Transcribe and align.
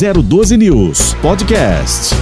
012 0.00 0.56
News 0.56 1.12
Podcast. 1.20 2.14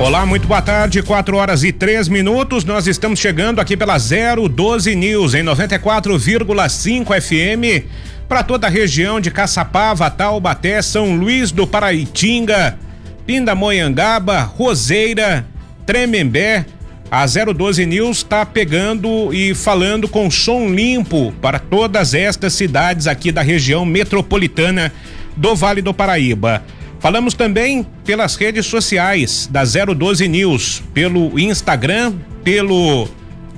Olá, 0.00 0.26
muito 0.26 0.48
boa 0.48 0.60
tarde, 0.60 1.00
4 1.04 1.36
horas 1.36 1.62
e 1.62 1.70
3 1.70 2.08
minutos. 2.08 2.64
Nós 2.64 2.88
estamos 2.88 3.20
chegando 3.20 3.60
aqui 3.60 3.76
pela 3.76 3.96
012 3.96 4.96
News 4.96 5.34
em 5.34 5.44
94,5 5.44 7.20
FM 7.20 7.86
para 8.28 8.42
toda 8.42 8.66
a 8.66 8.70
região 8.70 9.20
de 9.20 9.30
Caçapava, 9.30 10.10
Taubaté, 10.10 10.82
São 10.82 11.14
Luís 11.14 11.52
do 11.52 11.64
Paraitinga, 11.64 12.76
Pindamonhangaba, 13.24 14.40
Roseira, 14.40 15.46
Tremembé. 15.86 16.66
A 17.10 17.24
012 17.24 17.86
News 17.86 18.18
está 18.18 18.44
pegando 18.44 19.32
e 19.32 19.54
falando 19.54 20.06
com 20.06 20.30
som 20.30 20.68
limpo 20.68 21.32
para 21.40 21.58
todas 21.58 22.12
estas 22.12 22.52
cidades 22.52 23.06
aqui 23.06 23.32
da 23.32 23.40
região 23.40 23.86
metropolitana 23.86 24.92
do 25.34 25.56
Vale 25.56 25.80
do 25.80 25.94
Paraíba. 25.94 26.62
Falamos 27.00 27.32
também 27.32 27.86
pelas 28.04 28.36
redes 28.36 28.66
sociais 28.66 29.48
da 29.50 29.62
012 29.64 30.28
News, 30.28 30.82
pelo 30.92 31.38
Instagram, 31.38 32.12
pelo 32.44 33.08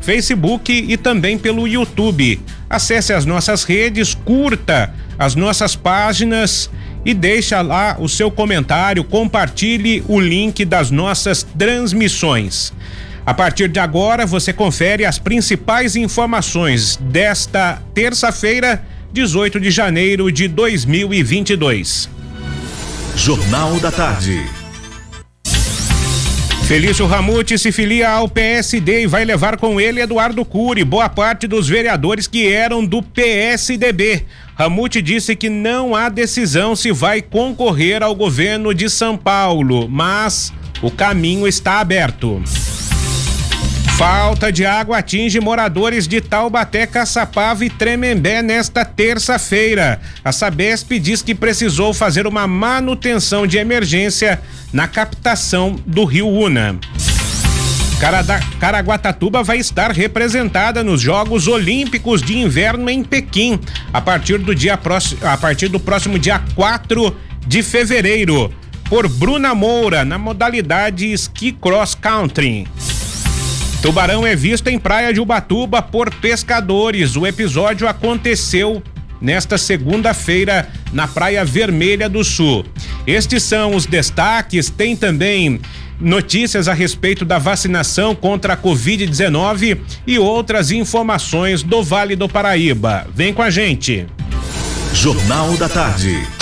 Facebook 0.01 0.73
e 0.73 0.97
também 0.97 1.37
pelo 1.37 1.67
YouTube. 1.67 2.41
Acesse 2.69 3.13
as 3.13 3.27
nossas 3.27 3.65
redes, 3.65 4.15
curta 4.15 4.95
as 5.19 5.35
nossas 5.35 5.75
páginas 5.75 6.71
e 7.05 7.13
deixa 7.13 7.61
lá 7.63 7.97
o 7.99 8.09
seu 8.09 8.31
comentário, 8.31 9.03
compartilhe 9.03 10.05
o 10.07 10.21
link 10.21 10.65
das 10.65 10.93
nossas 10.93 11.43
transmissões. 11.43 12.73
A 13.25 13.35
partir 13.35 13.69
de 13.69 13.79
agora, 13.79 14.25
você 14.27 14.53
confere 14.53 15.05
as 15.05 15.19
principais 15.19 15.95
informações 15.95 16.97
desta 16.97 17.83
terça-feira, 17.95 18.83
18 19.13 19.61
de 19.61 19.71
janeiro 19.71 20.31
de 20.33 20.49
2022. 20.49 22.09
Jornal 23.17 23.79
da 23.81 23.93
Tarde. 23.93 24.43
Felício 26.71 27.05
Ramute 27.05 27.59
se 27.59 27.73
filia 27.73 28.09
ao 28.09 28.29
PSD 28.29 29.03
e 29.03 29.07
vai 29.07 29.25
levar 29.25 29.57
com 29.57 29.81
ele 29.81 30.01
Eduardo 30.01 30.45
Cury, 30.45 30.85
boa 30.85 31.09
parte 31.09 31.49
dos 31.49 31.69
vereadores 31.69 32.29
que 32.29 32.47
eram 32.47 32.87
do 32.87 33.03
PSDB. 33.03 34.25
Ramute 34.55 35.03
disse 35.03 35.35
que 35.35 35.49
não 35.49 35.97
há 35.97 36.09
decisão 36.09 36.77
se 36.77 36.93
vai 36.93 37.21
concorrer 37.21 38.05
ao 38.05 38.15
governo 38.15 38.73
de 38.73 38.89
São 38.89 39.17
Paulo, 39.17 39.89
mas 39.89 40.53
o 40.81 40.93
caminho 40.93 41.49
está 41.49 41.81
aberto. 41.81 42.41
Falta 44.01 44.51
de 44.51 44.65
água 44.65 44.97
atinge 44.97 45.39
moradores 45.41 46.09
de 46.09 46.23
Taubaté, 46.23 46.87
Caçapava 46.87 47.67
e 47.67 47.69
Tremembé 47.69 48.41
nesta 48.41 48.83
terça-feira. 48.83 50.01
A 50.25 50.33
Sabesp 50.33 50.99
diz 50.99 51.21
que 51.21 51.35
precisou 51.35 51.93
fazer 51.93 52.27
uma 52.27 52.47
manutenção 52.47 53.47
de 53.47 53.59
emergência 53.59 54.41
na 54.73 54.89
captação 54.89 55.79
do 55.87 56.07
Rio 56.07 56.27
Una. 56.29 56.79
Caraguatatuba 58.59 59.43
vai 59.43 59.59
estar 59.59 59.93
representada 59.93 60.83
nos 60.83 61.03
Jogos 61.03 61.47
Olímpicos 61.47 62.23
de 62.23 62.39
Inverno 62.39 62.89
em 62.89 63.05
Pequim 63.05 63.61
a 63.93 64.01
partir 64.01 64.39
do 64.39 64.55
dia 64.55 64.79
próximo, 64.79 65.21
a 65.27 65.37
partir 65.37 65.69
do 65.69 65.79
próximo 65.79 66.19
dia 66.19 66.41
4 66.55 67.15
de 67.47 67.63
fevereiro 67.63 68.51
por 68.89 69.07
Bruna 69.07 69.55
Moura 69.55 70.07
na 70.07 70.17
modalidade 70.17 71.13
ski 71.13 71.53
cross 71.53 71.95
country. 71.95 72.67
Tubarão 73.83 74.27
é 74.27 74.37
visto 74.37 74.69
em 74.69 74.79
praia 74.79 75.13
de 75.13 75.21
Ubatuba 75.21 75.81
por 75.81 76.13
pescadores. 76.17 77.17
O 77.17 77.27
episódio 77.27 77.89
aconteceu 77.89 78.83
nesta 79.21 79.57
segunda-feira 79.57 80.69
na 80.93 81.09
Praia 81.09 81.45
Vermelha 81.47 82.07
do 82.09 82.23
Sul. 82.23 82.65
Estes 83.07 83.43
são 83.43 83.75
os 83.75 83.87
destaques. 83.87 84.69
Tem 84.69 84.95
também 84.95 85.61
notícias 85.99 86.69
a 86.69 86.75
respeito 86.75 87.25
da 87.25 87.39
vacinação 87.39 88.15
contra 88.15 88.53
a 88.53 88.57
Covid-19 88.57 89.79
e 90.07 90.19
outras 90.19 90.71
informações 90.71 91.63
do 91.63 91.83
Vale 91.83 92.15
do 92.15 92.29
Paraíba. 92.29 93.07
Vem 93.15 93.33
com 93.33 93.43
a 93.43 93.49
gente. 93.49 94.07
Jornal 94.93 95.57
da 95.57 95.69
Tarde. 95.71 96.40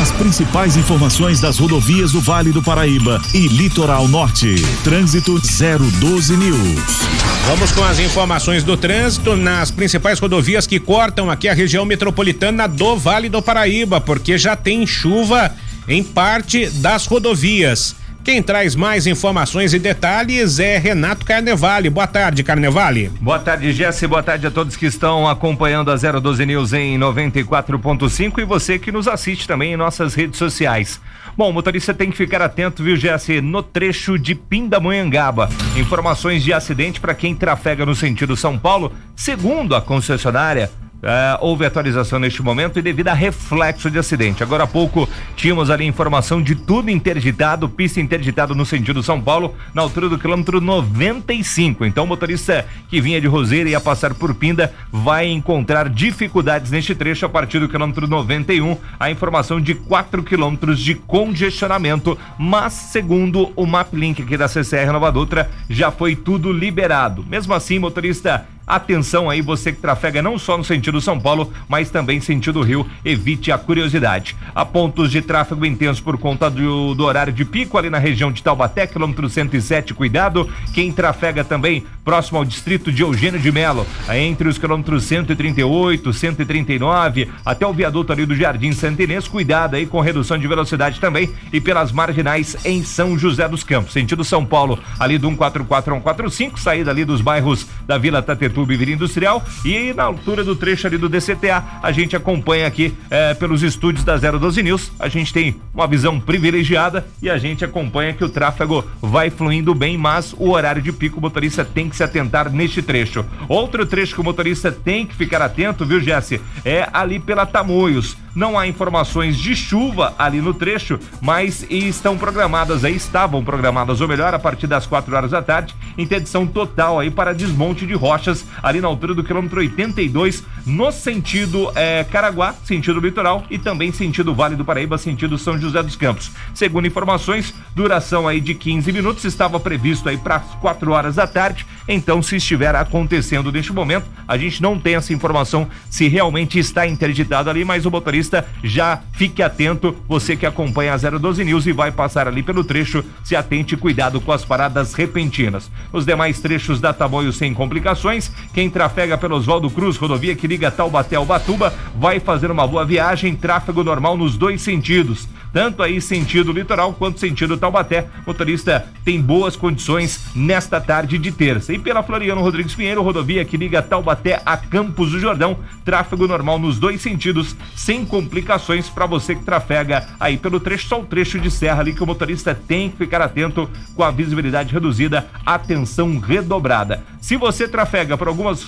As 0.00 0.12
principais 0.12 0.76
informações 0.76 1.40
das 1.40 1.58
rodovias 1.58 2.12
do 2.12 2.20
Vale 2.20 2.52
do 2.52 2.62
Paraíba 2.62 3.20
e 3.34 3.48
Litoral 3.48 4.06
Norte. 4.06 4.54
Trânsito 4.84 5.40
012 5.40 6.36
News. 6.36 7.08
Vamos 7.48 7.72
com 7.72 7.82
as 7.82 7.98
informações 7.98 8.62
do 8.62 8.76
trânsito 8.76 9.34
nas 9.34 9.72
principais 9.72 10.20
rodovias 10.20 10.68
que 10.68 10.78
cortam 10.78 11.28
aqui 11.28 11.48
a 11.48 11.52
região 11.52 11.84
metropolitana 11.84 12.68
do 12.68 12.96
Vale 12.96 13.28
do 13.28 13.42
Paraíba, 13.42 14.00
porque 14.00 14.38
já 14.38 14.54
tem 14.54 14.86
chuva 14.86 15.52
em 15.88 16.04
parte 16.04 16.70
das 16.70 17.04
rodovias. 17.04 17.96
Quem 18.28 18.42
traz 18.42 18.76
mais 18.76 19.06
informações 19.06 19.72
e 19.72 19.78
detalhes 19.78 20.58
é 20.58 20.76
Renato 20.76 21.24
Carnevale. 21.24 21.88
Boa 21.88 22.06
tarde, 22.06 22.44
Carnevale. 22.44 23.10
Boa 23.22 23.38
tarde, 23.38 23.72
Jesse. 23.72 24.06
Boa 24.06 24.22
tarde 24.22 24.46
a 24.46 24.50
todos 24.50 24.76
que 24.76 24.84
estão 24.84 25.26
acompanhando 25.26 25.90
a 25.90 25.96
012 25.96 26.44
News 26.44 26.74
em 26.74 26.98
94.5 26.98 28.38
e 28.38 28.44
você 28.44 28.78
que 28.78 28.92
nos 28.92 29.08
assiste 29.08 29.48
também 29.48 29.72
em 29.72 29.78
nossas 29.78 30.12
redes 30.14 30.36
sociais. 30.36 31.00
Bom, 31.38 31.48
o 31.48 31.52
motorista 31.54 31.94
tem 31.94 32.10
que 32.10 32.18
ficar 32.18 32.42
atento, 32.42 32.84
viu, 32.84 32.96
Jesse, 32.96 33.40
no 33.40 33.62
trecho 33.62 34.18
de 34.18 34.34
Pindamonhangaba. 34.34 35.48
Informações 35.74 36.44
de 36.44 36.52
acidente 36.52 37.00
para 37.00 37.14
quem 37.14 37.34
trafega 37.34 37.86
no 37.86 37.94
sentido 37.94 38.36
São 38.36 38.58
Paulo, 38.58 38.92
segundo 39.16 39.74
a 39.74 39.80
concessionária. 39.80 40.70
Uh, 40.98 41.38
houve 41.40 41.64
atualização 41.64 42.18
neste 42.18 42.42
momento 42.42 42.76
e 42.76 42.82
devido 42.82 43.06
a 43.06 43.14
reflexo 43.14 43.88
de 43.88 44.00
acidente. 44.00 44.42
Agora 44.42 44.64
há 44.64 44.66
pouco 44.66 45.08
tínhamos 45.36 45.70
ali 45.70 45.84
informação 45.84 46.42
de 46.42 46.56
tudo 46.56 46.90
interditado, 46.90 47.68
pista 47.68 48.00
interditado 48.00 48.52
no 48.52 48.66
sentido 48.66 49.00
São 49.00 49.20
Paulo, 49.20 49.54
na 49.72 49.80
altura 49.80 50.08
do 50.08 50.18
quilômetro 50.18 50.60
95. 50.60 51.84
Então 51.84 52.02
o 52.02 52.06
motorista 52.06 52.66
que 52.88 53.00
vinha 53.00 53.20
de 53.20 53.28
Roseira 53.28 53.68
e 53.68 53.72
ia 53.72 53.80
passar 53.80 54.12
por 54.12 54.34
Pinda 54.34 54.74
vai 54.90 55.28
encontrar 55.28 55.88
dificuldades 55.88 56.72
neste 56.72 56.96
trecho 56.96 57.24
a 57.24 57.28
partir 57.28 57.60
do 57.60 57.68
quilômetro 57.68 58.08
91. 58.08 58.76
A 58.98 59.08
informação 59.08 59.60
de 59.60 59.76
4 59.76 60.24
quilômetros 60.24 60.80
de 60.80 60.96
congestionamento, 60.96 62.18
mas 62.36 62.72
segundo 62.72 63.52
o 63.54 63.64
MapLink 63.66 64.22
aqui 64.22 64.36
da 64.36 64.48
CCR 64.48 64.90
Nova 64.92 65.12
Dutra, 65.12 65.48
já 65.70 65.92
foi 65.92 66.16
tudo 66.16 66.52
liberado. 66.52 67.24
Mesmo 67.28 67.54
assim, 67.54 67.78
motorista 67.78 68.46
Atenção 68.68 69.30
aí, 69.30 69.40
você 69.40 69.72
que 69.72 69.80
trafega 69.80 70.20
não 70.20 70.38
só 70.38 70.58
no 70.58 70.62
sentido 70.62 71.00
São 71.00 71.18
Paulo, 71.18 71.50
mas 71.66 71.88
também 71.88 72.20
sentido 72.20 72.60
Rio, 72.60 72.86
evite 73.02 73.50
a 73.50 73.56
curiosidade. 73.56 74.36
Há 74.54 74.62
pontos 74.62 75.10
de 75.10 75.22
tráfego 75.22 75.64
intenso 75.64 76.02
por 76.02 76.18
conta 76.18 76.50
do, 76.50 76.94
do 76.94 77.04
horário 77.04 77.32
de 77.32 77.46
pico 77.46 77.78
ali 77.78 77.88
na 77.88 77.96
região 77.96 78.30
de 78.30 78.42
Taubaté, 78.42 78.86
quilômetro 78.86 79.26
107, 79.26 79.94
cuidado. 79.94 80.46
Quem 80.74 80.92
trafega 80.92 81.42
também 81.42 81.86
próximo 82.04 82.36
ao 82.36 82.44
distrito 82.44 82.92
de 82.92 83.00
Eugênio 83.00 83.40
de 83.40 83.50
Melo, 83.50 83.86
entre 84.12 84.48
os 84.48 84.58
quilômetros 84.58 85.04
138, 85.04 86.12
139, 86.12 87.28
até 87.46 87.66
o 87.66 87.72
viaduto 87.72 88.12
ali 88.12 88.26
do 88.26 88.36
Jardim 88.36 88.72
Santinês, 88.72 89.26
cuidado 89.26 89.76
aí 89.76 89.86
com 89.86 90.00
redução 90.00 90.36
de 90.36 90.46
velocidade 90.46 91.00
também 91.00 91.30
e 91.50 91.58
pelas 91.58 91.90
marginais 91.90 92.54
em 92.66 92.84
São 92.84 93.18
José 93.18 93.48
dos 93.48 93.64
Campos, 93.64 93.94
sentido 93.94 94.22
São 94.24 94.44
Paulo, 94.44 94.78
ali 94.98 95.16
do 95.16 95.28
144 95.28 95.94
a 95.94 95.96
145, 95.96 96.60
saída 96.60 96.90
ali 96.90 97.06
dos 97.06 97.22
bairros 97.22 97.66
da 97.86 97.96
Vila 97.96 98.20
Tatetu 98.20 98.57
Clube 98.58 98.76
Vila 98.76 98.90
Industrial 98.90 99.40
e 99.64 99.92
na 99.92 100.02
altura 100.02 100.42
do 100.42 100.56
trecho 100.56 100.88
ali 100.88 100.98
do 100.98 101.08
DCTA, 101.08 101.62
a 101.80 101.92
gente 101.92 102.16
acompanha 102.16 102.66
aqui 102.66 102.92
é, 103.08 103.32
pelos 103.32 103.62
estúdios 103.62 104.04
da 104.04 104.16
012 104.16 104.60
News. 104.64 104.90
A 104.98 105.06
gente 105.06 105.32
tem 105.32 105.54
uma 105.72 105.86
visão 105.86 106.18
privilegiada 106.18 107.06
e 107.22 107.30
a 107.30 107.38
gente 107.38 107.64
acompanha 107.64 108.12
que 108.12 108.24
o 108.24 108.28
tráfego 108.28 108.84
vai 109.00 109.30
fluindo 109.30 109.72
bem, 109.76 109.96
mas 109.96 110.34
o 110.36 110.50
horário 110.50 110.82
de 110.82 110.90
pico 110.90 111.18
o 111.20 111.22
motorista 111.22 111.64
tem 111.64 111.88
que 111.88 111.94
se 111.94 112.02
atentar 112.02 112.50
neste 112.50 112.82
trecho. 112.82 113.24
Outro 113.48 113.86
trecho 113.86 114.16
que 114.16 114.20
o 114.20 114.24
motorista 114.24 114.72
tem 114.72 115.06
que 115.06 115.14
ficar 115.14 115.40
atento, 115.40 115.86
viu, 115.86 116.00
Jesse? 116.00 116.40
É 116.64 116.88
ali 116.92 117.20
pela 117.20 117.46
Tamoios. 117.46 118.16
Não 118.34 118.56
há 118.56 118.68
informações 118.68 119.36
de 119.36 119.56
chuva 119.56 120.14
ali 120.16 120.40
no 120.40 120.54
trecho, 120.54 120.98
mas 121.20 121.66
estão 121.68 122.16
programadas 122.16 122.84
aí, 122.84 122.94
estavam 122.94 123.42
programadas, 123.42 124.00
ou 124.00 124.06
melhor, 124.06 124.32
a 124.32 124.38
partir 124.38 124.68
das 124.68 124.86
4 124.86 125.14
horas 125.14 125.32
da 125.32 125.42
tarde, 125.42 125.74
interdição 125.96 126.46
total 126.46 127.00
aí 127.00 127.10
para 127.10 127.34
desmonte 127.34 127.84
de 127.84 127.94
rochas 127.94 128.44
ali 128.62 128.80
na 128.80 128.88
altura 128.88 129.14
do 129.14 129.24
quilômetro 129.24 129.60
82, 129.60 130.42
no 130.66 130.90
sentido 130.92 131.70
é, 131.74 132.04
Caraguá, 132.04 132.54
sentido 132.64 133.00
litoral, 133.00 133.44
e 133.50 133.58
também 133.58 133.92
sentido 133.92 134.34
Vale 134.34 134.56
do 134.56 134.64
Paraíba, 134.64 134.98
sentido 134.98 135.38
São 135.38 135.58
José 135.58 135.82
dos 135.82 135.96
Campos. 135.96 136.30
Segundo 136.54 136.86
informações, 136.86 137.54
duração 137.74 138.28
aí 138.28 138.40
de 138.40 138.54
15 138.54 138.92
minutos, 138.92 139.24
estava 139.24 139.58
previsto 139.58 140.08
aí 140.08 140.16
para 140.16 140.36
as 140.36 140.54
4 140.60 140.90
horas 140.92 141.16
da 141.16 141.26
tarde. 141.26 141.66
Então, 141.86 142.22
se 142.22 142.36
estiver 142.36 142.74
acontecendo 142.74 143.50
neste 143.50 143.72
momento, 143.72 144.06
a 144.26 144.36
gente 144.36 144.60
não 144.62 144.78
tem 144.78 144.96
essa 144.96 145.12
informação 145.12 145.68
se 145.88 146.08
realmente 146.08 146.58
está 146.58 146.86
interditado 146.86 147.48
ali, 147.48 147.64
mas 147.64 147.86
o 147.86 147.90
motorista 147.90 148.46
já 148.62 149.00
fique 149.12 149.42
atento, 149.42 149.96
você 150.06 150.36
que 150.36 150.46
acompanha 150.46 150.94
a 150.94 150.96
012 150.96 151.44
News 151.44 151.66
e 151.66 151.72
vai 151.72 151.90
passar 151.90 152.28
ali 152.28 152.42
pelo 152.42 152.64
trecho, 152.64 153.04
se 153.24 153.34
atente 153.34 153.76
cuidado 153.76 154.20
com 154.20 154.32
as 154.32 154.44
paradas 154.44 154.94
repentinas. 154.94 155.70
Os 155.92 156.04
demais 156.04 156.40
trechos 156.40 156.80
da 156.80 156.92
Tamoio 156.92 157.32
sem 157.32 157.54
complicações, 157.54 158.30
quem 158.52 158.70
trafega 158.70 159.16
pelo 159.16 159.36
Oswaldo 159.36 159.70
Cruz, 159.70 159.96
rodovia 159.96 160.34
que 160.34 160.46
liga 160.46 160.70
Taubaté 160.70 161.16
ao 161.16 161.24
Batuba 161.24 161.72
vai 161.94 162.20
fazer 162.20 162.50
uma 162.50 162.66
boa 162.66 162.84
viagem, 162.84 163.34
tráfego 163.34 163.84
normal 163.84 164.16
nos 164.16 164.36
dois 164.36 164.62
sentidos 164.62 165.28
tanto 165.52 165.82
aí 165.82 166.00
sentido 166.00 166.52
litoral 166.52 166.92
quanto 166.92 167.20
sentido 167.20 167.56
Taubaté. 167.56 168.06
Motorista 168.26 168.86
tem 169.04 169.20
boas 169.20 169.56
condições 169.56 170.26
nesta 170.34 170.80
tarde 170.80 171.18
de 171.18 171.32
terça. 171.32 171.72
E 171.72 171.78
pela 171.78 172.02
Floriano 172.02 172.40
Rodrigues 172.40 172.74
Pinheiro, 172.74 173.02
rodovia 173.02 173.44
que 173.44 173.56
liga 173.56 173.82
Taubaté 173.82 174.40
a 174.44 174.56
Campos 174.56 175.12
do 175.12 175.20
Jordão, 175.20 175.58
tráfego 175.84 176.26
normal 176.26 176.58
nos 176.58 176.78
dois 176.78 177.00
sentidos, 177.00 177.56
sem 177.74 178.04
complicações 178.04 178.88
para 178.88 179.06
você 179.06 179.34
que 179.34 179.44
trafega 179.44 180.08
aí 180.18 180.36
pelo 180.36 180.60
trecho, 180.60 180.88
só 180.88 181.00
o 181.00 181.06
trecho 181.06 181.38
de 181.38 181.50
serra 181.50 181.80
ali 181.80 181.94
que 181.94 182.02
o 182.02 182.06
motorista 182.06 182.54
tem 182.54 182.90
que 182.90 182.96
ficar 182.96 183.20
atento 183.20 183.68
com 183.94 184.02
a 184.02 184.10
visibilidade 184.10 184.72
reduzida, 184.72 185.28
atenção 185.44 186.18
redobrada. 186.18 187.02
Se 187.20 187.36
você 187.36 187.68
trafega 187.68 188.16
por 188.16 188.28
algumas 188.28 188.66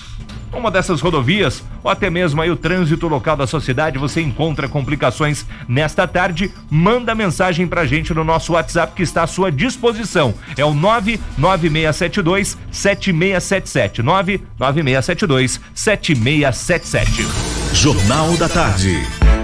uma 0.53 0.71
dessas 0.71 1.01
rodovias 1.01 1.63
ou 1.83 1.89
até 1.89 2.09
mesmo 2.09 2.41
aí 2.41 2.51
o 2.51 2.55
trânsito 2.55 3.07
local 3.07 3.35
da 3.35 3.47
sociedade, 3.47 3.97
você 3.97 4.21
encontra 4.21 4.67
complicações 4.67 5.45
nesta 5.67 6.07
tarde, 6.07 6.51
manda 6.69 7.15
mensagem 7.15 7.67
pra 7.67 7.85
gente 7.85 8.13
no 8.13 8.23
nosso 8.23 8.53
WhatsApp 8.53 8.93
que 8.95 9.03
está 9.03 9.23
à 9.23 9.27
sua 9.27 9.51
disposição. 9.51 10.33
É 10.57 10.65
o 10.65 10.73
99672 10.73 12.57
7677. 12.71 14.01
99672 14.01 15.59
7677. 15.73 17.27
Jornal 17.73 18.35
da 18.37 18.49
Tarde. 18.49 19.40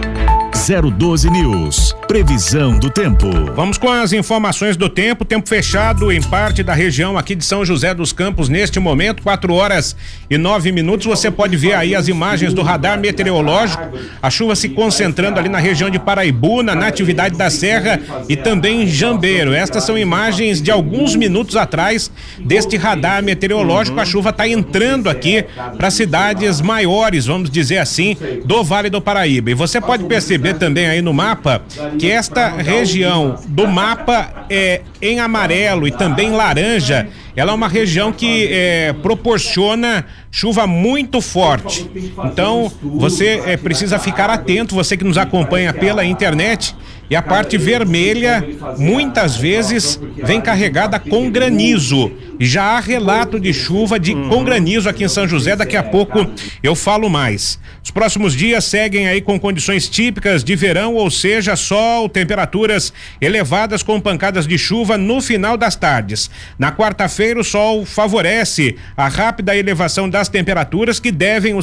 012 0.68 1.30
News. 1.30 1.96
Previsão 2.10 2.78
do 2.78 2.90
tempo. 2.90 3.30
Vamos 3.56 3.78
com 3.78 3.90
as 3.90 4.12
informações 4.12 4.76
do 4.76 4.90
tempo. 4.90 5.24
Tempo 5.24 5.48
fechado 5.48 6.12
em 6.12 6.22
parte 6.22 6.62
da 6.62 6.74
região 6.74 7.18
aqui 7.18 7.36
de 7.36 7.46
São 7.46 7.64
José 7.64 7.94
dos 7.94 8.12
Campos 8.12 8.50
neste 8.50 8.78
momento, 8.78 9.24
4 9.24 9.54
horas 9.54 9.96
e 10.30 10.38
9 10.38 10.74
minutos. 10.74 11.06
Você 11.06 11.32
pode 11.32 11.56
ver 11.56 11.74
aí 11.74 11.96
as 11.96 12.10
imagens 12.10 12.54
do 12.54 12.62
radar 12.64 13.00
meteorológico. 13.00 13.98
A 14.22 14.30
chuva 14.30 14.58
se 14.58 14.68
concentrando 14.68 15.40
ali 15.40 15.48
na 15.48 15.58
região 15.58 15.90
de 15.90 16.00
Paraibuna, 16.00 16.76
na 16.76 16.88
atividade 16.88 17.38
da 17.38 17.50
Serra 17.50 18.02
e 18.28 18.36
também 18.36 18.84
em 18.84 18.88
Jambeiro. 18.88 19.54
Estas 19.54 19.86
são 19.86 19.98
imagens 19.98 20.62
de 20.62 20.70
alguns 20.70 21.16
minutos 21.16 21.56
atrás 21.56 22.12
deste 22.40 22.76
radar 22.76 23.24
meteorológico. 23.24 23.98
A 24.02 24.06
chuva 24.06 24.32
está 24.32 24.46
entrando 24.46 25.10
aqui 25.10 25.46
para 25.78 25.90
cidades 25.90 26.60
maiores, 26.60 27.26
vamos 27.26 27.50
dizer 27.50 27.78
assim, 27.78 28.18
do 28.44 28.66
Vale 28.66 28.90
do 28.90 29.02
Paraíba. 29.02 29.52
E 29.52 29.54
você 29.54 29.80
pode 29.80 30.04
perceber 30.04 30.57
também 30.58 30.88
aí 30.88 31.02
no 31.02 31.14
mapa 31.14 31.62
que 32.00 32.10
esta 32.10 32.50
região 32.50 33.40
do 33.48 33.68
mapa 33.68 34.46
é 34.50 34.82
em 35.02 35.20
amarelo 35.20 35.88
e 35.88 35.92
também 35.92 36.32
laranja, 36.32 37.08
ela 37.38 37.52
é 37.52 37.56
uma 37.56 37.68
região 37.68 38.12
que 38.12 38.48
é, 38.52 38.94
proporciona 38.94 40.04
chuva 40.32 40.66
muito 40.66 41.22
forte. 41.22 41.88
Então, 42.26 42.72
você 42.82 43.44
é, 43.46 43.56
precisa 43.56 44.00
ficar 44.00 44.28
atento, 44.28 44.74
você 44.74 44.98
que 44.98 45.04
nos 45.04 45.20
acompanha 45.20 45.72
pela 45.72 46.04
internet, 46.04 46.76
e 47.10 47.16
a 47.16 47.22
parte 47.22 47.58
vermelha 47.58 48.46
muitas 48.78 49.38
vezes 49.38 50.00
vem 50.24 50.42
carregada 50.42 51.00
com 51.00 51.30
granizo. 51.30 52.12
Já 52.40 52.64
há 52.64 52.80
relato 52.80 53.40
de 53.40 53.54
chuva 53.54 54.00
de 54.00 54.14
com 54.14 54.44
granizo 54.44 54.90
aqui 54.90 55.06
em 55.06 55.08
São 55.08 55.28
José, 55.28 55.56
daqui 55.56 55.78
a 55.78 55.84
pouco 55.84 56.28
eu 56.62 56.76
falo 56.76 57.10
mais. 57.10 57.60
Os 57.82 57.90
próximos 57.90 58.36
dias 58.36 58.66
seguem 58.66 59.08
aí 59.08 59.22
com 59.22 59.40
condições 59.40 59.88
típicas 59.88 60.44
de 60.44 60.56
verão, 60.56 60.96
ou 60.96 61.10
seja, 61.10 61.56
sol, 61.56 62.10
temperaturas 62.10 62.92
elevadas 63.22 63.82
com 63.82 64.00
pancadas 64.02 64.46
de 64.46 64.58
chuva 64.58 64.98
no 64.98 65.22
final 65.22 65.56
das 65.56 65.78
tardes. 65.78 66.30
Na 66.60 66.72
quarta-feira, 66.72 67.27
o 67.36 67.44
sol 67.44 67.84
favorece 67.84 68.76
a 68.96 69.08
rápida 69.08 69.58
elevação 69.58 70.08
das 70.08 70.30
temperaturas 70.30 71.00
que 71.00 71.12
devem 71.12 71.56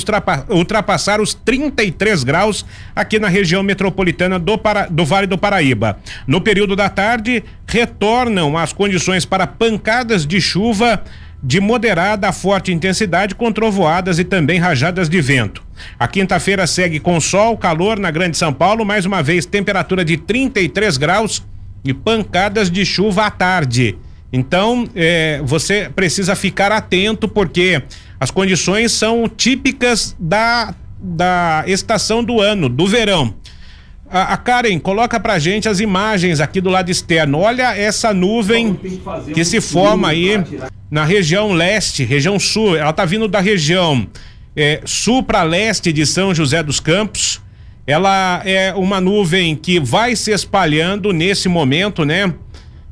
ultrapassar 0.49 1.21
os 1.21 1.33
33 1.33 2.25
graus 2.25 2.67
aqui 2.97 3.21
na 3.21 3.29
região 3.29 3.63
metropolitana 3.63 4.37
do, 4.37 4.59
Para, 4.59 4.87
do 4.87 5.05
Vale 5.05 5.29
do 5.29 5.39
Paraíba. 5.39 5.97
No 6.27 6.41
período 6.41 6.75
da 6.75 6.89
tarde, 6.89 7.45
retornam 7.67 8.59
as 8.59 8.73
condições 8.73 9.25
para 9.25 9.47
pancadas 9.47 10.27
de 10.27 10.41
chuva 10.41 11.05
de 11.47 11.61
moderada 11.61 12.27
a 12.27 12.33
forte 12.33 12.73
intensidade 12.73 13.35
com 13.35 13.53
trovoadas 13.53 14.19
e 14.19 14.25
também 14.25 14.59
rajadas 14.59 15.11
de 15.11 15.21
vento. 15.21 15.63
A 15.99 16.09
quinta-feira 16.09 16.67
segue 16.67 16.99
com 16.99 17.21
sol, 17.21 17.59
calor 17.59 17.99
na 17.99 18.11
Grande 18.11 18.39
São 18.39 18.53
Paulo, 18.53 18.83
mais 18.83 19.05
uma 19.05 19.23
vez 19.23 19.45
temperatura 19.45 20.03
de 20.03 20.17
33 20.17 20.97
graus 20.97 21.45
e 21.85 21.93
pancadas 21.93 22.71
de 22.71 22.85
chuva 22.87 23.27
à 23.27 23.31
tarde. 23.31 23.95
Então, 24.37 24.89
é, 24.97 25.41
você 25.45 25.89
precisa 25.95 26.35
ficar 26.35 26.73
atento 26.73 27.29
porque 27.29 27.81
as 28.19 28.33
condições 28.33 28.91
são 28.91 29.29
típicas 29.29 30.17
da, 30.19 30.75
da 30.99 31.63
estação 31.69 32.25
do 32.25 32.41
ano, 32.41 32.69
do 32.69 32.85
verão. 32.85 33.33
A, 34.11 34.33
a, 34.33 34.37
Karen, 34.37 34.81
coloca 34.81 35.21
pra 35.21 35.39
gente 35.39 35.69
as 35.69 35.79
imagens 35.79 36.41
aqui 36.41 36.61
do 36.61 36.69
lado 36.69 36.91
externo. 36.91 37.39
Olha 37.39 37.77
essa 37.77 38.13
nuvem 38.13 38.77
que 39.33 39.45
se 39.45 39.61
forma 39.61 40.09
aí 40.09 40.43
na 40.91 41.05
região 41.05 41.53
leste, 41.53 42.03
região 42.03 42.37
sul. 42.37 42.77
Ela 42.77 42.93
tá 42.93 43.05
vindo 43.05 43.29
da 43.29 43.39
região 43.39 44.05
é, 44.57 44.81
sul 44.85 45.23
para 45.23 45.45
leste 45.45 45.93
de 45.93 46.05
São 46.05 46.35
José 46.35 46.61
dos 46.61 46.81
Campos. 46.81 47.41
Ela 47.87 48.43
é 48.45 48.75
uma 48.75 49.01
nuvem 49.01 49.55
que 49.55 49.79
vai 49.79 50.17
se 50.17 50.33
espalhando 50.33 51.13
nesse 51.13 51.49
momento, 51.49 52.05
né? 52.05 52.35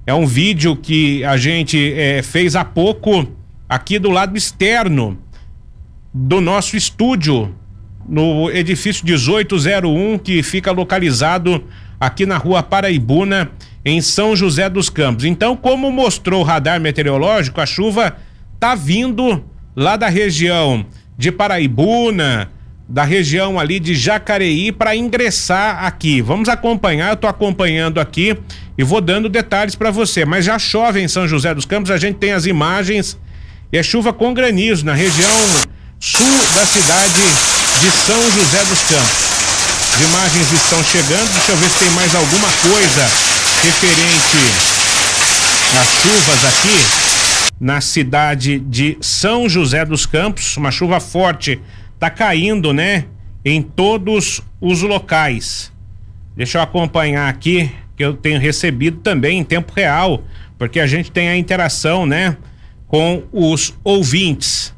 É 0.04 0.12
um 0.12 0.26
vídeo 0.26 0.74
que 0.74 1.24
a 1.24 1.36
gente 1.36 1.92
é, 1.94 2.22
fez 2.22 2.56
há 2.56 2.64
pouco 2.64 3.28
aqui 3.68 3.98
do 3.98 4.10
lado 4.10 4.36
externo 4.36 5.16
do 6.12 6.40
nosso 6.40 6.76
estúdio 6.76 7.54
no 8.08 8.50
edifício 8.50 9.04
1801, 9.04 10.18
que 10.18 10.42
fica 10.42 10.72
localizado 10.72 11.64
aqui 12.00 12.26
na 12.26 12.36
rua 12.36 12.64
Paraibuna, 12.64 13.52
em 13.84 14.00
São 14.00 14.34
José 14.34 14.68
dos 14.68 14.90
Campos. 14.90 15.24
Então, 15.24 15.56
como 15.56 15.90
mostrou 15.90 16.40
o 16.40 16.44
radar 16.44 16.80
meteorológico, 16.80 17.60
a 17.60 17.66
chuva 17.66 18.16
tá 18.58 18.74
vindo 18.74 19.44
lá 19.74 19.96
da 19.96 20.08
região 20.08 20.84
de 21.16 21.30
Paraibuna, 21.30 22.50
da 22.92 23.04
região 23.04 23.58
ali 23.58 23.80
de 23.80 23.94
Jacareí 23.94 24.70
para 24.70 24.94
ingressar 24.94 25.82
aqui. 25.86 26.20
Vamos 26.20 26.50
acompanhar, 26.50 27.08
eu 27.08 27.16
tô 27.16 27.26
acompanhando 27.26 27.98
aqui 27.98 28.36
e 28.76 28.84
vou 28.84 29.00
dando 29.00 29.30
detalhes 29.30 29.74
para 29.74 29.90
você, 29.90 30.26
mas 30.26 30.44
já 30.44 30.58
chove 30.58 31.00
em 31.00 31.08
São 31.08 31.26
José 31.26 31.54
dos 31.54 31.64
Campos, 31.64 31.90
a 31.90 31.96
gente 31.96 32.16
tem 32.16 32.32
as 32.32 32.44
imagens 32.44 33.18
e 33.72 33.78
é 33.78 33.82
chuva 33.82 34.12
com 34.12 34.34
granizo 34.34 34.84
na 34.84 34.92
região 34.92 35.30
sul 35.98 36.38
da 36.54 36.66
cidade 36.66 37.22
de 37.80 37.90
São 38.04 38.30
José 38.30 38.62
dos 38.66 38.80
Campos. 38.82 39.32
As 39.94 40.00
imagens 40.02 40.52
estão 40.52 40.84
chegando, 40.84 41.32
deixa 41.32 41.52
eu 41.52 41.56
ver 41.56 41.70
se 41.70 41.78
tem 41.78 41.90
mais 41.92 42.14
alguma 42.14 42.48
coisa 42.60 43.08
referente 43.64 44.36
às 45.80 45.88
chuvas 46.02 46.44
aqui 46.44 47.22
na 47.58 47.80
cidade 47.80 48.58
de 48.58 48.98
São 49.00 49.48
José 49.48 49.82
dos 49.82 50.04
Campos. 50.04 50.58
Uma 50.58 50.70
chuva 50.70 51.00
forte 51.00 51.58
tá 52.02 52.10
caindo, 52.10 52.72
né? 52.72 53.04
Em 53.44 53.62
todos 53.62 54.42
os 54.60 54.82
locais. 54.82 55.72
Deixa 56.36 56.58
eu 56.58 56.62
acompanhar 56.62 57.28
aqui, 57.28 57.70
que 57.96 58.04
eu 58.04 58.14
tenho 58.14 58.40
recebido 58.40 58.98
também 58.98 59.38
em 59.38 59.44
tempo 59.44 59.72
real, 59.72 60.24
porque 60.58 60.80
a 60.80 60.86
gente 60.88 61.12
tem 61.12 61.28
a 61.28 61.36
interação, 61.36 62.04
né? 62.04 62.36
Com 62.88 63.22
os 63.32 63.72
ouvintes. 63.84 64.74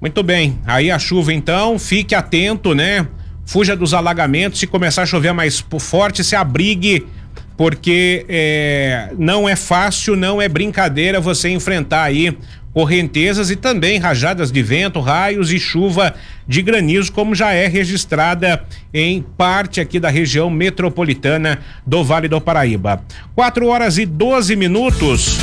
Muito 0.00 0.22
bem. 0.22 0.60
Aí 0.64 0.92
a 0.92 0.98
chuva 0.98 1.34
então, 1.34 1.76
fique 1.76 2.14
atento, 2.14 2.72
né? 2.72 3.08
Fuja 3.44 3.74
dos 3.74 3.92
alagamentos. 3.92 4.60
Se 4.60 4.66
começar 4.68 5.02
a 5.02 5.06
chover 5.06 5.32
mais 5.32 5.58
forte, 5.80 6.22
se 6.22 6.36
abrigue, 6.36 7.04
porque 7.56 8.24
é, 8.28 9.12
não 9.18 9.48
é 9.48 9.56
fácil, 9.56 10.14
não 10.14 10.40
é 10.40 10.48
brincadeira 10.48 11.20
você 11.20 11.48
enfrentar 11.48 12.04
aí 12.04 12.38
correntezas 12.76 13.50
e 13.50 13.56
também 13.56 13.98
rajadas 13.98 14.52
de 14.52 14.62
vento, 14.62 15.00
raios 15.00 15.50
e 15.50 15.58
chuva 15.58 16.14
de 16.46 16.60
granizo, 16.60 17.10
como 17.10 17.34
já 17.34 17.50
é 17.50 17.66
registrada 17.66 18.62
em 18.92 19.22
parte 19.22 19.80
aqui 19.80 19.98
da 19.98 20.10
região 20.10 20.50
metropolitana 20.50 21.60
do 21.86 22.04
Vale 22.04 22.28
do 22.28 22.38
Paraíba. 22.38 23.02
4 23.34 23.66
horas 23.66 23.96
e 23.96 24.04
12 24.04 24.54
minutos. 24.56 25.38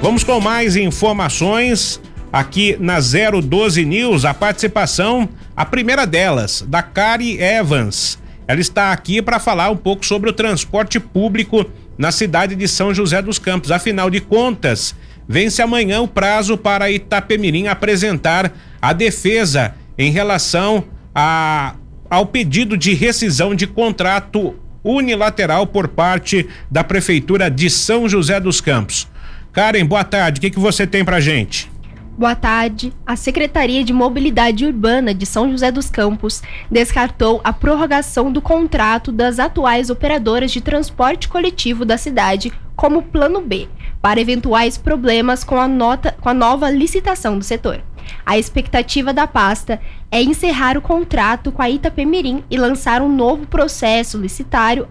Vamos 0.00 0.22
com 0.22 0.40
mais 0.40 0.76
informações 0.76 2.00
aqui 2.32 2.76
na 2.78 3.00
012 3.00 3.84
News 3.84 4.24
a 4.24 4.32
participação, 4.32 5.28
a 5.56 5.64
primeira 5.64 6.06
delas, 6.06 6.64
da 6.68 6.80
Kari 6.80 7.42
Evans. 7.42 8.20
Ela 8.46 8.60
está 8.60 8.92
aqui 8.92 9.20
para 9.20 9.40
falar 9.40 9.68
um 9.68 9.76
pouco 9.76 10.06
sobre 10.06 10.30
o 10.30 10.32
transporte 10.32 11.00
público 11.00 11.68
na 11.98 12.12
cidade 12.12 12.54
de 12.54 12.68
São 12.68 12.94
José 12.94 13.20
dos 13.20 13.40
Campos. 13.40 13.72
Afinal 13.72 14.08
de 14.08 14.20
contas, 14.20 14.94
vence 15.28 15.60
amanhã 15.60 16.00
o 16.00 16.08
prazo 16.08 16.56
para 16.56 16.90
Itapemirim 16.90 17.66
apresentar 17.66 18.52
a 18.80 18.92
defesa 18.94 19.74
em 19.98 20.10
relação 20.10 20.84
a, 21.14 21.74
ao 22.08 22.24
pedido 22.24 22.76
de 22.76 22.94
rescisão 22.94 23.54
de 23.54 23.66
contrato 23.66 24.54
unilateral 24.82 25.66
por 25.66 25.88
parte 25.88 26.48
da 26.70 26.82
Prefeitura 26.82 27.50
de 27.50 27.68
São 27.68 28.08
José 28.08 28.40
dos 28.40 28.60
Campos. 28.60 29.06
Karen, 29.52 29.84
boa 29.84 30.04
tarde. 30.04 30.38
O 30.38 30.40
que, 30.40 30.50
que 30.50 30.58
você 30.58 30.86
tem 30.86 31.04
para 31.04 31.20
gente? 31.20 31.70
Boa 32.16 32.34
tarde. 32.34 32.92
A 33.06 33.14
Secretaria 33.14 33.84
de 33.84 33.92
Mobilidade 33.92 34.66
Urbana 34.66 35.14
de 35.14 35.24
São 35.24 35.50
José 35.50 35.70
dos 35.70 35.88
Campos 35.88 36.42
descartou 36.70 37.40
a 37.44 37.52
prorrogação 37.52 38.32
do 38.32 38.40
contrato 38.40 39.12
das 39.12 39.38
atuais 39.38 39.88
operadoras 39.90 40.50
de 40.50 40.60
transporte 40.60 41.28
coletivo 41.28 41.84
da 41.84 41.96
cidade 41.96 42.52
como 42.74 43.02
plano 43.02 43.40
B, 43.40 43.68
para 44.00 44.20
eventuais 44.20 44.78
problemas 44.78 45.44
com 45.44 45.58
a, 45.58 45.68
nota, 45.68 46.14
com 46.20 46.28
a 46.28 46.34
nova 46.34 46.70
licitação 46.70 47.38
do 47.38 47.44
setor. 47.44 47.82
A 48.24 48.38
expectativa 48.38 49.12
da 49.12 49.26
pasta 49.26 49.80
é 50.10 50.22
encerrar 50.22 50.76
o 50.76 50.82
contrato 50.82 51.52
com 51.52 51.60
a 51.60 51.68
Itapemirim 51.68 52.42
e 52.50 52.56
lançar 52.56 53.02
um 53.02 53.08
novo 53.08 53.46
processo 53.46 54.18
licitário, 54.18 54.88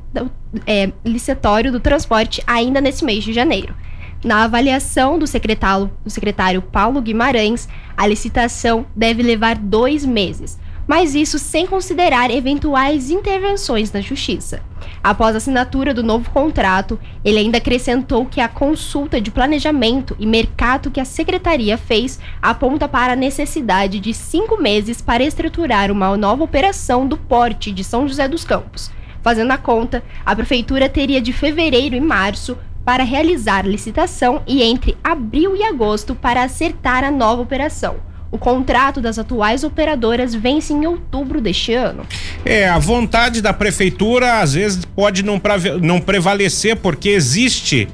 é, 0.66 0.92
licitatório 1.04 1.72
do 1.72 1.80
transporte 1.80 2.44
ainda 2.46 2.80
nesse 2.80 3.04
mês 3.04 3.24
de 3.24 3.34
janeiro. 3.34 3.76
Na 4.24 4.44
avaliação 4.44 5.18
do 5.20 5.28
secretário, 5.28 5.92
do 6.04 6.10
secretário 6.10 6.62
Paulo 6.62 7.02
Guimarães, 7.02 7.70
a 7.96 8.06
licitação 8.08 8.86
deve 8.96 9.22
levar 9.22 9.56
dois 9.56 10.04
meses, 10.06 10.60
mas 10.88 11.14
isso 11.14 11.38
sem 11.38 11.68
considerar 11.68 12.32
eventuais 12.32 13.12
intervenções 13.12 13.92
na 13.92 14.00
Justiça. 14.00 14.62
Após 15.04 15.36
a 15.36 15.38
assinatura 15.38 15.94
do 15.94 16.02
novo 16.02 16.30
contrato, 16.32 17.00
ele 17.24 17.40
ainda 17.40 17.58
acrescentou 17.58 18.26
que 18.26 18.40
a 18.40 18.48
consulta 18.48 19.20
de 19.20 19.30
planejamento 19.30 20.16
e 20.18 20.26
mercado 20.26 20.90
que 20.90 21.00
a 21.00 21.06
secretaria 21.06 21.78
fez 21.78 22.20
aponta 22.42 22.88
para 22.88 23.14
a 23.14 23.16
necessidade 23.16 24.00
de 24.00 24.14
cinco 24.14 24.62
meses 24.62 25.02
para 25.02 25.24
estruturar 25.24 25.92
uma 25.92 26.16
nova 26.16 26.44
operação 26.44 27.06
do 27.06 27.18
porte 27.18 27.72
de 27.72 27.84
São 27.84 28.08
José 28.08 28.28
dos 28.28 28.44
Campos. 28.44 28.90
Fazendo 29.22 29.52
a 29.52 29.58
conta, 29.58 30.04
a 30.26 30.36
prefeitura 30.36 30.88
teria 30.88 31.20
de 31.20 31.34
fevereiro 31.34 31.96
e 31.96 32.02
março 32.02 32.58
para 32.86 33.04
realizar 33.04 33.68
licitação 33.68 34.42
e 34.48 34.64
entre 34.64 34.98
abril 35.04 35.54
e 35.56 35.64
agosto 35.64 36.16
para 36.16 36.44
acertar 36.44 37.04
a 37.04 37.12
nova 37.12 37.42
operação. 37.42 38.07
O 38.30 38.38
contrato 38.38 39.00
das 39.00 39.18
atuais 39.18 39.64
operadoras 39.64 40.36
vence 40.36 40.74
em 40.74 40.86
outubro 40.86 41.40
deste 41.40 41.74
ano. 41.74 42.06
É, 42.44 42.68
a 42.68 42.78
vontade 42.78 43.42
da 43.42 43.54
prefeitura 43.54 44.42
às 44.42 44.54
vezes 44.54 44.84
pode 44.84 45.24
não, 45.24 45.42
não 45.82 46.02
prevalecer, 46.02 46.76
porque 46.76 47.10
existe 47.10 47.88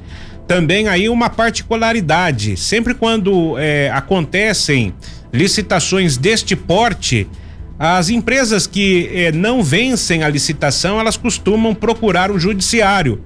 também 0.46 0.88
aí 0.88 1.08
uma 1.08 1.30
particularidade. 1.30 2.56
Sempre 2.56 2.94
quando 2.94 3.56
é, 3.58 3.90
acontecem 3.92 4.92
licitações 5.32 6.16
deste 6.16 6.56
porte, 6.56 7.28
as 7.78 8.08
empresas 8.08 8.66
que 8.66 9.10
é, 9.12 9.32
não 9.32 9.62
vencem 9.62 10.22
a 10.22 10.28
licitação, 10.28 10.98
elas 10.98 11.16
costumam 11.16 11.74
procurar 11.74 12.30
o 12.30 12.38
judiciário 12.38 13.22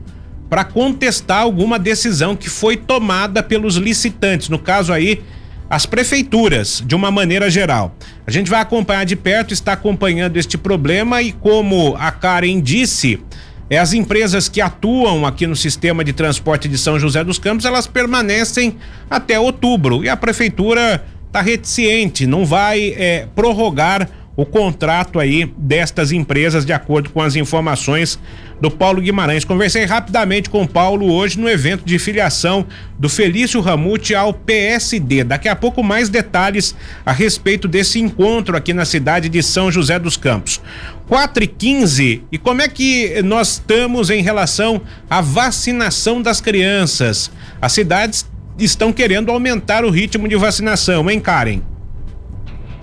para 0.49 0.65
contestar 0.65 1.43
alguma 1.43 1.79
decisão 1.79 2.35
que 2.35 2.49
foi 2.49 2.77
tomada 2.77 3.43
pelos 3.43 3.77
licitantes, 3.77 4.49
no 4.49 4.59
caso 4.59 4.93
aí 4.93 5.23
as 5.71 5.85
prefeituras, 5.85 6.83
de 6.85 6.95
uma 6.95 7.11
maneira 7.11 7.51
geral. 7.51 7.95
A 8.27 8.31
gente 8.31 8.51
vai 8.51 8.61
acompanhar 8.61 9.05
de 9.05 9.17
perto, 9.17 9.53
está 9.53 9.73
acompanhando 9.73 10.37
este 10.37 10.57
problema 10.57 11.21
e 11.21 11.33
como 11.33 11.95
a 11.99 12.11
Karen 12.11 12.61
disse, 12.61 13.21
é, 13.69 13.79
as 13.79 13.93
empresas 13.93 14.49
que 14.49 14.61
atuam 14.61 15.27
aqui 15.27 15.47
no 15.47 15.55
sistema 15.55 16.03
de 16.03 16.13
transporte 16.13 16.69
de 16.69 16.79
São 16.79 16.99
José 16.99 17.23
dos 17.23 17.39
Campos, 17.39 17.67
elas 17.67 17.87
permanecem 17.87 18.77
até 19.11 19.39
outubro 19.39 20.03
e 20.03 20.09
a 20.09 20.17
prefeitura 20.17 21.05
está 21.27 21.43
reticente, 21.43 22.27
não 22.27 22.47
vai 22.47 22.95
é, 22.97 23.27
prorrogar 23.37 24.09
o 24.39 24.47
contrato 24.47 25.19
aí 25.19 25.53
destas 25.59 26.13
empresas, 26.13 26.65
de 26.65 26.73
acordo 26.73 27.11
com 27.11 27.21
as 27.21 27.35
informações 27.35 28.21
do 28.61 28.71
Paulo 28.71 29.03
Guimarães. 29.03 29.45
Conversei 29.45 29.85
rapidamente 29.85 30.49
com 30.49 30.63
o 30.63 30.69
Paulo 30.69 31.13
hoje 31.13 31.41
no 31.41 31.49
evento 31.49 31.85
de 31.85 31.99
filiação 31.99 32.65
do 32.97 33.09
Felício 33.09 33.61
Ramute 33.61 34.15
ao 34.15 34.33
PSD. 34.33 35.25
Daqui 35.25 35.49
a 35.49 35.57
pouco 35.57 35.83
mais 35.83 36.09
detalhes 36.09 36.73
a 37.05 37.11
respeito 37.11 37.67
desse 37.67 37.99
encontro 37.99 38.57
aqui 38.57 38.73
na 38.73 38.85
cidade 38.85 39.29
de 39.29 39.43
São 39.43 39.73
José 39.73 39.99
dos 39.99 40.17
Campos. 40.17 40.61
4 41.09 41.43
e 41.43 41.47
15 41.49 42.23
e 42.31 42.39
como 42.39 42.63
é 42.63 42.69
que 42.69 43.21
nós 43.23 43.55
estamos 43.55 44.09
em 44.09 44.23
relação 44.23 44.81
à 45.11 45.21
vacinação 45.21 46.23
das 46.23 46.41
crianças? 46.41 47.29
As 47.61 47.73
cidades 47.73 48.25
estão 48.57 48.93
querendo 48.93 49.33
aumentar 49.33 49.85
o 49.85 49.91
ritmo 49.91 50.29
de 50.29 50.37
vacinação, 50.37 51.11
hein, 51.11 51.19
Karen? 51.19 51.61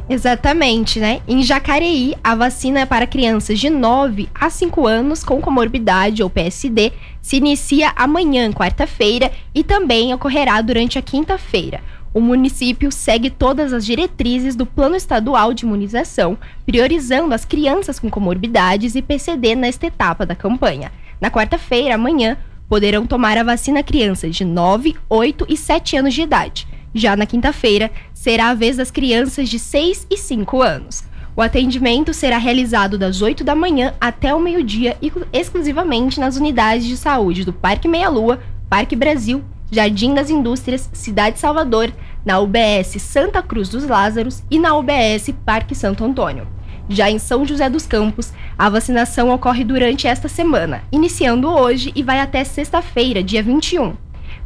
Exatamente, 0.07 0.99
né? 0.99 1.21
Em 1.27 1.41
Jacareí, 1.41 2.15
a 2.23 2.35
vacina 2.35 2.81
é 2.81 2.85
para 2.85 3.07
crianças 3.07 3.59
de 3.59 3.71
9 3.71 4.29
a 4.35 4.51
5 4.51 4.85
anos 4.85 5.23
com 5.23 5.41
comorbidade 5.41 6.21
ou 6.21 6.29
PSD 6.29 6.93
se 7.23 7.37
inicia 7.37 7.91
amanhã, 7.95 8.51
quarta-feira, 8.51 9.31
e 9.53 9.63
também 9.63 10.13
ocorrerá 10.13 10.61
durante 10.61 10.99
a 10.99 11.01
quinta-feira. 11.01 11.81
O 12.13 12.21
município 12.21 12.91
segue 12.91 13.31
todas 13.31 13.73
as 13.73 13.83
diretrizes 13.83 14.55
do 14.55 14.63
Plano 14.63 14.95
Estadual 14.95 15.55
de 15.55 15.65
Imunização, 15.65 16.37
priorizando 16.67 17.33
as 17.33 17.43
crianças 17.43 17.99
com 17.99 18.09
comorbidades 18.09 18.93
e 18.93 19.01
PCD 19.01 19.55
nesta 19.55 19.87
etapa 19.87 20.23
da 20.23 20.35
campanha. 20.35 20.91
Na 21.19 21.31
quarta-feira, 21.31 21.95
amanhã, 21.95 22.37
poderão 22.69 23.07
tomar 23.07 23.39
a 23.39 23.43
vacina 23.43 23.81
crianças 23.81 24.35
de 24.35 24.45
9, 24.45 24.95
8 25.09 25.47
e 25.49 25.57
7 25.57 25.97
anos 25.97 26.13
de 26.13 26.21
idade. 26.21 26.67
Já 26.93 27.17
na 27.17 27.25
quinta-feira, 27.25 27.91
será 28.25 28.49
a 28.49 28.53
vez 28.55 28.77
das 28.77 28.89
crianças 28.89 29.47
de 29.47 29.59
6 29.59 30.07
e 30.09 30.17
5 30.17 30.59
anos. 30.59 31.03
O 31.35 31.43
atendimento 31.43 32.11
será 32.11 32.39
realizado 32.39 32.97
das 32.97 33.21
8 33.21 33.43
da 33.43 33.53
manhã 33.53 33.93
até 34.01 34.33
o 34.33 34.39
meio-dia, 34.39 34.97
exclusivamente 35.31 36.19
nas 36.19 36.35
unidades 36.35 36.87
de 36.87 36.97
saúde 36.97 37.45
do 37.45 37.53
Parque 37.53 37.87
Meia 37.87 38.09
Lua, 38.09 38.39
Parque 38.67 38.95
Brasil, 38.95 39.43
Jardim 39.69 40.15
das 40.15 40.31
Indústrias, 40.31 40.89
Cidade 40.91 41.37
Salvador, 41.37 41.93
na 42.25 42.39
UBS 42.39 42.99
Santa 42.99 43.43
Cruz 43.43 43.69
dos 43.69 43.85
Lázaros 43.85 44.41
e 44.49 44.57
na 44.57 44.75
UBS 44.75 45.31
Parque 45.45 45.75
Santo 45.75 46.03
Antônio. 46.03 46.47
Já 46.89 47.11
em 47.11 47.19
São 47.19 47.45
José 47.45 47.69
dos 47.69 47.85
Campos, 47.85 48.33
a 48.57 48.67
vacinação 48.71 49.29
ocorre 49.29 49.63
durante 49.63 50.07
esta 50.07 50.27
semana, 50.27 50.81
iniciando 50.91 51.47
hoje 51.47 51.91
e 51.95 52.01
vai 52.01 52.19
até 52.19 52.43
sexta-feira, 52.43 53.21
dia 53.21 53.43
21 53.43 53.93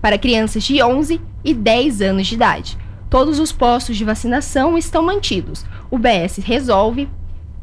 para 0.01 0.17
crianças 0.17 0.63
de 0.63 0.81
11 0.81 1.21
e 1.43 1.53
10 1.53 2.01
anos 2.01 2.27
de 2.27 2.36
idade. 2.36 2.77
Todos 3.10 3.39
os 3.39 3.51
postos 3.51 3.98
de 3.98 4.06
vacinação 4.06 4.78
estão 4.78 5.01
mantidos. 5.01 5.66
O 5.89 5.98
BS 5.98 6.38
resolve 6.44 7.10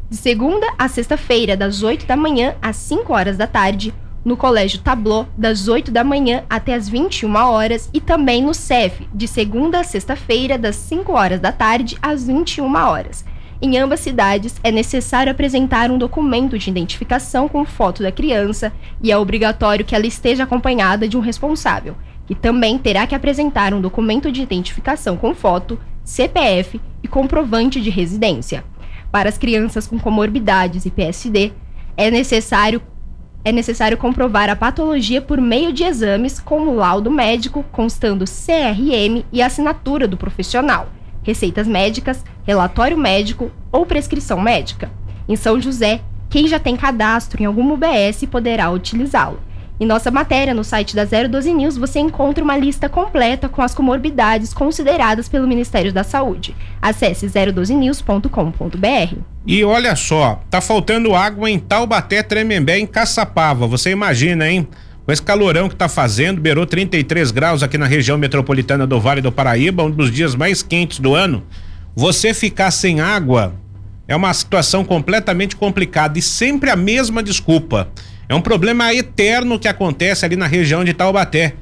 de 0.09 0.17
segunda 0.17 0.67
a 0.77 0.89
sexta-feira, 0.89 1.55
das 1.55 1.83
8 1.83 2.05
da 2.05 2.17
manhã 2.17 2.55
às 2.61 2.75
5 2.75 3.13
horas 3.13 3.37
da 3.37 3.47
tarde, 3.47 3.93
no 4.25 4.35
Colégio 4.35 4.79
Tablô, 4.79 5.25
das 5.37 5.69
8 5.69 5.89
da 5.89 6.03
manhã 6.03 6.43
até 6.49 6.73
as 6.73 6.89
21 6.89 7.33
horas, 7.33 7.89
e 7.93 8.01
também 8.01 8.43
no 8.43 8.53
CEF, 8.53 9.07
de 9.13 9.25
segunda 9.25 9.79
a 9.79 9.85
sexta-feira, 9.85 10.57
das 10.57 10.75
5 10.75 11.13
horas 11.13 11.39
da 11.39 11.53
tarde 11.53 11.97
às 12.01 12.27
21 12.27 12.75
horas. 12.75 13.23
Em 13.61 13.77
ambas 13.77 14.01
cidades, 14.01 14.55
é 14.61 14.69
necessário 14.69 15.31
apresentar 15.31 15.89
um 15.89 15.97
documento 15.97 16.59
de 16.59 16.69
identificação 16.69 17.47
com 17.47 17.63
foto 17.63 18.03
da 18.03 18.11
criança 18.11 18.73
e 19.01 19.13
é 19.13 19.17
obrigatório 19.17 19.85
que 19.85 19.95
ela 19.95 20.05
esteja 20.05 20.43
acompanhada 20.43 21.07
de 21.07 21.15
um 21.15 21.21
responsável 21.21 21.95
que 22.27 22.35
também 22.35 22.77
terá 22.77 23.07
que 23.07 23.15
apresentar 23.15 23.73
um 23.73 23.81
documento 23.81 24.31
de 24.31 24.41
identificação 24.41 25.15
com 25.15 25.33
foto, 25.33 25.79
CPF 26.03 26.79
e 27.01 27.07
comprovante 27.07 27.81
de 27.81 27.89
residência. 27.89 28.63
Para 29.09 29.29
as 29.29 29.37
crianças 29.37 29.87
com 29.87 29.97
comorbidades 29.97 30.85
e 30.85 30.91
PSD, 30.91 31.53
é 31.95 32.11
necessário 32.11 32.81
é 33.45 33.51
necessário 33.51 33.97
comprovar 33.97 34.49
a 34.49 34.57
patologia 34.57 35.21
por 35.21 35.39
meio 35.39 35.71
de 35.71 35.83
exames 35.85 36.37
com 36.37 36.63
o 36.63 36.75
laudo 36.75 37.09
médico 37.09 37.63
constando 37.71 38.25
CRM 38.25 39.23
e 39.31 39.41
assinatura 39.41 40.05
do 40.05 40.17
profissional, 40.17 40.89
receitas 41.23 41.65
médicas, 41.65 42.25
relatório 42.43 42.97
médico 42.97 43.49
ou 43.71 43.85
prescrição 43.85 44.41
médica. 44.41 44.91
Em 45.29 45.37
São 45.37 45.61
José, 45.61 46.01
quem 46.29 46.45
já 46.45 46.59
tem 46.59 46.75
cadastro 46.75 47.41
em 47.41 47.45
algum 47.45 47.71
UBS 47.71 48.25
poderá 48.29 48.69
utilizá-lo. 48.69 49.39
Em 49.79 49.85
nossa 49.85 50.09
matéria 50.09 50.55
no 50.55 50.63
site 50.63 50.95
da 50.95 51.05
012 51.05 51.53
News, 51.53 51.77
você 51.77 51.99
encontra 51.99 52.43
uma 52.43 52.57
lista 52.57 52.89
completa 52.89 53.47
com 53.47 53.61
as 53.61 53.75
comorbidades 53.75 54.51
consideradas 54.51 55.29
pelo 55.29 55.47
Ministério 55.47 55.93
da 55.93 56.03
Saúde. 56.03 56.55
Acesse 56.81 57.27
012news.com.br. 57.27 59.17
E 59.45 59.63
olha 59.63 59.95
só, 59.95 60.41
tá 60.49 60.59
faltando 60.61 61.13
água 61.13 61.47
em 61.47 61.59
Taubaté, 61.59 62.23
Tremembé, 62.23 62.79
em 62.79 62.87
Caçapava. 62.87 63.67
Você 63.67 63.91
imagina, 63.91 64.49
hein? 64.49 64.67
Com 65.05 65.11
esse 65.11 65.21
calorão 65.21 65.69
que 65.69 65.75
tá 65.75 65.87
fazendo, 65.87 66.41
beirou 66.41 66.65
33 66.65 67.29
graus 67.29 67.61
aqui 67.61 67.77
na 67.77 67.85
região 67.85 68.17
metropolitana 68.17 68.87
do 68.87 68.99
Vale 68.99 69.21
do 69.21 69.31
Paraíba, 69.31 69.83
um 69.83 69.91
dos 69.91 70.11
dias 70.11 70.35
mais 70.35 70.63
quentes 70.63 70.99
do 70.99 71.13
ano. 71.13 71.43
Você 71.95 72.33
ficar 72.33 72.71
sem 72.71 72.99
água 72.99 73.53
é 74.07 74.15
uma 74.15 74.33
situação 74.33 74.83
completamente 74.83 75.55
complicada 75.55 76.17
e 76.17 76.21
sempre 76.21 76.71
a 76.71 76.75
mesma 76.75 77.21
desculpa. 77.21 77.89
É 78.29 78.35
um 78.35 78.41
problema 78.41 78.93
eterno 78.93 79.59
que 79.59 79.67
acontece 79.67 80.25
ali 80.25 80.35
na 80.35 80.47
região 80.47 80.83
de 80.83 80.93
Taubaté. 80.93 81.55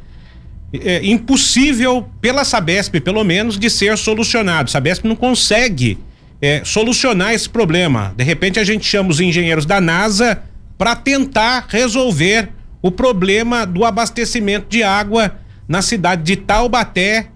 É 0.74 1.06
impossível 1.06 2.10
pela 2.20 2.44
Sabesp, 2.44 3.00
pelo 3.00 3.24
menos, 3.24 3.58
de 3.58 3.70
ser 3.70 3.98
solucionado. 3.98 4.70
Sabesp 4.70 5.06
não 5.06 5.16
consegue 5.16 5.98
é, 6.42 6.62
solucionar 6.66 7.34
esse 7.34 7.50
problema. 7.50 8.14
De 8.18 8.24
repente 8.24 8.60
a 8.60 8.64
gente 8.64 8.86
chama 8.86 9.10
os 9.10 9.20
engenheiros 9.20 9.66
da 9.66 9.80
NASA 9.80 10.44
para 10.78 10.96
tentar 10.96 11.66
resolver 11.70 12.50
o 12.82 12.92
problema 12.92 13.66
do 13.66 13.86
abastecimento 13.86 14.68
de 14.70 14.84
água 14.84 15.38
na 15.68 15.82
cidade 15.82 16.24
de 16.24 16.36
Taubaté 16.36 17.28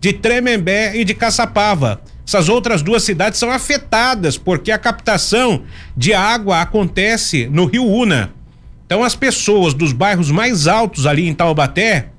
de 0.00 0.12
Tremembé 0.12 0.96
e 0.96 1.04
de 1.04 1.14
Caçapava. 1.14 2.00
Essas 2.26 2.48
outras 2.48 2.82
duas 2.82 3.02
cidades 3.02 3.38
são 3.38 3.50
afetadas 3.50 4.36
porque 4.36 4.72
a 4.72 4.78
captação 4.78 5.62
de 5.96 6.12
água 6.12 6.60
acontece 6.60 7.48
no 7.48 7.66
Rio 7.66 7.84
Una. 7.84 8.32
Então 8.86 9.02
as 9.02 9.16
pessoas 9.16 9.74
dos 9.74 9.92
bairros 9.92 10.30
mais 10.30 10.68
altos 10.68 11.06
ali 11.06 11.28
em 11.28 11.34
Taubaté, 11.34 12.10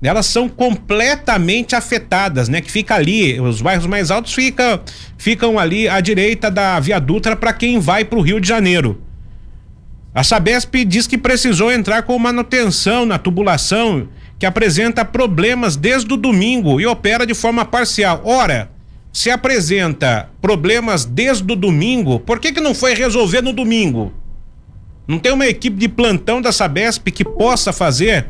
elas 0.00 0.26
são 0.26 0.48
completamente 0.48 1.74
afetadas, 1.74 2.48
né? 2.48 2.60
Que 2.60 2.70
fica 2.70 2.94
ali, 2.94 3.40
os 3.40 3.60
bairros 3.60 3.86
mais 3.86 4.10
altos 4.10 4.32
ficam 4.32 4.80
ficam 5.18 5.58
ali 5.58 5.88
à 5.88 6.00
direita 6.00 6.50
da 6.50 6.78
Via 6.80 7.00
Dutra 7.00 7.36
para 7.36 7.52
quem 7.52 7.78
vai 7.78 8.04
para 8.04 8.18
o 8.18 8.22
Rio 8.22 8.40
de 8.40 8.48
Janeiro. 8.48 9.00
A 10.14 10.22
Sabesp 10.22 10.84
diz 10.84 11.06
que 11.06 11.16
precisou 11.16 11.72
entrar 11.72 12.02
com 12.02 12.18
manutenção 12.18 13.06
na 13.06 13.18
tubulação 13.18 14.08
que 14.38 14.46
apresenta 14.46 15.04
problemas 15.04 15.76
desde 15.76 16.12
o 16.12 16.16
domingo 16.16 16.80
e 16.80 16.86
opera 16.86 17.24
de 17.24 17.32
forma 17.32 17.64
parcial. 17.64 18.20
Ora, 18.24 18.70
se 19.12 19.30
apresenta 19.30 20.28
problemas 20.40 21.04
desde 21.04 21.50
o 21.52 21.56
domingo, 21.56 22.18
por 22.20 22.40
que, 22.40 22.52
que 22.52 22.60
não 22.60 22.74
foi 22.74 22.94
resolver 22.94 23.40
no 23.40 23.52
domingo? 23.52 24.12
Não 25.06 25.18
tem 25.18 25.32
uma 25.32 25.46
equipe 25.46 25.76
de 25.76 25.88
plantão 25.88 26.40
da 26.40 26.52
Sabesp 26.52 27.10
que 27.10 27.24
possa 27.24 27.72
fazer 27.72 28.26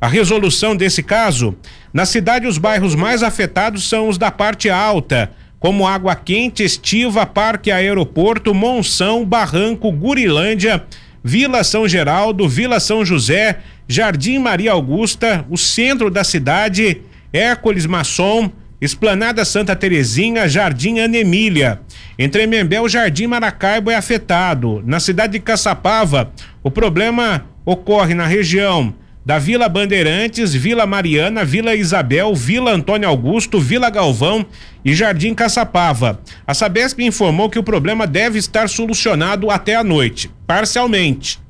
a 0.00 0.08
resolução 0.08 0.74
desse 0.74 1.02
caso? 1.02 1.56
Na 1.92 2.04
cidade, 2.04 2.46
os 2.46 2.58
bairros 2.58 2.94
mais 2.94 3.22
afetados 3.22 3.88
são 3.88 4.08
os 4.08 4.18
da 4.18 4.30
parte 4.30 4.68
alta, 4.68 5.30
como 5.60 5.86
Água 5.86 6.14
Quente, 6.14 6.62
Estiva, 6.62 7.24
Parque 7.24 7.70
Aeroporto, 7.70 8.52
Monção, 8.52 9.24
Barranco, 9.24 9.90
Gurilândia, 9.92 10.84
Vila 11.22 11.64
São 11.64 11.88
Geraldo, 11.88 12.46
Vila 12.48 12.80
São 12.80 13.04
José, 13.04 13.60
Jardim 13.88 14.38
Maria 14.38 14.72
Augusta, 14.72 15.46
o 15.48 15.56
centro 15.56 16.10
da 16.10 16.24
cidade, 16.24 17.00
Hércules 17.32 17.86
Masson, 17.86 18.52
Esplanada 18.84 19.46
Santa 19.46 19.74
Terezinha, 19.74 20.46
Jardim 20.46 20.98
Anemília. 20.98 21.80
Entre 22.18 22.46
Membé, 22.46 22.82
o 22.82 22.88
Jardim 22.88 23.26
Maracaibo 23.26 23.90
é 23.90 23.96
afetado. 23.96 24.82
Na 24.84 25.00
cidade 25.00 25.32
de 25.32 25.40
Caçapava, 25.40 26.30
o 26.62 26.70
problema 26.70 27.46
ocorre 27.64 28.12
na 28.12 28.26
região 28.26 28.92
da 29.24 29.38
Vila 29.38 29.70
Bandeirantes, 29.70 30.52
Vila 30.52 30.84
Mariana, 30.84 31.46
Vila 31.46 31.74
Isabel, 31.74 32.34
Vila 32.34 32.72
Antônio 32.72 33.08
Augusto, 33.08 33.58
Vila 33.58 33.88
Galvão 33.88 34.44
e 34.84 34.94
Jardim 34.94 35.32
Caçapava. 35.32 36.20
A 36.46 36.52
Sabesp 36.52 37.00
informou 37.00 37.48
que 37.48 37.58
o 37.58 37.62
problema 37.62 38.06
deve 38.06 38.38
estar 38.38 38.68
solucionado 38.68 39.50
até 39.50 39.76
a 39.76 39.82
noite, 39.82 40.30
parcialmente. 40.46 41.40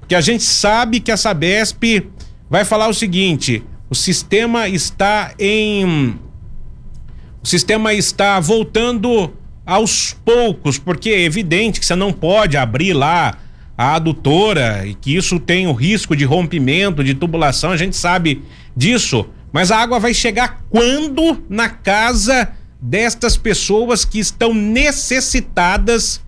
Porque 0.00 0.14
a 0.14 0.22
gente 0.22 0.42
sabe 0.42 1.00
que 1.00 1.12
a 1.12 1.18
Sabesp 1.18 2.08
vai 2.48 2.64
falar 2.64 2.88
o 2.88 2.94
seguinte: 2.94 3.62
o 3.90 3.94
sistema 3.94 4.70
está 4.70 5.34
em 5.38 6.18
o 7.42 7.46
sistema 7.46 7.94
está 7.94 8.40
voltando 8.40 9.32
aos 9.64 10.16
poucos, 10.24 10.78
porque 10.78 11.10
é 11.10 11.20
evidente 11.20 11.78
que 11.78 11.86
você 11.86 11.94
não 11.94 12.12
pode 12.12 12.56
abrir 12.56 12.92
lá 12.92 13.38
a 13.76 13.94
adutora 13.94 14.86
e 14.86 14.94
que 14.94 15.14
isso 15.14 15.38
tem 15.38 15.66
o 15.66 15.72
risco 15.72 16.16
de 16.16 16.24
rompimento, 16.24 17.04
de 17.04 17.14
tubulação, 17.14 17.70
a 17.70 17.76
gente 17.76 17.96
sabe 17.96 18.42
disso. 18.76 19.26
Mas 19.52 19.70
a 19.70 19.78
água 19.78 20.00
vai 20.00 20.12
chegar 20.12 20.64
quando 20.68 21.44
na 21.48 21.68
casa 21.68 22.50
destas 22.80 23.36
pessoas 23.36 24.04
que 24.04 24.18
estão 24.18 24.52
necessitadas 24.54 26.20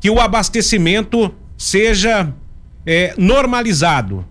que 0.00 0.10
o 0.10 0.20
abastecimento 0.20 1.32
seja 1.56 2.34
é, 2.84 3.14
normalizado. 3.16 4.26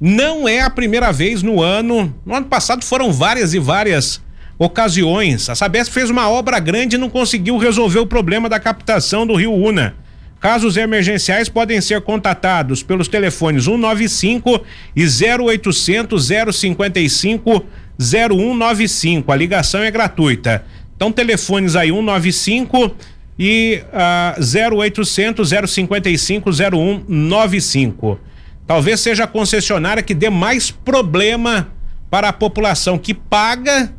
Não 0.00 0.48
é 0.48 0.60
a 0.60 0.70
primeira 0.70 1.12
vez 1.12 1.42
no 1.42 1.62
ano. 1.62 2.14
No 2.26 2.34
ano 2.34 2.46
passado 2.46 2.84
foram 2.84 3.12
várias 3.12 3.54
e 3.54 3.58
várias 3.58 4.23
ocasiões. 4.58 5.48
A 5.48 5.54
Sabesp 5.54 5.92
fez 5.92 6.10
uma 6.10 6.28
obra 6.28 6.58
grande 6.58 6.96
e 6.96 6.98
não 6.98 7.10
conseguiu 7.10 7.56
resolver 7.58 7.98
o 7.98 8.06
problema 8.06 8.48
da 8.48 8.60
captação 8.60 9.26
do 9.26 9.34
Rio 9.34 9.52
Una. 9.52 9.94
Casos 10.40 10.76
emergenciais 10.76 11.48
podem 11.48 11.80
ser 11.80 12.02
contatados 12.02 12.82
pelos 12.82 13.08
telefones 13.08 13.64
195 13.64 14.60
e 14.94 15.04
0800 15.04 16.30
055 16.52 17.64
0195. 17.98 19.32
A 19.32 19.36
ligação 19.36 19.82
é 19.82 19.90
gratuita. 19.90 20.64
Então, 20.94 21.10
telefones 21.10 21.76
aí 21.76 21.88
195 21.88 22.94
e 23.38 23.82
uh, 23.88 24.74
0800 24.76 25.50
055 25.70 26.50
0195. 26.52 28.20
Talvez 28.66 29.00
seja 29.00 29.24
a 29.24 29.26
concessionária 29.26 30.02
que 30.02 30.14
dê 30.14 30.30
mais 30.30 30.70
problema 30.70 31.68
para 32.10 32.28
a 32.28 32.32
população 32.32 32.98
que 32.98 33.12
paga 33.12 33.92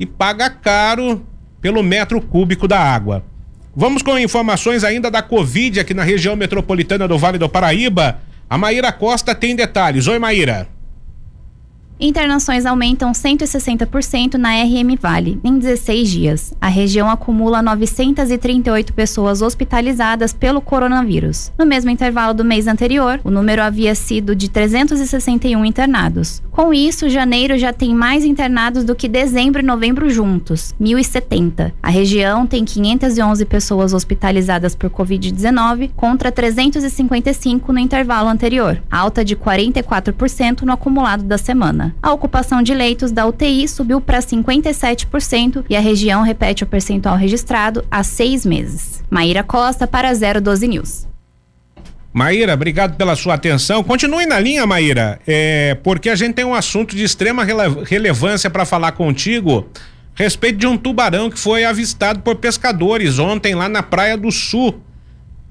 e 0.00 0.06
paga 0.06 0.48
caro 0.48 1.24
pelo 1.60 1.82
metro 1.82 2.22
cúbico 2.22 2.66
da 2.66 2.80
água. 2.80 3.22
Vamos 3.76 4.02
com 4.02 4.18
informações 4.18 4.82
ainda 4.82 5.10
da 5.10 5.22
Covid 5.22 5.78
aqui 5.78 5.92
na 5.92 6.02
região 6.02 6.34
metropolitana 6.34 7.06
do 7.06 7.18
Vale 7.18 7.36
do 7.36 7.48
Paraíba. 7.48 8.18
A 8.48 8.56
Maíra 8.56 8.90
Costa 8.90 9.34
tem 9.34 9.54
detalhes. 9.54 10.08
Oi, 10.08 10.18
Maíra. 10.18 10.66
Internações 12.02 12.64
aumentam 12.64 13.12
160% 13.12 14.36
na 14.36 14.54
RM 14.62 14.96
Vale 14.98 15.38
em 15.44 15.58
16 15.58 16.08
dias. 16.08 16.54
A 16.58 16.68
região 16.68 17.10
acumula 17.10 17.60
938 17.60 18.94
pessoas 18.94 19.42
hospitalizadas 19.42 20.32
pelo 20.32 20.62
coronavírus. 20.62 21.52
No 21.58 21.66
mesmo 21.66 21.90
intervalo 21.90 22.32
do 22.32 22.42
mês 22.42 22.66
anterior, 22.66 23.20
o 23.22 23.30
número 23.30 23.62
havia 23.62 23.94
sido 23.94 24.34
de 24.34 24.48
361 24.48 25.62
internados. 25.62 26.42
Com 26.50 26.72
isso, 26.72 27.10
janeiro 27.10 27.58
já 27.58 27.70
tem 27.70 27.94
mais 27.94 28.24
internados 28.24 28.82
do 28.82 28.94
que 28.94 29.06
dezembro 29.06 29.60
e 29.60 29.64
novembro 29.64 30.08
juntos, 30.08 30.74
1.070. 30.80 31.70
A 31.82 31.90
região 31.90 32.46
tem 32.46 32.64
511 32.64 33.44
pessoas 33.44 33.92
hospitalizadas 33.92 34.74
por 34.74 34.88
Covid-19 34.88 35.90
contra 35.94 36.32
355 36.32 37.72
no 37.74 37.78
intervalo 37.78 38.28
anterior, 38.30 38.82
alta 38.90 39.22
de 39.22 39.36
44% 39.36 40.62
no 40.62 40.72
acumulado 40.72 41.24
da 41.24 41.36
semana. 41.36 41.89
A 42.02 42.12
ocupação 42.12 42.62
de 42.62 42.74
leitos 42.74 43.12
da 43.12 43.26
UTI 43.26 43.66
subiu 43.68 44.00
para 44.00 44.20
57% 44.20 45.64
e 45.68 45.76
a 45.76 45.80
região 45.80 46.22
repete 46.22 46.64
o 46.64 46.66
percentual 46.66 47.16
registrado 47.16 47.84
há 47.90 48.02
seis 48.02 48.44
meses. 48.44 49.02
Maíra 49.10 49.42
Costa 49.42 49.86
para 49.86 50.12
012 50.12 50.68
News. 50.68 51.10
Maíra, 52.12 52.54
obrigado 52.54 52.96
pela 52.96 53.14
sua 53.14 53.34
atenção. 53.34 53.84
Continue 53.84 54.26
na 54.26 54.40
linha, 54.40 54.66
Maíra, 54.66 55.20
é, 55.26 55.76
porque 55.82 56.10
a 56.10 56.16
gente 56.16 56.34
tem 56.34 56.44
um 56.44 56.54
assunto 56.54 56.96
de 56.96 57.04
extrema 57.04 57.44
rele 57.44 57.84
relevância 57.86 58.50
para 58.50 58.64
falar 58.64 58.92
contigo. 58.92 59.68
Respeito 60.14 60.58
de 60.58 60.66
um 60.66 60.76
tubarão 60.76 61.30
que 61.30 61.38
foi 61.38 61.64
avistado 61.64 62.20
por 62.20 62.36
pescadores 62.36 63.20
ontem 63.20 63.54
lá 63.54 63.68
na 63.68 63.82
Praia 63.82 64.16
do 64.16 64.30
Sul, 64.32 64.80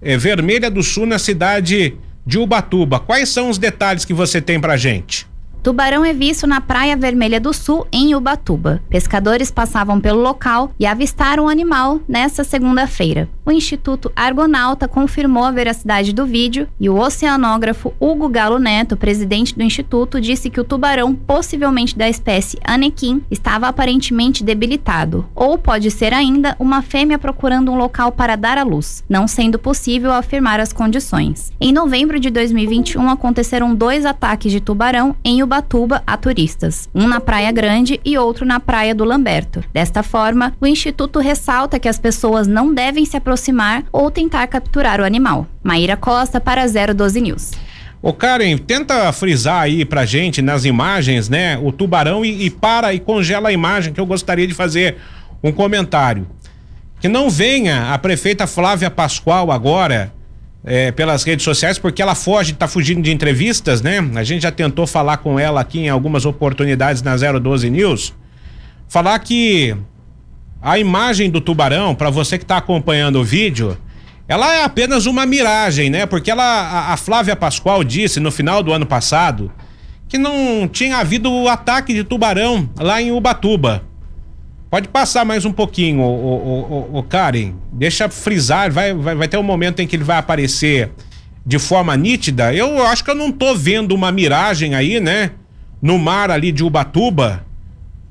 é, 0.01 0.17
Vermelha 0.17 0.69
do 0.69 0.83
Sul, 0.83 1.05
na 1.05 1.17
cidade 1.17 1.95
de 2.25 2.37
Ubatuba. 2.37 2.99
Quais 2.99 3.29
são 3.29 3.49
os 3.49 3.57
detalhes 3.57 4.03
que 4.03 4.13
você 4.13 4.41
tem 4.41 4.59
pra 4.59 4.75
gente? 4.75 5.28
Tubarão 5.61 6.05
é 6.05 6.13
visto 6.13 6.47
na 6.47 6.61
Praia 6.61 6.95
Vermelha 6.95 7.39
do 7.39 7.53
Sul, 7.53 7.85
em 7.91 8.15
Ubatuba. 8.15 8.81
Pescadores 8.89 9.51
passavam 9.51 9.99
pelo 9.99 10.21
local 10.21 10.71
e 10.79 10.85
avistaram 10.85 11.45
o 11.45 11.49
animal 11.49 11.99
nesta 12.07 12.45
segunda-feira. 12.45 13.27
O 13.49 13.51
Instituto 13.51 14.11
Argonauta 14.15 14.87
confirmou 14.87 15.43
a 15.43 15.49
veracidade 15.49 16.13
do 16.13 16.23
vídeo 16.23 16.67
e 16.79 16.87
o 16.87 16.99
oceanógrafo 16.99 17.91
Hugo 17.99 18.29
Galo 18.29 18.59
Neto, 18.59 18.95
presidente 18.95 19.55
do 19.55 19.63
instituto, 19.63 20.21
disse 20.21 20.51
que 20.51 20.61
o 20.61 20.63
tubarão, 20.63 21.15
possivelmente 21.15 21.97
da 21.97 22.07
espécie 22.07 22.59
Anequim, 22.63 23.23
estava 23.31 23.67
aparentemente 23.67 24.43
debilitado, 24.43 25.27
ou 25.33 25.57
pode 25.57 25.89
ser 25.89 26.13
ainda 26.13 26.55
uma 26.59 26.83
fêmea 26.83 27.17
procurando 27.17 27.71
um 27.71 27.75
local 27.75 28.11
para 28.11 28.35
dar 28.35 28.55
à 28.55 28.61
luz, 28.61 29.03
não 29.09 29.27
sendo 29.27 29.57
possível 29.57 30.13
afirmar 30.13 30.59
as 30.59 30.71
condições. 30.71 31.51
Em 31.59 31.73
novembro 31.73 32.19
de 32.19 32.29
2021 32.29 33.09
aconteceram 33.09 33.73
dois 33.73 34.05
ataques 34.05 34.51
de 34.51 34.61
tubarão 34.61 35.15
em 35.25 35.41
Ubatuba 35.41 36.03
a 36.05 36.15
turistas, 36.15 36.87
um 36.93 37.07
na 37.07 37.19
Praia 37.19 37.51
Grande 37.51 37.99
e 38.05 38.15
outro 38.15 38.45
na 38.45 38.59
Praia 38.59 38.93
do 38.93 39.03
Lamberto. 39.03 39.63
Desta 39.73 40.03
forma, 40.03 40.53
o 40.61 40.67
Instituto 40.67 41.17
ressalta 41.17 41.79
que 41.79 41.89
as 41.89 41.97
pessoas 41.97 42.45
não 42.45 42.71
devem 42.71 43.05
se 43.05 43.17
aproximar 43.17 43.38
ou 43.91 44.11
tentar 44.11 44.45
capturar 44.47 44.99
o 44.99 45.05
animal. 45.05 45.47
Maíra 45.63 45.95
Costa 45.95 46.41
para 46.41 46.65
012 46.67 47.21
News. 47.21 47.51
Ô 48.01 48.13
Karen, 48.13 48.57
tenta 48.57 49.11
frisar 49.11 49.61
aí 49.61 49.83
pra 49.83 50.05
gente 50.05 50.41
nas 50.41 50.63
imagens, 50.63 51.27
né, 51.27 51.57
o 51.57 51.71
tubarão 51.71 52.23
e, 52.23 52.45
e 52.45 52.49
para 52.49 52.93
e 52.93 52.99
congela 52.99 53.49
a 53.49 53.51
imagem 53.51 53.91
que 53.91 53.99
eu 53.99 54.05
gostaria 54.05 54.47
de 54.47 54.53
fazer 54.53 54.95
um 55.43 55.51
comentário. 55.51 56.25
Que 56.99 57.07
não 57.07 57.29
venha 57.29 57.93
a 57.93 57.97
prefeita 57.97 58.47
Flávia 58.47 58.89
Pascoal 58.89 59.51
agora 59.51 60.13
é, 60.63 60.91
pelas 60.91 61.23
redes 61.23 61.43
sociais, 61.43 61.77
porque 61.77 62.01
ela 62.01 62.15
foge, 62.15 62.53
tá 62.53 62.67
fugindo 62.67 63.01
de 63.01 63.11
entrevistas, 63.11 63.81
né? 63.81 63.99
A 64.15 64.23
gente 64.23 64.43
já 64.43 64.51
tentou 64.51 64.85
falar 64.85 65.17
com 65.17 65.39
ela 65.39 65.61
aqui 65.61 65.79
em 65.79 65.89
algumas 65.89 66.25
oportunidades 66.25 67.01
na 67.01 67.15
012 67.15 67.69
News. 67.69 68.13
Falar 68.87 69.17
que 69.19 69.75
a 70.61 70.77
imagem 70.77 71.29
do 71.29 71.39
tubarão, 71.39 71.95
para 71.95 72.09
você 72.09 72.37
que 72.37 72.43
está 72.43 72.57
acompanhando 72.57 73.19
o 73.19 73.23
vídeo, 73.23 73.77
ela 74.27 74.53
é 74.53 74.63
apenas 74.63 75.05
uma 75.05 75.25
miragem, 75.25 75.89
né? 75.89 76.05
Porque 76.05 76.29
ela, 76.29 76.91
a, 76.91 76.97
Flávia 76.97 77.35
Pascoal 77.35 77.83
disse 77.83 78.19
no 78.19 78.31
final 78.31 78.61
do 78.61 78.71
ano 78.71 78.85
passado 78.85 79.51
que 80.07 80.17
não 80.17 80.67
tinha 80.67 80.97
havido 80.97 81.31
o 81.31 81.47
ataque 81.47 81.93
de 81.93 82.03
tubarão 82.03 82.69
lá 82.77 83.01
em 83.01 83.11
Ubatuba. 83.11 83.83
Pode 84.69 84.87
passar 84.87 85.25
mais 85.25 85.45
um 85.45 85.51
pouquinho, 85.51 86.01
o, 86.01 86.89
o, 86.93 86.99
o 86.99 87.03
Karen. 87.03 87.53
Deixa 87.71 88.07
frisar, 88.07 88.71
vai, 88.71 88.93
vai, 88.93 89.15
vai 89.15 89.27
ter 89.27 89.37
um 89.37 89.43
momento 89.43 89.79
em 89.79 89.87
que 89.87 89.95
ele 89.95 90.03
vai 90.03 90.17
aparecer 90.17 90.91
de 91.43 91.57
forma 91.57 91.97
nítida. 91.97 92.53
Eu 92.53 92.85
acho 92.85 93.03
que 93.03 93.09
eu 93.09 93.15
não 93.15 93.31
tô 93.31 93.55
vendo 93.55 93.95
uma 93.95 94.11
miragem 94.11 94.75
aí, 94.75 94.99
né? 94.99 95.31
No 95.81 95.97
mar 95.97 96.29
ali 96.29 96.51
de 96.51 96.63
Ubatuba. 96.63 97.45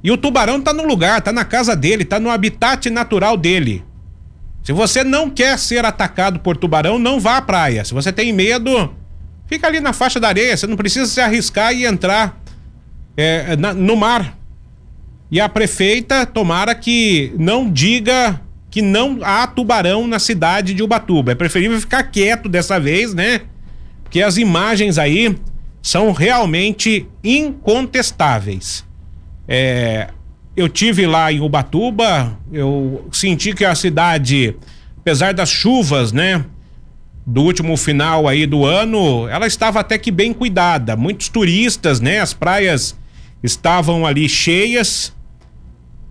E 0.02 0.10
o 0.10 0.16
tubarão 0.16 0.60
tá 0.60 0.72
no 0.72 0.86
lugar, 0.86 1.20
tá 1.20 1.32
na 1.32 1.44
casa 1.44 1.74
dele, 1.74 2.04
tá 2.04 2.20
no 2.20 2.30
habitat 2.30 2.88
natural 2.88 3.36
dele. 3.36 3.84
Se 4.62 4.72
você 4.72 5.02
não 5.02 5.30
quer 5.30 5.58
ser 5.58 5.84
atacado 5.84 6.40
por 6.40 6.56
tubarão, 6.56 6.98
não 6.98 7.18
vá 7.18 7.38
à 7.38 7.42
praia. 7.42 7.84
Se 7.84 7.94
você 7.94 8.12
tem 8.12 8.32
medo, 8.32 8.94
fica 9.46 9.66
ali 9.66 9.80
na 9.80 9.92
faixa 9.92 10.20
da 10.20 10.28
areia. 10.28 10.56
Você 10.56 10.66
não 10.66 10.76
precisa 10.76 11.06
se 11.06 11.20
arriscar 11.20 11.72
e 11.72 11.86
entrar 11.86 12.40
é, 13.16 13.56
na, 13.56 13.72
no 13.72 13.96
mar. 13.96 14.36
E 15.30 15.40
a 15.40 15.48
prefeita, 15.48 16.24
tomara 16.24 16.74
que 16.74 17.32
não 17.38 17.70
diga 17.70 18.40
que 18.70 18.82
não 18.82 19.18
há 19.22 19.46
tubarão 19.46 20.06
na 20.06 20.18
cidade 20.18 20.74
de 20.74 20.82
Ubatuba. 20.82 21.32
É 21.32 21.34
preferível 21.34 21.80
ficar 21.80 22.02
quieto 22.04 22.48
dessa 22.48 22.78
vez, 22.78 23.14
né? 23.14 23.42
Porque 24.02 24.22
as 24.22 24.36
imagens 24.36 24.98
aí 24.98 25.36
são 25.82 26.12
realmente 26.12 27.06
incontestáveis. 27.22 28.87
É, 29.48 30.08
eu 30.54 30.68
tive 30.68 31.06
lá 31.06 31.32
em 31.32 31.40
Ubatuba, 31.40 32.36
eu 32.52 33.08
senti 33.10 33.54
que 33.54 33.64
a 33.64 33.74
cidade, 33.74 34.54
apesar 34.98 35.32
das 35.32 35.48
chuvas, 35.48 36.12
né, 36.12 36.44
do 37.26 37.42
último 37.42 37.76
final 37.76 38.28
aí 38.28 38.44
do 38.44 38.66
ano, 38.66 39.26
ela 39.28 39.46
estava 39.46 39.80
até 39.80 39.96
que 39.96 40.10
bem 40.10 40.34
cuidada. 40.34 40.96
Muitos 40.96 41.28
turistas, 41.28 42.00
né, 42.00 42.20
as 42.20 42.34
praias 42.34 42.94
estavam 43.42 44.06
ali 44.06 44.28
cheias 44.28 45.14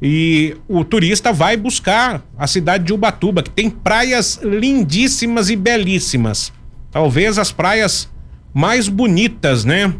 e 0.02 0.56
o 0.68 0.84
turista 0.84 1.34
vai 1.34 1.58
buscar 1.58 2.24
a 2.38 2.48
cidade 2.48 2.86
de 2.86 2.94
Ubatuba, 2.94 3.44
que 3.44 3.50
tem 3.50 3.70
praias 3.70 4.40
lindíssimas 4.44 5.50
e 5.50 5.56
belíssimas. 5.56 6.54
Talvez 6.92 7.38
as 7.38 7.52
praias 7.52 8.10
mais 8.54 8.88
bonitas, 8.88 9.66
né, 9.66 9.94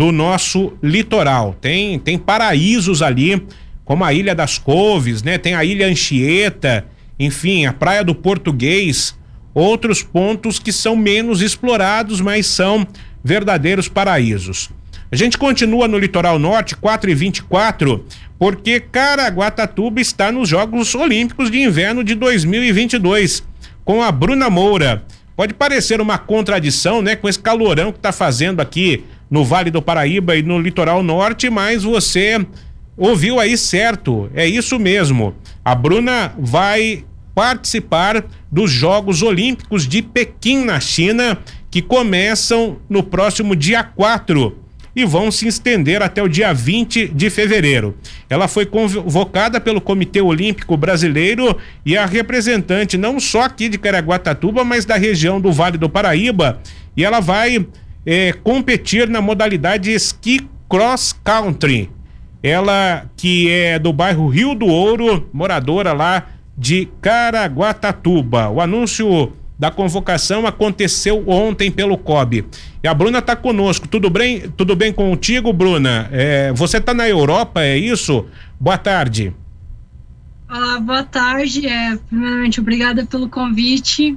do 0.00 0.10
nosso 0.10 0.72
litoral. 0.82 1.54
Tem 1.60 1.98
tem 1.98 2.16
paraísos 2.16 3.02
ali 3.02 3.46
como 3.84 4.02
a 4.02 4.14
Ilha 4.14 4.34
das 4.34 4.56
Couves, 4.56 5.22
né? 5.22 5.36
Tem 5.36 5.54
a 5.54 5.62
Ilha 5.62 5.86
Anchieta, 5.88 6.86
enfim, 7.18 7.66
a 7.66 7.72
Praia 7.74 8.02
do 8.02 8.14
Português, 8.14 9.14
outros 9.52 10.02
pontos 10.02 10.58
que 10.58 10.72
são 10.72 10.96
menos 10.96 11.42
explorados, 11.42 12.18
mas 12.18 12.46
são 12.46 12.86
verdadeiros 13.22 13.88
paraísos. 13.88 14.70
A 15.12 15.16
gente 15.16 15.36
continua 15.36 15.86
no 15.86 15.98
litoral 15.98 16.38
norte, 16.38 16.74
4 16.76 17.10
e 17.10 17.14
24, 17.14 18.02
porque 18.38 18.80
Caraguatatuba 18.80 20.00
está 20.00 20.32
nos 20.32 20.48
Jogos 20.48 20.94
Olímpicos 20.94 21.50
de 21.50 21.60
Inverno 21.60 22.02
de 22.02 22.14
2022, 22.14 23.42
com 23.84 24.02
a 24.02 24.10
Bruna 24.10 24.48
Moura. 24.48 25.04
Pode 25.36 25.52
parecer 25.52 26.00
uma 26.00 26.16
contradição, 26.16 27.02
né, 27.02 27.16
com 27.16 27.28
esse 27.28 27.38
calorão 27.38 27.92
que 27.92 27.98
está 27.98 28.12
fazendo 28.12 28.60
aqui 28.60 29.04
no 29.30 29.44
Vale 29.44 29.70
do 29.70 29.80
Paraíba 29.80 30.36
e 30.36 30.42
no 30.42 30.58
litoral 30.58 31.02
norte, 31.02 31.48
mas 31.48 31.84
você 31.84 32.44
ouviu 32.96 33.38
aí 33.38 33.56
certo, 33.56 34.30
é 34.34 34.46
isso 34.46 34.78
mesmo. 34.78 35.34
A 35.64 35.74
Bruna 35.74 36.34
vai 36.38 37.04
participar 37.34 38.24
dos 38.50 38.70
Jogos 38.70 39.22
Olímpicos 39.22 39.86
de 39.86 40.02
Pequim, 40.02 40.64
na 40.64 40.80
China, 40.80 41.38
que 41.70 41.80
começam 41.80 42.78
no 42.88 43.02
próximo 43.02 43.54
dia 43.54 43.82
4 43.84 44.58
e 44.94 45.04
vão 45.04 45.30
se 45.30 45.46
estender 45.46 46.02
até 46.02 46.22
o 46.22 46.28
dia 46.28 46.52
20 46.52 47.08
de 47.08 47.30
fevereiro. 47.30 47.96
Ela 48.28 48.48
foi 48.48 48.66
convocada 48.66 49.60
pelo 49.60 49.80
Comitê 49.80 50.20
Olímpico 50.20 50.76
Brasileiro 50.76 51.56
e 51.86 51.96
a 51.96 52.04
representante 52.04 52.98
não 52.98 53.20
só 53.20 53.42
aqui 53.42 53.68
de 53.68 53.78
Caraguatatuba, 53.78 54.64
mas 54.64 54.84
da 54.84 54.96
região 54.96 55.40
do 55.40 55.52
Vale 55.52 55.78
do 55.78 55.88
Paraíba, 55.88 56.60
e 56.96 57.04
ela 57.04 57.20
vai 57.20 57.64
eh, 58.04 58.32
competir 58.42 59.08
na 59.08 59.20
modalidade 59.20 59.90
esqui 59.90 60.48
cross 60.68 61.12
country 61.24 61.90
ela 62.42 63.04
que 63.16 63.50
é 63.50 63.78
do 63.78 63.92
bairro 63.92 64.28
Rio 64.28 64.54
do 64.54 64.66
Ouro, 64.66 65.28
moradora 65.32 65.92
lá 65.92 66.26
de 66.56 66.88
Caraguatatuba. 67.00 68.48
O 68.48 68.60
anúncio 68.60 69.32
da 69.58 69.70
convocação 69.70 70.46
aconteceu 70.46 71.22
ontem 71.28 71.70
pelo 71.70 71.98
COB. 71.98 72.46
E 72.82 72.88
a 72.88 72.94
Bruna 72.94 73.18
está 73.18 73.36
conosco. 73.36 73.86
Tudo 73.86 74.08
bem? 74.08 74.40
Tudo 74.56 74.74
bem 74.74 74.90
contigo, 74.92 75.52
Bruna? 75.52 76.08
É, 76.10 76.50
você 76.54 76.78
está 76.78 76.94
na 76.94 77.06
Europa, 77.06 77.62
é 77.62 77.76
isso? 77.76 78.24
Boa 78.58 78.78
tarde. 78.78 79.34
Olá, 80.50 80.80
boa 80.80 81.02
tarde. 81.02 81.66
É, 81.66 81.96
primeiramente, 82.08 82.58
obrigada 82.58 83.04
pelo 83.04 83.28
convite. 83.28 84.16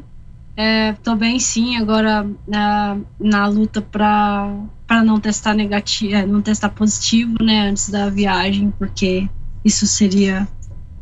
Estou 0.55 1.13
é, 1.13 1.17
bem, 1.17 1.39
sim. 1.39 1.77
Agora 1.77 2.29
na, 2.47 2.97
na 3.19 3.47
luta 3.47 3.81
para 3.81 4.55
para 4.85 5.03
não 5.03 5.19
testar 5.19 5.55
negativo, 5.55 6.13
é, 6.13 6.25
não 6.25 6.41
testar 6.41 6.69
positivo, 6.69 7.35
né, 7.41 7.69
antes 7.69 7.89
da 7.89 8.09
viagem, 8.09 8.71
porque 8.77 9.27
isso 9.65 9.87
seria 9.87 10.47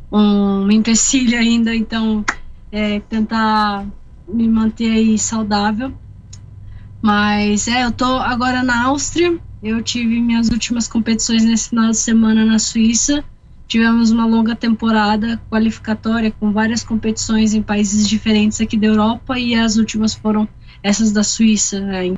um 0.10 0.72
empecilho 0.72 1.38
ainda, 1.38 1.76
então 1.76 2.24
é, 2.72 3.02
tentar 3.02 3.86
me 4.28 4.48
manter 4.48 4.92
aí 4.92 5.18
saudável. 5.18 5.94
Mas 7.02 7.68
é, 7.68 7.84
eu 7.84 7.92
tô 7.92 8.06
agora 8.06 8.64
na 8.64 8.86
Áustria, 8.86 9.38
eu 9.62 9.82
tive 9.82 10.22
minhas 10.22 10.50
últimas 10.50 10.88
competições 10.88 11.44
nesse 11.44 11.70
final 11.70 11.90
de 11.90 11.98
semana 11.98 12.46
na 12.46 12.60
Suíça. 12.60 13.24
Tivemos 13.72 14.12
uma 14.12 14.26
longa 14.26 14.54
temporada 14.54 15.40
qualificatória 15.50 16.30
com 16.30 16.52
várias 16.52 16.84
competições 16.84 17.54
em 17.54 17.62
países 17.62 18.06
diferentes 18.06 18.60
aqui 18.60 18.76
da 18.76 18.88
Europa 18.88 19.40
e 19.40 19.56
as 19.56 19.78
últimas 19.78 20.14
foram 20.14 20.46
essas 20.84 21.14
da 21.14 21.24
Suíça, 21.24 21.80
né, 21.80 22.14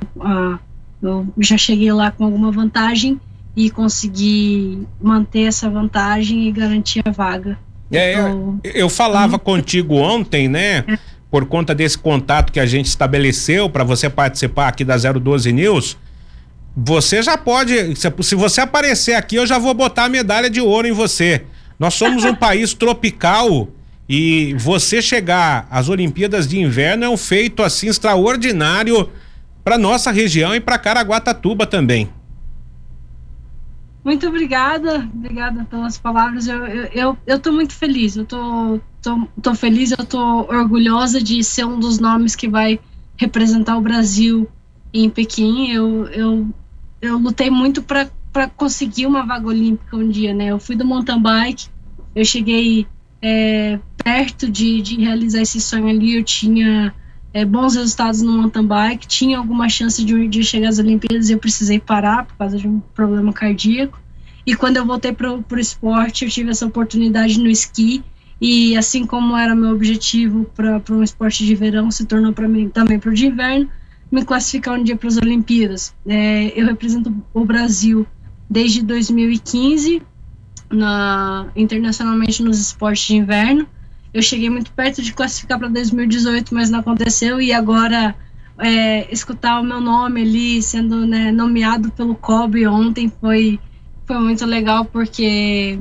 eu 1.00 1.32
já 1.38 1.56
cheguei 1.56 1.92
lá 1.92 2.10
com 2.10 2.24
alguma 2.24 2.50
vantagem 2.50 3.20
e 3.54 3.70
consegui 3.70 4.84
manter 5.00 5.42
essa 5.42 5.70
vantagem 5.70 6.48
e 6.48 6.50
garantir 6.50 7.04
a 7.04 7.12
vaga. 7.12 7.56
É, 7.92 8.18
eu, 8.18 8.58
eu 8.64 8.88
falava 8.88 9.38
contigo 9.38 9.94
ontem, 9.94 10.48
né? 10.48 10.78
É. 10.78 10.98
Por 11.30 11.46
conta 11.46 11.72
desse 11.72 11.96
contato 11.96 12.52
que 12.52 12.58
a 12.58 12.66
gente 12.66 12.86
estabeleceu 12.86 13.70
para 13.70 13.84
você 13.84 14.10
participar 14.10 14.66
aqui 14.66 14.84
da 14.84 14.96
012 14.96 15.52
News. 15.52 15.96
Você 16.76 17.22
já 17.22 17.38
pode, 17.38 17.94
se, 17.96 18.34
você 18.34 18.60
aparecer 18.60 19.14
aqui, 19.14 19.36
eu 19.36 19.46
já 19.46 19.58
vou 19.58 19.72
botar 19.72 20.04
a 20.04 20.08
medalha 20.08 20.50
de 20.50 20.60
ouro 20.60 20.88
em 20.88 20.92
você. 20.92 21.44
Nós 21.78 21.94
somos 21.94 22.24
um 22.24 22.34
país 22.36 22.74
tropical 22.74 23.68
e 24.08 24.54
você 24.58 25.00
chegar 25.00 25.66
às 25.70 25.88
Olimpíadas 25.88 26.48
de 26.48 26.58
Inverno 26.58 27.04
é 27.04 27.08
um 27.08 27.16
feito 27.16 27.62
assim 27.62 27.86
extraordinário 27.86 29.08
para 29.62 29.78
nossa 29.78 30.10
região 30.10 30.54
e 30.54 30.60
para 30.60 30.78
Caraguatatuba 30.78 31.66
também. 31.66 32.10
Muito 34.04 34.28
obrigada, 34.28 35.08
obrigada 35.14 35.64
pelas 35.64 35.96
palavras. 35.96 36.46
Eu, 36.46 36.66
eu, 36.66 36.84
eu, 36.92 37.18
eu 37.26 37.38
tô 37.38 37.50
muito 37.50 37.72
feliz, 37.72 38.16
eu 38.16 38.26
tô, 38.26 38.78
tô, 39.00 39.26
tô 39.40 39.54
feliz, 39.54 39.92
eu 39.92 40.04
tô 40.04 40.40
orgulhosa 40.42 41.22
de 41.22 41.42
ser 41.42 41.64
um 41.64 41.80
dos 41.80 41.98
nomes 41.98 42.36
que 42.36 42.46
vai 42.46 42.78
representar 43.16 43.78
o 43.78 43.80
Brasil 43.80 44.46
em 44.92 45.08
Pequim. 45.08 45.70
Eu, 45.70 46.06
eu, 46.08 46.48
eu 47.08 47.18
lutei 47.18 47.50
muito 47.50 47.82
para 47.82 48.08
conseguir 48.56 49.06
uma 49.06 49.24
vaga 49.24 49.46
olímpica 49.46 49.96
um 49.96 50.08
dia, 50.08 50.34
né? 50.34 50.46
Eu 50.46 50.58
fui 50.58 50.76
do 50.76 50.84
mountain 50.84 51.20
bike, 51.20 51.66
eu 52.14 52.24
cheguei 52.24 52.86
é, 53.20 53.78
perto 54.02 54.50
de, 54.50 54.82
de 54.82 54.96
realizar 54.96 55.40
esse 55.40 55.60
sonho 55.60 55.88
ali, 55.88 56.16
eu 56.16 56.24
tinha 56.24 56.94
é, 57.32 57.44
bons 57.44 57.74
resultados 57.74 58.22
no 58.22 58.32
mountain 58.32 58.66
bike, 58.66 59.06
tinha 59.06 59.38
alguma 59.38 59.68
chance 59.68 60.04
de 60.04 60.14
um 60.14 60.28
dia 60.28 60.42
chegar 60.42 60.68
às 60.68 60.78
Olimpíadas 60.78 61.28
e 61.28 61.32
eu 61.32 61.38
precisei 61.38 61.80
parar 61.80 62.26
por 62.26 62.36
causa 62.36 62.56
de 62.56 62.68
um 62.68 62.80
problema 62.94 63.32
cardíaco. 63.32 64.00
E 64.46 64.54
quando 64.54 64.76
eu 64.76 64.84
voltei 64.84 65.12
para 65.12 65.32
o 65.32 65.58
esporte, 65.58 66.24
eu 66.24 66.30
tive 66.30 66.50
essa 66.50 66.66
oportunidade 66.66 67.40
no 67.40 67.48
esqui. 67.48 68.04
E 68.40 68.76
assim 68.76 69.06
como 69.06 69.36
era 69.36 69.54
meu 69.54 69.70
objetivo 69.70 70.44
para 70.54 70.82
um 70.90 71.02
esporte 71.02 71.46
de 71.46 71.54
verão, 71.54 71.90
se 71.90 72.04
tornou 72.04 72.32
para 72.32 72.46
mim 72.46 72.68
também 72.68 72.98
para 72.98 73.10
o 73.10 73.14
de 73.14 73.26
inverno, 73.26 73.70
me 74.14 74.24
classificar 74.24 74.78
um 74.78 74.82
dia 74.82 74.96
para 74.96 75.08
as 75.08 75.16
Olimpíadas. 75.16 75.92
É, 76.06 76.52
eu 76.58 76.66
represento 76.66 77.12
o 77.34 77.44
Brasil 77.44 78.06
desde 78.48 78.80
2015 78.82 80.00
na, 80.70 81.48
internacionalmente 81.56 82.42
nos 82.42 82.60
esportes 82.60 83.08
de 83.08 83.16
inverno. 83.16 83.66
Eu 84.12 84.22
cheguei 84.22 84.48
muito 84.48 84.70
perto 84.70 85.02
de 85.02 85.12
classificar 85.12 85.58
para 85.58 85.66
2018, 85.68 86.54
mas 86.54 86.70
não 86.70 86.78
aconteceu. 86.78 87.40
E 87.40 87.52
agora 87.52 88.14
é, 88.58 89.12
escutar 89.12 89.60
o 89.60 89.64
meu 89.64 89.80
nome 89.80 90.22
ali 90.22 90.62
sendo 90.62 91.04
né, 91.04 91.32
nomeado 91.32 91.90
pelo 91.90 92.14
COB 92.14 92.68
ontem 92.68 93.12
foi, 93.20 93.58
foi 94.06 94.18
muito 94.20 94.46
legal, 94.46 94.84
porque 94.84 95.80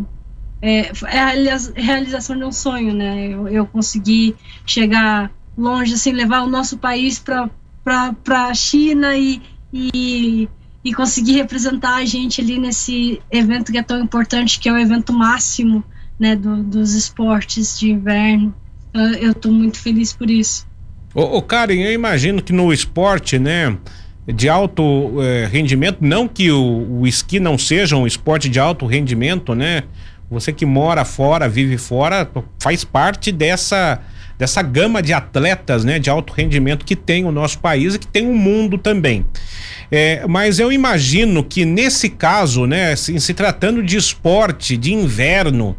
é, 0.59 0.91
é 1.05 1.19
a 1.19 1.57
realização 1.75 2.35
de 2.35 2.43
um 2.43 2.51
sonho, 2.51 2.95
né? 2.95 3.27
Eu, 3.27 3.47
eu 3.47 3.65
consegui 3.67 4.35
chegar 4.65 5.31
longe, 5.55 5.93
assim, 5.93 6.11
levar 6.11 6.41
o 6.41 6.49
nosso 6.49 6.79
país 6.79 7.19
para 7.19 7.47
a 7.85 8.53
China 8.53 9.15
e, 9.15 9.41
e, 9.71 10.47
e 10.83 10.93
conseguir 10.93 11.33
representar 11.33 11.95
a 11.95 12.05
gente 12.05 12.41
ali 12.41 12.57
nesse 12.57 13.21
evento 13.31 13.71
que 13.71 13.77
é 13.77 13.83
tão 13.83 14.01
importante, 14.01 14.59
que 14.59 14.69
é 14.69 14.73
o 14.73 14.77
evento 14.77 15.11
máximo 15.11 15.83
né, 16.19 16.35
do, 16.35 16.63
dos 16.63 16.93
esportes 16.93 17.79
de 17.79 17.91
inverno. 17.91 18.53
Eu 19.19 19.31
estou 19.31 19.51
muito 19.51 19.79
feliz 19.79 20.13
por 20.13 20.29
isso. 20.29 20.67
Ô, 21.13 21.37
ô 21.37 21.41
Karen, 21.41 21.81
eu 21.81 21.91
imagino 21.91 22.41
que 22.41 22.53
no 22.53 22.71
esporte, 22.71 23.37
né, 23.39 23.75
de 24.25 24.47
alto 24.47 25.21
eh, 25.21 25.47
rendimento, 25.51 25.97
não 26.01 26.27
que 26.27 26.51
o, 26.51 27.01
o 27.01 27.07
esqui 27.07 27.39
não 27.39 27.57
seja 27.57 27.97
um 27.97 28.07
esporte 28.07 28.47
de 28.47 28.59
alto 28.59 28.85
rendimento, 28.85 29.53
né? 29.53 29.83
Você 30.29 30.53
que 30.53 30.65
mora 30.65 31.03
fora, 31.03 31.49
vive 31.49 31.77
fora, 31.77 32.29
faz 32.59 32.83
parte 32.83 33.31
dessa 33.31 34.01
dessa 34.37 34.61
gama 34.61 35.01
de 35.01 35.13
atletas, 35.13 35.85
né, 35.85 35.99
de 35.99 36.09
alto 36.09 36.33
rendimento 36.33 36.85
que 36.85 36.95
tem 36.95 37.25
o 37.25 37.31
nosso 37.31 37.59
país 37.59 37.95
e 37.95 37.99
que 37.99 38.07
tem 38.07 38.27
o 38.27 38.35
mundo 38.35 38.77
também. 38.77 39.25
É, 39.91 40.25
mas 40.27 40.59
eu 40.59 40.71
imagino 40.71 41.43
que 41.43 41.65
nesse 41.65 42.09
caso, 42.09 42.65
né, 42.65 42.95
se, 42.95 43.19
se 43.19 43.33
tratando 43.33 43.83
de 43.83 43.95
esporte 43.95 44.75
de 44.75 44.93
inverno, 44.93 45.77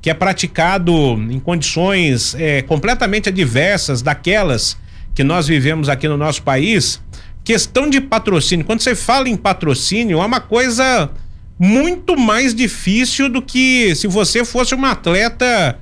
que 0.00 0.10
é 0.10 0.14
praticado 0.14 0.92
em 1.30 1.38
condições 1.38 2.34
é, 2.34 2.62
completamente 2.62 3.28
adversas 3.28 4.02
daquelas 4.02 4.76
que 5.14 5.22
nós 5.22 5.46
vivemos 5.46 5.88
aqui 5.88 6.08
no 6.08 6.16
nosso 6.16 6.42
país, 6.42 7.00
questão 7.44 7.88
de 7.88 8.00
patrocínio. 8.00 8.64
Quando 8.64 8.80
você 8.80 8.94
fala 8.94 9.28
em 9.28 9.36
patrocínio, 9.36 10.20
é 10.20 10.24
uma 10.24 10.40
coisa 10.40 11.10
muito 11.58 12.16
mais 12.18 12.52
difícil 12.54 13.28
do 13.28 13.40
que 13.40 13.94
se 13.94 14.08
você 14.08 14.44
fosse 14.44 14.74
um 14.74 14.84
atleta 14.84 15.78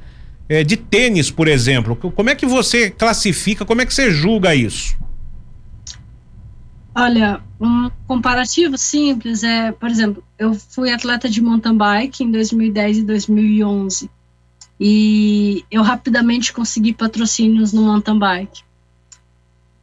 é, 0.51 0.65
de 0.65 0.77
tênis, 0.77 1.31
por 1.31 1.47
exemplo. 1.47 1.95
Como 1.95 2.29
é 2.29 2.35
que 2.35 2.45
você 2.45 2.91
classifica, 2.91 3.65
como 3.65 3.83
é 3.83 3.87
que 3.87 3.95
você 3.95 4.11
julga 4.11 4.53
isso? 4.53 4.99
Olha, 6.93 7.41
um 7.61 7.89
comparativo 8.09 8.77
simples 8.77 9.45
é, 9.45 9.71
por 9.71 9.89
exemplo, 9.89 10.25
eu 10.37 10.53
fui 10.53 10.91
atleta 10.91 11.29
de 11.29 11.41
mountain 11.41 11.77
bike 11.77 12.25
em 12.25 12.33
2010 12.33 12.99
e 12.99 13.03
2011 13.03 14.11
e 14.81 15.65
eu 15.71 15.83
rapidamente 15.83 16.53
consegui 16.53 16.93
patrocínios 16.93 17.73
no 17.73 17.83
mountain 17.83 18.19
bike. 18.19 18.63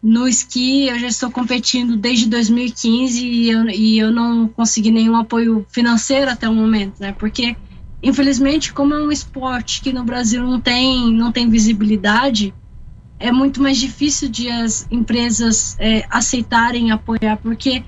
No 0.04 0.28
esqui, 0.28 0.88
eu 0.88 1.00
já 1.00 1.08
estou 1.08 1.32
competindo 1.32 1.96
desde 1.96 2.28
2015 2.28 3.26
e 3.26 3.50
eu, 3.50 3.70
e 3.70 4.00
eu 4.00 4.12
não 4.12 4.50
consegui 4.50 4.92
nenhum 4.92 5.16
apoio 5.16 5.66
financeiro 5.70 6.30
até 6.30 6.48
o 6.48 6.54
momento, 6.54 7.00
né? 7.00 7.14
Porque, 7.18 7.56
infelizmente, 8.02 8.74
como 8.74 8.94
é 8.94 9.02
um 9.02 9.12
esporte 9.12 9.82
que 9.82 9.94
no 9.94 10.04
Brasil 10.04 10.44
não 10.44 10.60
tem, 10.60 11.12
não 11.14 11.32
tem 11.32 11.50
visibilidade, 11.50 12.54
é 13.20 13.32
muito 13.32 13.62
mais 13.62 13.78
difícil 13.78 14.30
de 14.30 14.50
as 14.50 14.88
empresas 14.92 15.76
é, 15.80 16.06
aceitarem 16.10 16.92
apoiar, 16.92 17.38
porque 17.38 17.84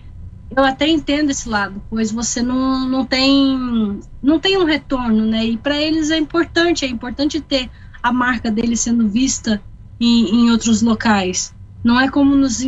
eu 0.56 0.64
até 0.64 0.88
entendo 0.88 1.30
esse 1.30 1.48
lado, 1.48 1.82
pois 1.90 2.12
você 2.12 2.42
não, 2.42 2.88
não 2.88 3.06
tem 3.06 4.00
não 4.22 4.40
tem 4.40 4.58
um 4.58 4.66
retorno, 4.66 5.26
né? 5.26 5.46
E 5.46 5.58
para 5.58 5.80
eles 5.80 6.10
é 6.10 6.18
importante, 6.18 6.84
é 6.86 6.88
importante 6.88 7.40
ter 7.40 7.70
a 8.02 8.12
marca 8.12 8.50
dele 8.50 8.76
sendo 8.76 9.08
vista 9.08 9.62
em, 10.00 10.36
em 10.36 10.52
outros 10.52 10.82
locais. 10.82 11.54
Não 11.84 12.00
é 12.00 12.10
como 12.10 12.36
nos, 12.36 12.60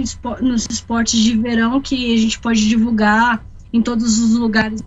nos 0.42 0.68
esportes 0.70 1.20
de 1.20 1.36
verão 1.36 1.82
que 1.82 2.14
a 2.14 2.18
gente 2.18 2.40
pode 2.40 2.68
divulgar 2.68 3.44
em 3.74 3.82
todos 3.82 4.20
os 4.20 4.38
lugares. 4.38 4.84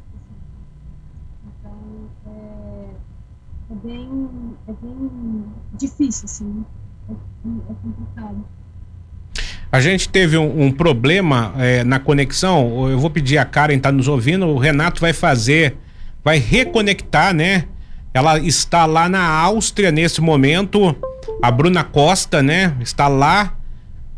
Então 1.44 2.08
é, 2.26 3.72
é 3.72 3.73
bem, 3.84 4.08
é 4.66 4.72
bem 4.72 5.44
difícil, 5.78 6.24
assim. 6.24 6.64
É, 7.08 7.12
é 7.12 7.74
complicado. 7.82 8.44
A 9.70 9.80
gente 9.80 10.08
teve 10.08 10.38
um, 10.38 10.66
um 10.66 10.72
problema 10.72 11.52
é, 11.58 11.84
na 11.84 11.98
conexão. 11.98 12.88
Eu 12.88 12.98
vou 12.98 13.10
pedir 13.10 13.38
a 13.38 13.44
Karen 13.44 13.78
tá 13.78 13.92
nos 13.92 14.08
ouvindo. 14.08 14.46
O 14.46 14.58
Renato 14.58 15.00
vai 15.00 15.12
fazer, 15.12 15.76
vai 16.22 16.38
reconectar, 16.38 17.34
né? 17.34 17.64
Ela 18.14 18.38
está 18.38 18.86
lá 18.86 19.08
na 19.08 19.26
Áustria 19.26 19.90
nesse 19.90 20.20
momento. 20.20 20.96
A 21.42 21.50
Bruna 21.50 21.82
Costa, 21.82 22.42
né? 22.42 22.76
Está 22.80 23.08
lá. 23.08 23.54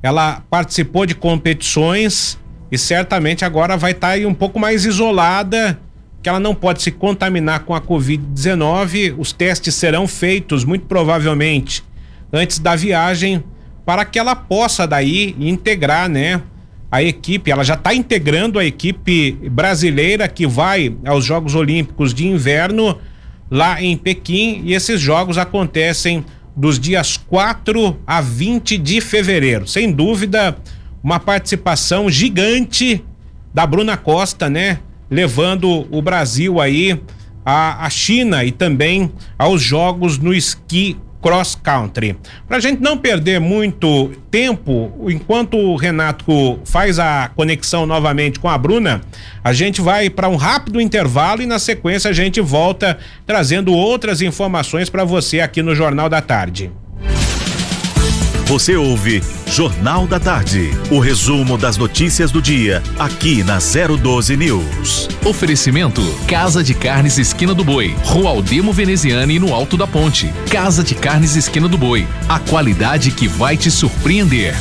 Ela 0.02 0.42
participou 0.50 1.07
de 1.07 1.14
competições 1.14 2.38
e 2.70 2.76
certamente 2.76 3.44
agora 3.44 3.76
vai 3.76 3.92
estar 3.92 4.18
tá 4.18 4.29
um 4.29 4.35
pouco 4.35 4.59
mais 4.59 4.85
isolada, 4.85 5.81
que 6.27 6.31
ela 6.31 6.41
não 6.41 6.57
pode 6.57 6.83
se 6.83 6.91
contaminar 6.91 7.61
com 7.61 7.73
a 7.73 7.81
Covid-19. 7.81 9.15
Os 9.17 9.31
testes 9.31 9.77
serão 9.77 10.09
feitos 10.09 10.65
muito 10.65 10.85
provavelmente 10.87 11.85
antes 12.33 12.59
da 12.59 12.75
viagem 12.75 13.45
para 13.85 14.05
que 14.05 14.19
ela 14.19 14.35
possa 14.35 14.89
daí 14.89 15.37
integrar, 15.39 16.09
né? 16.09 16.43
A 16.91 17.01
equipe, 17.01 17.49
ela 17.49 17.62
já 17.62 17.75
está 17.75 17.95
integrando 17.95 18.59
a 18.59 18.65
equipe 18.65 19.39
brasileira 19.53 20.27
que 20.27 20.49
vai 20.49 20.97
aos 21.07 21.25
Jogos 21.25 21.55
Olímpicos 21.55 22.12
de 22.12 22.27
Inverno 22.27 22.99
lá 23.49 23.81
em 23.81 23.97
Pequim 23.97 24.62
e 24.65 24.75
esses 24.75 25.01
jogos 25.01 25.39
acontecem 25.39 26.25
dos 26.57 26.77
dias 26.77 27.17
4 27.17 28.01
a 28.05 28.21
20 28.21 28.79
de 28.79 29.01
fevereiro. 29.01 29.69
Sem 29.69 29.93
dúvida, 29.93 30.57
uma 31.05 31.21
participação 31.21 32.11
gigante 32.11 33.05
da 33.55 33.65
Bruna 33.65 33.97
Costa, 33.97 34.51
né? 34.51 34.81
Levando 35.11 35.87
o 35.90 36.03
Brasil 36.03 36.61
aí 36.61 37.01
à, 37.45 37.87
à 37.87 37.90
China 37.90 38.45
e 38.45 38.51
também 38.51 39.11
aos 39.38 39.62
Jogos 39.62 40.19
no 40.19 40.35
esqui 40.35 40.97
cross 41.27 41.57
country. 41.57 42.16
Para 42.47 42.59
a 42.59 42.61
gente 42.61 42.81
não 42.81 42.97
perder 42.97 43.40
muito 43.40 44.12
tempo, 44.31 44.92
enquanto 45.09 45.57
o 45.57 45.75
Renato 45.75 46.61
faz 46.64 47.01
a 47.01 47.31
conexão 47.35 47.85
novamente 47.85 48.38
com 48.38 48.49
a 48.49 48.57
Bruna, 48.57 49.01
a 49.42 49.53
gente 49.53 49.81
vai 49.81 50.09
para 50.09 50.29
um 50.29 50.37
rápido 50.37 50.81
intervalo 50.81 51.42
e 51.42 51.47
na 51.47 51.59
sequência 51.59 52.11
a 52.11 52.14
gente 52.14 52.40
volta 52.40 52.97
trazendo 53.27 53.73
outras 53.73 54.23
informações 54.23 54.88
para 54.88 55.05
você 55.05 55.40
aqui 55.40 55.62
no 55.62 55.75
Jornal 55.75 56.09
da 56.09 56.21
Tarde. 56.21 56.71
Você 58.47 58.77
ouve 58.77 59.25
Jornal 59.49 60.07
da 60.07 60.21
Tarde, 60.21 60.71
o 60.89 61.01
resumo 61.01 61.59
das 61.59 61.77
notícias 61.77 62.31
do 62.31 62.41
dia, 62.41 62.81
aqui 62.97 63.43
na 63.43 63.59
012 63.59 64.37
News. 64.37 65.09
Oferecimento: 65.25 66.01
Casa 66.29 66.63
de 66.63 66.73
Carnes 66.73 67.19
Esquina 67.19 67.53
do 67.53 67.65
Boi, 67.65 67.93
Rua 68.05 68.31
Aldemo 68.31 68.73
Veneziane 68.73 69.41
no 69.41 69.53
Alto 69.53 69.77
da 69.77 69.85
Ponte. 69.85 70.33
Casa 70.49 70.85
de 70.85 70.95
Carnes 70.95 71.35
Esquina 71.35 71.67
do 71.67 71.77
Boi, 71.77 72.07
a 72.29 72.39
qualidade 72.39 73.11
que 73.11 73.27
vai 73.27 73.57
te 73.57 73.69
surpreender. 73.69 74.55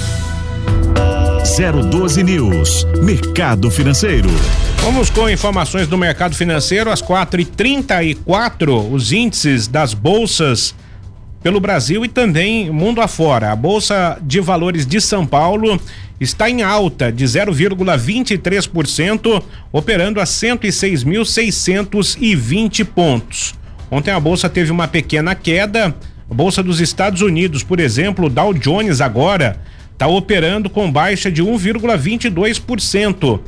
012 1.92 2.24
News, 2.24 2.88
Mercado 3.04 3.70
Financeiro. 3.70 4.30
Vamos 4.82 5.12
com 5.12 5.30
informações 5.30 5.88
do 5.88 5.96
mercado 5.96 6.36
financeiro 6.36 6.90
às 6.90 7.04
4h34. 7.04 8.92
Os 8.92 9.12
índices 9.12 9.68
das 9.68 9.94
bolsas 9.94 10.74
pelo 11.46 11.60
Brasil 11.60 12.04
e 12.04 12.08
também 12.08 12.72
mundo 12.72 13.00
afora. 13.00 13.52
A 13.52 13.56
Bolsa 13.56 14.18
de 14.20 14.40
Valores 14.40 14.84
de 14.84 15.00
São 15.00 15.28
Paulo 15.28 15.80
está 16.20 16.50
em 16.50 16.64
alta 16.64 17.12
de 17.12 17.24
0,23%, 17.24 19.44
operando 19.72 20.20
a 20.20 20.24
106.620 20.24 22.84
pontos. 22.84 23.54
Ontem 23.92 24.10
a 24.10 24.20
bolsa 24.20 24.50
teve 24.50 24.72
uma 24.72 24.88
pequena 24.88 25.36
queda. 25.36 25.96
A 26.28 26.34
bolsa 26.34 26.64
dos 26.64 26.82
Estados 26.82 27.22
Unidos, 27.22 27.62
por 27.62 27.80
exemplo, 27.80 28.26
o 28.26 28.30
Dow 28.30 28.52
Jones 28.52 29.00
agora 29.00 29.62
está 29.94 30.08
operando 30.08 30.68
com 30.68 30.92
baixa 30.92 31.32
de 31.32 31.44
1,22%. 31.44 33.40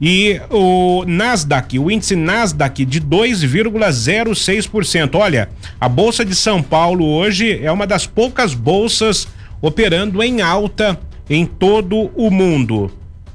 E 0.00 0.40
o 0.50 1.04
Nasdaq, 1.06 1.78
o 1.78 1.90
índice 1.90 2.14
Nasdaq 2.14 2.84
de 2.84 3.00
2,06%. 3.00 5.14
Olha, 5.14 5.48
a 5.80 5.88
Bolsa 5.88 6.24
de 6.24 6.34
São 6.34 6.62
Paulo 6.62 7.06
hoje 7.06 7.58
é 7.62 7.72
uma 7.72 7.86
das 7.86 8.06
poucas 8.06 8.52
bolsas 8.52 9.26
operando 9.60 10.22
em 10.22 10.42
alta 10.42 11.00
em 11.30 11.46
todo 11.46 12.10
o 12.14 12.30
mundo. 12.30 12.90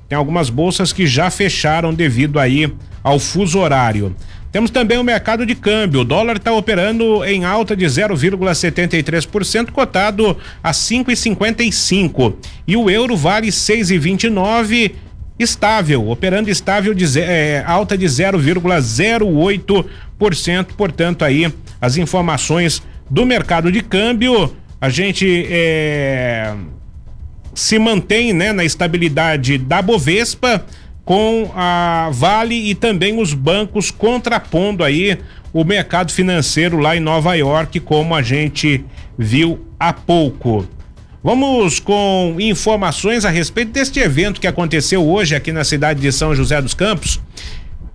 Tem 0.08 0.18
algumas 0.18 0.50
bolsas 0.50 0.94
que 0.94 1.08
já 1.08 1.32
fecharam 1.32 1.94
devido 1.94 2.38
aí 2.38 2.72
ao 3.04 3.18
fuso 3.18 3.60
horário. 3.60 4.16
Temos 4.52 4.70
também 4.70 4.98
o 4.98 5.04
mercado 5.04 5.46
de 5.46 5.56
câmbio. 5.56 6.02
O 6.02 6.06
dólar 6.06 6.36
está 6.36 6.52
operando 6.52 7.24
em 7.24 7.46
alta 7.46 7.76
de 7.76 7.86
0,73%, 7.86 9.72
cotado 9.72 10.38
a 10.62 10.72
5,55. 10.72 12.36
E 12.68 12.76
o 12.76 12.90
euro 12.90 13.16
vale 13.16 13.48
6,29 13.48 14.92
estável, 15.42 16.10
operando 16.10 16.50
estável 16.50 16.94
de 16.94 17.20
é, 17.20 17.62
alta 17.66 17.98
de 17.98 18.06
0,08%. 18.06 20.68
Portanto, 20.78 21.26
aí 21.26 21.52
as 21.80 21.98
informações 21.98 22.84
do 23.10 23.26
mercado 23.26 23.72
de 23.72 23.82
câmbio, 23.82 24.56
a 24.80 24.90
gente 24.90 25.48
é, 25.50 26.54
se 27.54 27.78
mantém 27.78 28.34
né, 28.34 28.54
na 28.54 28.64
estabilidade 28.64 29.58
da 29.58 29.82
Bovespa 29.82 30.66
com 31.04 31.52
a 31.56 32.10
Vale 32.14 32.70
e 32.70 32.76
também 32.76 33.20
os 33.20 33.34
bancos 33.34 33.92
contrapondo 33.92 34.84
aí 34.84 35.18
o 35.52 35.64
mercado 35.64 36.12
financeiro 36.12 36.78
lá 36.78 36.96
em 36.96 37.00
Nova 37.00 37.36
York, 37.36 37.80
como 37.82 38.16
a 38.16 38.22
gente 38.22 38.86
viu 39.18 39.66
há 39.80 39.92
pouco. 39.92 40.68
Vamos 41.24 41.80
com 41.80 42.36
informações 42.40 43.26
a 43.26 43.30
respeito 43.30 43.72
deste 43.72 44.00
evento 44.00 44.42
que 44.42 44.48
aconteceu 44.48 45.08
hoje 45.08 45.36
aqui 45.36 45.52
na 45.52 45.64
cidade 45.64 46.02
de 46.02 46.12
São 46.12 46.34
José 46.34 46.60
dos 46.60 46.74
Campos. 46.74 47.20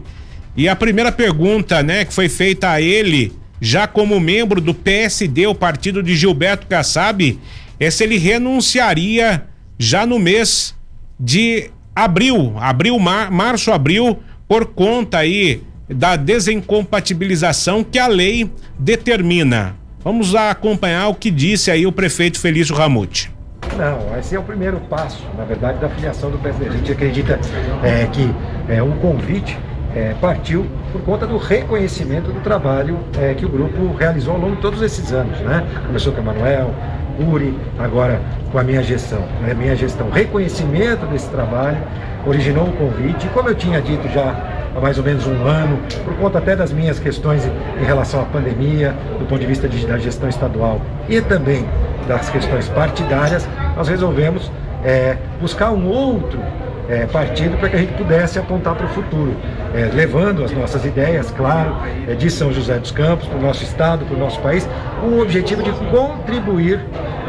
E 0.55 0.67
a 0.67 0.75
primeira 0.75 1.11
pergunta, 1.11 1.83
né, 1.83 2.03
que 2.03 2.13
foi 2.13 2.27
feita 2.27 2.71
a 2.71 2.81
ele, 2.81 3.31
já 3.61 3.87
como 3.87 4.19
membro 4.19 4.59
do 4.59 4.73
PSD, 4.73 5.47
o 5.47 5.55
partido 5.55 6.01
de 6.01 6.15
Gilberto 6.15 6.67
Kassab, 6.67 7.39
é 7.79 7.89
se 7.89 8.03
ele 8.03 8.17
renunciaria 8.17 9.43
já 9.77 10.05
no 10.05 10.19
mês 10.19 10.75
de 11.19 11.69
abril, 11.95 12.55
abril, 12.57 12.99
mar, 12.99 13.31
março, 13.31 13.71
abril, 13.71 14.19
por 14.47 14.65
conta 14.65 15.19
aí 15.19 15.61
da 15.89 16.15
desincompatibilização 16.15 17.83
que 17.83 17.97
a 17.97 18.07
lei 18.07 18.49
determina. 18.77 19.75
Vamos 20.03 20.33
acompanhar 20.35 21.07
o 21.09 21.15
que 21.15 21.29
disse 21.29 21.69
aí 21.69 21.85
o 21.85 21.91
prefeito 21.91 22.39
Felício 22.39 22.75
Ramute. 22.75 23.31
Não, 23.77 24.17
esse 24.17 24.35
é 24.35 24.39
o 24.39 24.43
primeiro 24.43 24.79
passo, 24.81 25.23
na 25.37 25.43
verdade, 25.43 25.79
da 25.79 25.89
filiação 25.89 26.31
do 26.31 26.37
PSD. 26.37 26.67
A 26.67 26.71
gente 26.71 26.91
acredita 26.91 27.39
é, 27.83 28.05
que 28.07 28.29
é, 28.67 28.81
um 28.81 28.97
convite 28.97 29.57
é, 29.95 30.13
partiu 30.21 30.65
por 30.91 31.01
conta 31.01 31.25
do 31.27 31.37
reconhecimento 31.37 32.31
do 32.31 32.41
trabalho 32.41 32.99
é, 33.19 33.33
que 33.33 33.45
o 33.45 33.49
grupo 33.49 33.93
realizou 33.97 34.35
ao 34.35 34.39
longo 34.39 34.55
de 34.55 34.61
todos 34.61 34.81
esses 34.81 35.11
anos. 35.11 35.37
Né? 35.39 35.65
Começou 35.85 36.13
com 36.13 36.19
o 36.19 36.23
Emanuel, 36.23 36.73
Uri, 37.31 37.57
agora 37.77 38.21
com 38.51 38.59
a 38.59 38.63
minha 38.63 38.81
gestão. 38.81 39.21
Né? 39.41 39.53
Minha 39.53 39.75
gestão, 39.75 40.09
reconhecimento 40.09 41.05
desse 41.07 41.29
trabalho, 41.29 41.77
originou 42.25 42.65
o 42.67 42.71
convite. 42.73 43.27
E 43.27 43.29
como 43.29 43.49
eu 43.49 43.55
tinha 43.55 43.81
dito 43.81 44.07
já 44.09 44.58
há 44.79 44.81
mais 44.81 44.97
ou 44.97 45.03
menos 45.03 45.27
um 45.27 45.45
ano, 45.45 45.79
por 46.03 46.15
conta 46.15 46.39
até 46.39 46.55
das 46.55 46.71
minhas 46.71 46.97
questões 46.97 47.45
em 47.45 47.83
relação 47.83 48.21
à 48.21 48.25
pandemia, 48.25 48.95
do 49.19 49.25
ponto 49.25 49.39
de 49.39 49.45
vista 49.45 49.67
de, 49.67 49.85
da 49.85 49.97
gestão 49.97 50.27
estadual 50.27 50.81
e 51.07 51.21
também 51.21 51.65
das 52.07 52.29
questões 52.29 52.67
partidárias, 52.69 53.47
nós 53.75 53.87
resolvemos 53.87 54.49
é, 54.83 55.17
buscar 55.39 55.71
um 55.71 55.87
outro 55.87 56.39
é, 56.89 57.05
partido 57.05 57.55
para 57.57 57.69
que 57.69 57.75
a 57.75 57.79
gente 57.79 57.93
pudesse 57.93 58.39
apontar 58.39 58.75
para 58.75 58.87
o 58.87 58.89
futuro, 58.89 59.35
é, 59.75 59.91
levando 59.93 60.43
as 60.43 60.51
nossas 60.51 60.83
ideias, 60.83 61.29
claro, 61.31 61.75
é, 62.07 62.15
de 62.15 62.29
São 62.31 62.51
José 62.51 62.79
dos 62.79 62.91
Campos, 62.91 63.27
para 63.27 63.37
o 63.37 63.41
nosso 63.41 63.63
estado, 63.63 64.05
para 64.05 64.15
o 64.15 64.19
nosso 64.19 64.39
país, 64.39 64.67
com 64.99 65.07
o 65.07 65.21
objetivo 65.21 65.61
de 65.61 65.71
contribuir 65.71 66.83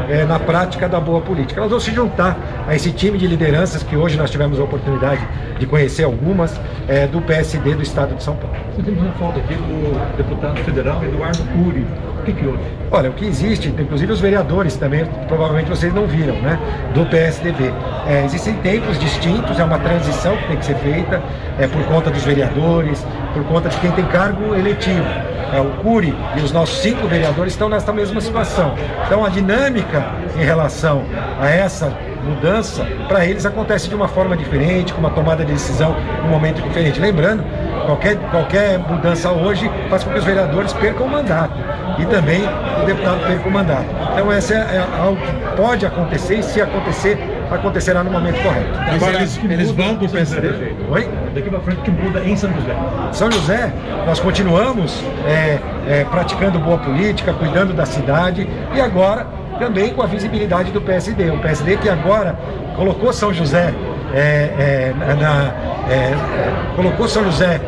é, 0.09 0.25
na 0.25 0.39
prática 0.39 0.89
da 0.89 0.99
boa 0.99 1.21
política. 1.21 1.61
Nós 1.61 1.69
vamos 1.69 1.83
se 1.83 1.91
juntar 1.91 2.37
a 2.67 2.75
esse 2.75 2.91
time 2.91 3.17
de 3.17 3.27
lideranças 3.27 3.83
que 3.83 3.95
hoje 3.95 4.17
nós 4.17 4.31
tivemos 4.31 4.59
a 4.59 4.63
oportunidade 4.63 5.25
de 5.59 5.65
conhecer 5.67 6.03
algumas 6.03 6.59
é, 6.87 7.05
do 7.05 7.21
PSD 7.21 7.75
do 7.75 7.83
estado 7.83 8.15
de 8.15 8.23
São 8.23 8.35
Paulo. 8.35 8.55
Você 8.75 8.81
temos 8.81 9.03
uma 9.03 9.13
foto 9.13 9.39
aqui 9.39 9.53
do 9.53 10.17
deputado 10.17 10.57
federal 10.63 11.03
Eduardo 11.03 11.43
Cury. 11.53 11.85
O 12.21 12.23
que, 12.23 12.33
que 12.33 12.45
houve? 12.45 12.59
Olha, 12.91 13.09
o 13.09 13.13
que 13.13 13.25
existe, 13.25 13.69
inclusive 13.69 14.13
os 14.13 14.21
vereadores 14.21 14.75
também, 14.75 15.05
provavelmente 15.27 15.67
vocês 15.67 15.91
não 15.91 16.05
viram, 16.05 16.35
né? 16.35 16.59
Do 16.93 17.03
PSDB. 17.07 17.73
É, 18.07 18.23
existem 18.23 18.53
tempos 18.57 18.99
distintos, 18.99 19.59
é 19.59 19.63
uma 19.63 19.79
transição 19.79 20.37
que 20.37 20.47
tem 20.47 20.57
que 20.57 20.65
ser 20.65 20.75
feita 20.75 21.19
é, 21.57 21.65
por 21.65 21.83
conta 21.85 22.11
dos 22.11 22.23
vereadores, 22.23 23.03
por 23.33 23.43
conta 23.45 23.69
de 23.69 23.77
quem 23.77 23.91
tem 23.91 24.05
cargo 24.05 24.53
eletivo. 24.53 25.03
É, 25.51 25.59
o 25.59 25.71
Cury 25.81 26.15
e 26.37 26.41
os 26.41 26.51
nossos 26.51 26.77
cinco 26.77 27.07
vereadores 27.07 27.53
estão 27.53 27.67
nessa 27.67 27.91
mesma 27.91 28.21
situação. 28.21 28.75
Então 29.07 29.25
a 29.25 29.29
dinâmica 29.29 30.05
em 30.37 30.45
relação 30.45 31.03
a 31.41 31.49
essa 31.49 31.91
mudança, 32.23 32.85
para 33.07 33.25
eles 33.25 33.47
acontece 33.47 33.89
de 33.89 33.95
uma 33.95 34.07
forma 34.07 34.37
diferente, 34.37 34.93
com 34.93 34.99
uma 34.99 35.09
tomada 35.09 35.43
de 35.43 35.51
decisão 35.53 35.95
num 36.21 36.29
momento 36.29 36.61
diferente. 36.61 36.99
Lembrando, 36.99 37.43
qualquer, 37.85 38.17
qualquer 38.29 38.79
mudança 38.79 39.31
hoje 39.31 39.69
faz 39.89 40.03
com 40.03 40.11
que 40.11 40.19
os 40.19 40.25
vereadores 40.25 40.73
percam 40.73 41.05
o 41.05 41.09
mandato 41.09 41.53
e 41.99 42.05
também 42.05 42.41
o 42.81 42.85
deputado 42.85 43.25
perca 43.27 43.47
o 43.47 43.51
mandato. 43.51 43.85
Então, 44.13 44.31
essa 44.31 44.53
é, 44.53 44.57
é 44.57 44.87
algo 44.99 45.17
que 45.17 45.55
pode 45.55 45.85
acontecer 45.85 46.39
e, 46.39 46.43
se 46.43 46.61
acontecer, 46.61 47.17
acontecerá 47.51 48.03
no 48.03 48.11
momento 48.11 48.41
correto. 48.41 48.79
Agora, 48.79 49.17
eles, 49.17 49.39
eles 49.43 49.71
vão 49.71 49.95
para 49.95 50.05
o 50.05 50.09
PSD? 50.09 50.49
Oi? 50.89 51.09
Daqui 51.33 51.49
para 51.49 51.59
frente, 51.59 51.81
que 51.81 51.91
muda 51.91 52.19
em 52.23 52.35
São 52.35 52.51
José? 52.53 52.75
São 53.11 53.31
José, 53.31 53.73
nós 54.05 54.19
continuamos 54.19 55.03
é, 55.27 55.59
é, 55.87 56.05
praticando 56.05 56.59
boa 56.59 56.77
política, 56.77 57.33
cuidando 57.33 57.73
da 57.73 57.85
cidade 57.85 58.47
e 58.73 58.81
agora 58.81 59.27
também 59.59 59.93
com 59.93 60.01
a 60.01 60.07
visibilidade 60.07 60.71
do 60.71 60.81
PSD. 60.81 61.29
O 61.29 61.37
PSD 61.37 61.77
que 61.77 61.89
agora 61.89 62.35
colocou 62.75 63.13
São 63.13 63.33
José 63.33 63.73
é, 64.13 64.93
é, 64.97 65.13
na, 65.15 65.53
é, 65.89 65.93
é, 65.93 66.75
colocou 66.75 67.07
São 67.07 67.23
José, 67.23 67.59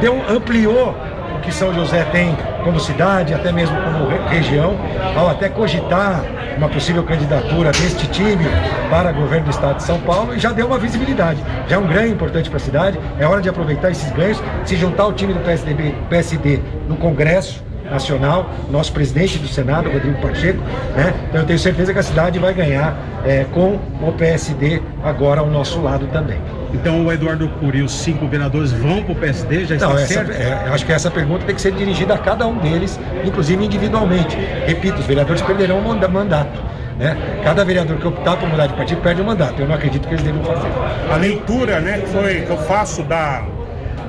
deu, 0.00 0.20
ampliou 0.28 0.94
o 1.36 1.40
que 1.40 1.52
São 1.52 1.72
José 1.72 2.04
tem 2.12 2.36
como 2.64 2.80
cidade, 2.80 3.32
até 3.32 3.52
mesmo 3.52 3.76
como 3.82 4.08
região, 4.28 4.76
ao 5.16 5.30
até 5.30 5.48
cogitar 5.48 6.22
uma 6.56 6.68
possível 6.68 7.04
candidatura 7.04 7.70
deste 7.70 8.06
time 8.08 8.44
para 8.90 9.12
governo 9.12 9.44
do 9.44 9.50
estado 9.50 9.76
de 9.76 9.84
São 9.84 10.00
Paulo 10.00 10.34
e 10.34 10.38
já 10.38 10.52
deu 10.52 10.66
uma 10.66 10.78
visibilidade. 10.78 11.42
Já 11.68 11.76
é 11.76 11.78
um 11.78 11.86
ganho 11.86 12.12
importante 12.12 12.50
para 12.50 12.56
a 12.56 12.60
cidade, 12.60 12.98
é 13.18 13.26
hora 13.26 13.40
de 13.40 13.48
aproveitar 13.48 13.90
esses 13.90 14.10
ganhos, 14.10 14.42
se 14.64 14.76
juntar 14.76 15.04
ao 15.04 15.12
time 15.12 15.32
do 15.32 15.40
PSDB, 15.40 15.94
PSD 16.10 16.60
no 16.88 16.96
Congresso, 16.96 17.62
Nacional, 17.90 18.50
nosso 18.70 18.92
presidente 18.92 19.38
do 19.38 19.48
Senado, 19.48 19.90
Rodrigo 19.90 20.20
Pacheco, 20.20 20.62
né? 20.94 21.14
Então 21.28 21.40
eu 21.40 21.46
tenho 21.46 21.58
certeza 21.58 21.92
que 21.92 21.98
a 21.98 22.02
cidade 22.02 22.38
vai 22.38 22.52
ganhar 22.52 22.94
é, 23.24 23.44
com 23.44 23.78
o 24.02 24.12
PSD 24.12 24.82
agora 25.02 25.40
ao 25.40 25.46
nosso 25.46 25.80
lado 25.80 26.06
também. 26.08 26.38
Então 26.72 27.06
o 27.06 27.12
Eduardo 27.12 27.48
Curi 27.60 27.78
e 27.78 27.82
os 27.82 27.92
cinco 27.92 28.26
vereadores 28.26 28.72
vão 28.72 29.02
para 29.02 29.12
o 29.12 29.16
PSD? 29.16 29.64
Já 29.64 29.74
está 29.76 29.88
Não, 29.88 29.96
essa, 29.96 30.06
certo? 30.06 30.32
É, 30.32 30.68
acho 30.68 30.84
que 30.84 30.92
essa 30.92 31.10
pergunta 31.10 31.44
tem 31.44 31.54
que 31.54 31.60
ser 31.60 31.72
dirigida 31.72 32.14
a 32.14 32.18
cada 32.18 32.46
um 32.46 32.58
deles, 32.58 32.98
inclusive 33.24 33.64
individualmente. 33.64 34.36
Repito, 34.66 35.00
os 35.00 35.06
vereadores 35.06 35.40
perderão 35.42 35.78
o 35.78 36.10
mandato. 36.10 36.60
Né? 36.98 37.16
Cada 37.44 37.64
vereador 37.64 37.96
que 37.98 38.06
optar 38.06 38.36
por 38.36 38.48
mudar 38.48 38.66
de 38.66 38.74
partido 38.74 39.00
perde 39.00 39.22
o 39.22 39.24
mandato. 39.24 39.60
Eu 39.60 39.68
não 39.68 39.74
acredito 39.74 40.06
que 40.06 40.14
eles 40.14 40.24
devam 40.24 40.42
fazer. 40.42 40.68
A 41.10 41.16
leitura 41.16 41.80
né, 41.80 41.98
que, 42.00 42.08
foi, 42.08 42.42
que 42.42 42.50
eu 42.50 42.58
faço 42.58 43.02
da, 43.04 43.44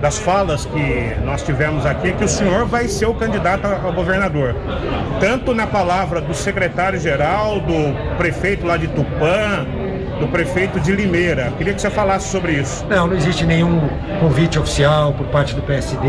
das 0.02 0.18
falas 0.18 0.66
que 0.66 1.16
nós 1.24 1.44
tivemos 1.44 1.86
aqui, 1.86 2.14
que 2.14 2.24
o 2.24 2.28
senhor 2.28 2.66
vai 2.66 2.88
ser 2.88 3.06
o 3.06 3.14
candidato 3.14 3.66
a 3.66 3.92
governador. 3.92 4.56
Tanto 5.20 5.54
na 5.54 5.68
palavra 5.68 6.20
do 6.20 6.34
secretário-geral, 6.34 7.60
do 7.60 8.16
prefeito 8.18 8.66
lá 8.66 8.76
de 8.76 8.88
Tupã, 8.88 9.66
do 10.20 10.28
prefeito 10.28 10.80
de 10.80 10.92
Limeira. 10.92 11.52
Queria 11.58 11.74
que 11.74 11.82
você 11.82 11.90
falasse 11.90 12.30
sobre 12.30 12.54
isso. 12.54 12.86
Não, 12.90 13.08
não 13.08 13.16
existe 13.16 13.46
nenhum 13.46 13.90
convite 14.20 14.60
oficial 14.60 15.14
por 15.14 15.26
parte 15.28 15.56
do 15.56 15.62
PSD 15.62 16.08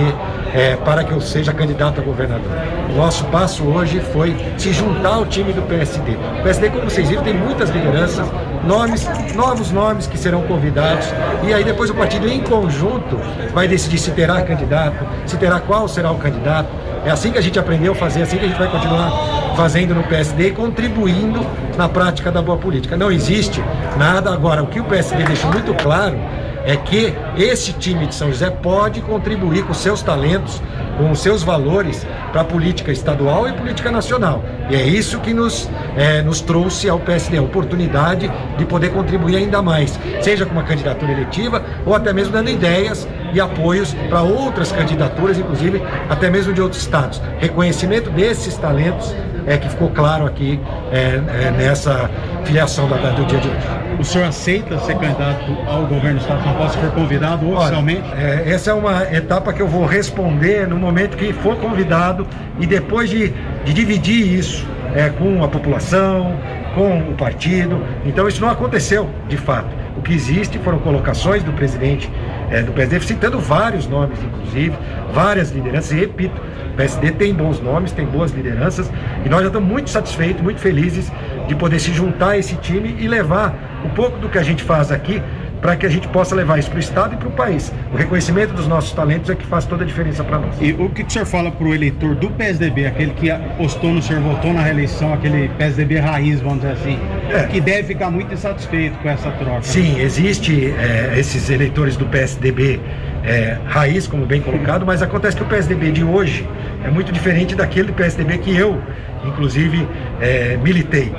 é, 0.55 0.77
para 0.77 1.05
que 1.05 1.13
eu 1.13 1.21
seja 1.21 1.53
candidato 1.53 2.01
a 2.01 2.05
governador. 2.05 2.51
O 2.93 2.97
nosso 2.97 3.25
passo 3.27 3.65
hoje 3.65 4.01
foi 4.13 4.37
se 4.59 4.73
juntar 4.73 5.15
ao 5.15 5.27
time 5.27 5.53
do 5.53 5.63
PSD. 5.63 6.13
O 6.13 6.43
PSD, 6.43 6.71
como 6.71 6.91
vocês 6.91 7.09
viram, 7.09 7.23
tem 7.23 7.35
muitas 7.35 7.71
lideranças, 7.71 8.27
nomes, 8.65 9.09
novos 9.35 9.71
nomes 9.71 10.07
que 10.07 10.19
serão 10.19 10.43
convidados, 10.43 11.07
e 11.45 11.55
aí 11.55 11.65
depois 11.65 11.91
o 11.91 11.95
partido 11.95 12.29
em 12.29 12.41
conjunto 12.41 13.19
vai 13.53 13.69
decidir 13.69 13.99
se 13.99 14.11
terá 14.11 14.43
candidato, 14.43 15.07
se 15.27 15.37
terá 15.37 15.61
qual 15.61 15.89
será 15.89 16.11
o 16.11 16.19
candidato. 16.19 16.69
É 17.05 17.11
assim 17.11 17.33
que 17.33 17.39
a 17.39 17.41
gente 17.41 17.59
aprendeu 17.59 17.93
a 17.93 17.95
fazer, 17.95 18.21
é 18.21 18.23
assim 18.25 18.37
que 18.37 18.45
a 18.45 18.49
gente 18.49 18.59
vai 18.59 18.71
continuar 18.71 19.11
fazendo 19.57 19.95
no 19.95 20.03
PSD 20.05 20.49
e 20.49 20.51
contribuindo 20.53 21.45
na 21.77 21.89
prática 21.89 22.31
da 22.31 22.43
boa 22.43 22.59
política. 22.59 22.97
Não 22.97 23.11
existe 23.11 23.63
nada 23.97 24.33
agora. 24.33 24.63
O 24.63 24.67
que 24.67 24.81
o 24.81 24.85
PSD 24.85 25.25
deixou 25.25 25.51
muito 25.51 25.73
claro 25.75 26.17
é 26.65 26.77
que 26.77 27.15
esse 27.37 27.73
time 27.73 28.07
de 28.07 28.15
São 28.15 28.29
José 28.29 28.51
pode 28.51 29.01
contribuir 29.01 29.65
com 29.65 29.73
seus 29.73 30.03
talentos, 30.03 30.61
com 30.99 31.11
os 31.11 31.21
seus 31.21 31.43
valores 31.43 32.07
para 32.33 32.43
a 32.43 32.45
política 32.45 32.93
estadual 32.93 33.49
e 33.49 33.53
política 33.53 33.91
nacional. 33.91 34.45
E 34.69 34.77
é 34.77 34.83
isso 34.83 35.19
que 35.21 35.33
nos, 35.33 35.69
é, 35.97 36.21
nos 36.23 36.41
trouxe 36.41 36.89
ao 36.89 37.01
PSD, 37.01 37.39
a 37.39 37.43
oportunidade 37.43 38.31
de 38.59 38.65
poder 38.67 38.91
contribuir 38.91 39.37
ainda 39.37 39.63
mais, 39.63 39.99
seja 40.21 40.45
com 40.45 40.53
uma 40.53 40.63
candidatura 40.63 41.13
eletiva 41.13 41.65
ou 41.87 41.95
até 41.95 42.13
mesmo 42.13 42.33
dando 42.33 42.51
ideias 42.51 43.09
e 43.33 43.41
apoios 43.41 43.95
para 44.09 44.23
outras 44.23 44.73
candidaturas, 44.73 45.39
inclusive 45.39 45.83
até 46.09 46.31
mesmo 46.31 46.53
de 46.53 46.61
outros 46.61 46.83
estados. 46.83 47.21
Reconhecimento 47.39 48.11
desses 48.11 48.57
talentos 48.57 49.15
é 49.47 49.57
que 49.57 49.69
ficou 49.69 49.91
claro 49.91 50.27
aqui 50.27 50.61
é, 50.93 51.21
é, 51.47 51.51
nessa 51.51 52.11
filiação 52.45 52.89
da, 52.89 52.97
do 53.11 53.25
dia 53.25 53.39
de 53.39 53.49
hoje. 53.49 53.59
O 53.99 54.05
senhor 54.05 54.27
aceita 54.29 54.79
ser 54.79 54.97
candidato 54.97 55.45
ao 55.67 55.83
governo 55.87 56.19
do 56.19 56.23
estado 56.23 56.39
de 56.39 56.45
São 56.45 56.55
Paulo 56.55 56.71
se 56.71 56.79
for 56.79 56.91
convidado 56.93 57.53
oficialmente? 57.53 58.03
Olha, 58.11 58.21
é, 58.21 58.51
essa 58.51 58.71
é 58.71 58.75
uma 58.75 59.03
etapa 59.13 59.53
que 59.53 59.61
eu 59.61 59.69
vou 59.69 59.85
responder 59.85 60.67
no 60.67 60.77
momento 60.77 61.17
que 61.17 61.33
for 61.33 61.57
convidado 61.57 62.27
e 62.59 62.67
depois 62.67 63.11
de, 63.11 63.33
de 63.65 63.73
dividir 63.73 64.39
isso 64.39 64.67
é, 64.95 65.11
com 65.11 65.43
a 65.45 65.49
população, 65.49 66.39
com 66.75 66.99
o 66.99 67.15
partido. 67.15 67.83
Então 68.05 68.27
isso 68.29 68.41
não 68.41 68.51
aconteceu 68.51 69.09
de 69.29 69.37
fato. 69.37 69.69
O 69.97 70.03
que 70.03 70.15
existe 70.15 70.59
foram 70.59 70.79
colocações 70.79 71.43
do 71.43 71.53
presidente 71.53 72.11
é, 72.51 72.63
do 72.63 72.73
PSD, 72.73 73.01
citando 73.01 73.39
vários 73.39 73.87
nomes, 73.87 74.19
inclusive, 74.23 74.77
várias 75.13 75.51
lideranças, 75.51 75.93
e 75.93 76.01
repito, 76.01 76.41
o 76.73 76.77
PSD 76.77 77.13
tem 77.13 77.33
bons 77.33 77.61
nomes, 77.61 77.93
tem 77.93 78.05
boas 78.05 78.33
lideranças, 78.33 78.91
e 79.25 79.29
nós 79.29 79.41
já 79.41 79.47
estamos 79.47 79.69
muito 79.69 79.91
satisfeitos, 79.91 80.43
muito 80.43 80.61
felizes 80.61 81.11
de 81.47 81.55
poder 81.55 81.79
se 81.79 81.93
juntar 81.93 82.31
a 82.31 82.39
esse 82.39 82.57
time 82.57 82.97
e 82.99 83.09
levar 83.09 83.55
um 83.85 83.91
pouco 83.91 84.19
do 84.19 84.29
que 84.29 84.39
a 84.39 84.43
gente 84.43 84.63
faz 84.63 84.91
aqui 84.93 85.23
para 85.61 85.77
que 85.77 85.87
a 85.87 85.89
gente 85.89 86.09
possa 86.09 86.35
levar 86.35 86.59
isso 86.59 86.71
para 86.71 86.79
o 86.79 86.81
Estado 86.81 87.15
e 87.15 87.17
para 87.17 87.29
o 87.29 87.33
país. 87.33 87.73
O 87.93 87.97
reconhecimento 87.97 88.53
dos 88.55 88.67
nossos 88.67 88.93
talentos 88.93 89.31
é 89.31 89.35
que 89.35 89.47
faz 89.47 89.65
toda 89.65 89.85
a 89.85 89.87
diferença 89.87 90.25
para 90.25 90.39
nós. 90.39 90.55
E 90.61 90.73
o 90.73 90.89
que, 90.89 91.03
o 91.03 91.11
senhor 91.11 91.27
fala 91.27 91.51
para 91.51 91.67
o 91.67 91.75
eleitor 91.75 92.15
do 92.15 92.31
PSDB, 92.31 92.87
aquele 92.87 93.13
que 93.13 93.31
apostou 93.31 93.93
no 93.93 94.03
senhor, 94.03 94.23
votou 94.23 94.53
na 94.53 94.63
reeleição, 94.63 95.13
aquele 95.13 95.49
PSDB 95.51 95.99
raiz, 95.99 96.41
vamos 96.41 96.61
dizer 96.61 96.73
assim, 96.73 96.99
é. 97.31 97.43
que 97.45 97.61
deve 97.61 97.85
ficar 97.85 98.11
muito 98.11 98.33
insatisfeito 98.33 98.97
com 98.99 99.09
essa 99.09 99.31
troca? 99.33 99.63
Sim, 99.63 99.95
né? 99.95 100.03
existe 100.03 100.67
é, 100.67 101.19
esses 101.19 101.51
eleitores 101.51 101.97
do 101.97 102.07
PSDB 102.07 102.81
é, 103.25 103.59
raiz, 103.67 104.07
como 104.07 104.25
bem 104.25 104.41
colocado, 104.41 104.87
mas 104.87 105.03
acontece 105.03 105.37
que 105.37 105.43
o 105.43 105.47
PSDB 105.47 105.93
de 105.93 106.05
hoje 106.05 106.49
é 106.85 106.91
muito 106.91 107.13
diferente 107.13 107.55
daquele 107.55 107.89
do 107.89 107.93
PSDB 107.93 108.39
que 108.39 108.57
eu, 108.57 108.81
inclusive, 109.25 109.87
é, 110.21 110.57
militei 110.57 111.13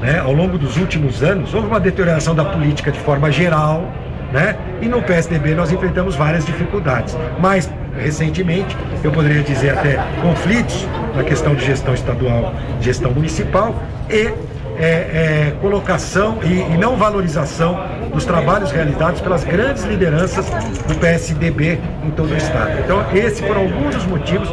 né, 0.00 0.20
ao 0.20 0.32
longo 0.32 0.58
dos 0.58 0.76
últimos 0.76 1.22
anos, 1.22 1.52
houve 1.54 1.66
uma 1.66 1.80
deterioração 1.80 2.34
da 2.34 2.44
política 2.44 2.90
de 2.90 2.98
forma 3.00 3.30
geral, 3.30 3.90
né? 4.32 4.56
E 4.80 4.86
no 4.86 5.02
PSDB 5.02 5.54
nós 5.54 5.72
enfrentamos 5.72 6.14
várias 6.14 6.44
dificuldades. 6.44 7.16
Mas, 7.40 7.70
recentemente, 7.96 8.76
eu 9.02 9.10
poderia 9.10 9.42
dizer 9.42 9.70
até 9.70 9.98
conflitos 10.22 10.86
na 11.16 11.24
questão 11.24 11.54
de 11.54 11.64
gestão 11.64 11.94
estadual, 11.94 12.54
gestão 12.80 13.10
municipal 13.10 13.74
e 14.10 14.32
é, 14.78 14.84
é, 14.84 15.54
colocação 15.60 16.38
e, 16.44 16.72
e, 16.72 16.78
não 16.78 16.96
valorização 16.96 17.80
dos 18.12 18.24
trabalhos 18.24 18.70
realizados 18.70 19.20
pelas 19.20 19.42
grandes 19.42 19.82
lideranças 19.84 20.46
do 20.86 20.94
PSDB 21.00 21.80
em 22.04 22.10
todo 22.10 22.32
o 22.32 22.36
estado. 22.36 22.78
Então, 22.84 23.04
esses 23.12 23.40
foram 23.40 23.62
alguns 23.62 23.96
dos 23.96 24.06
motivos 24.06 24.48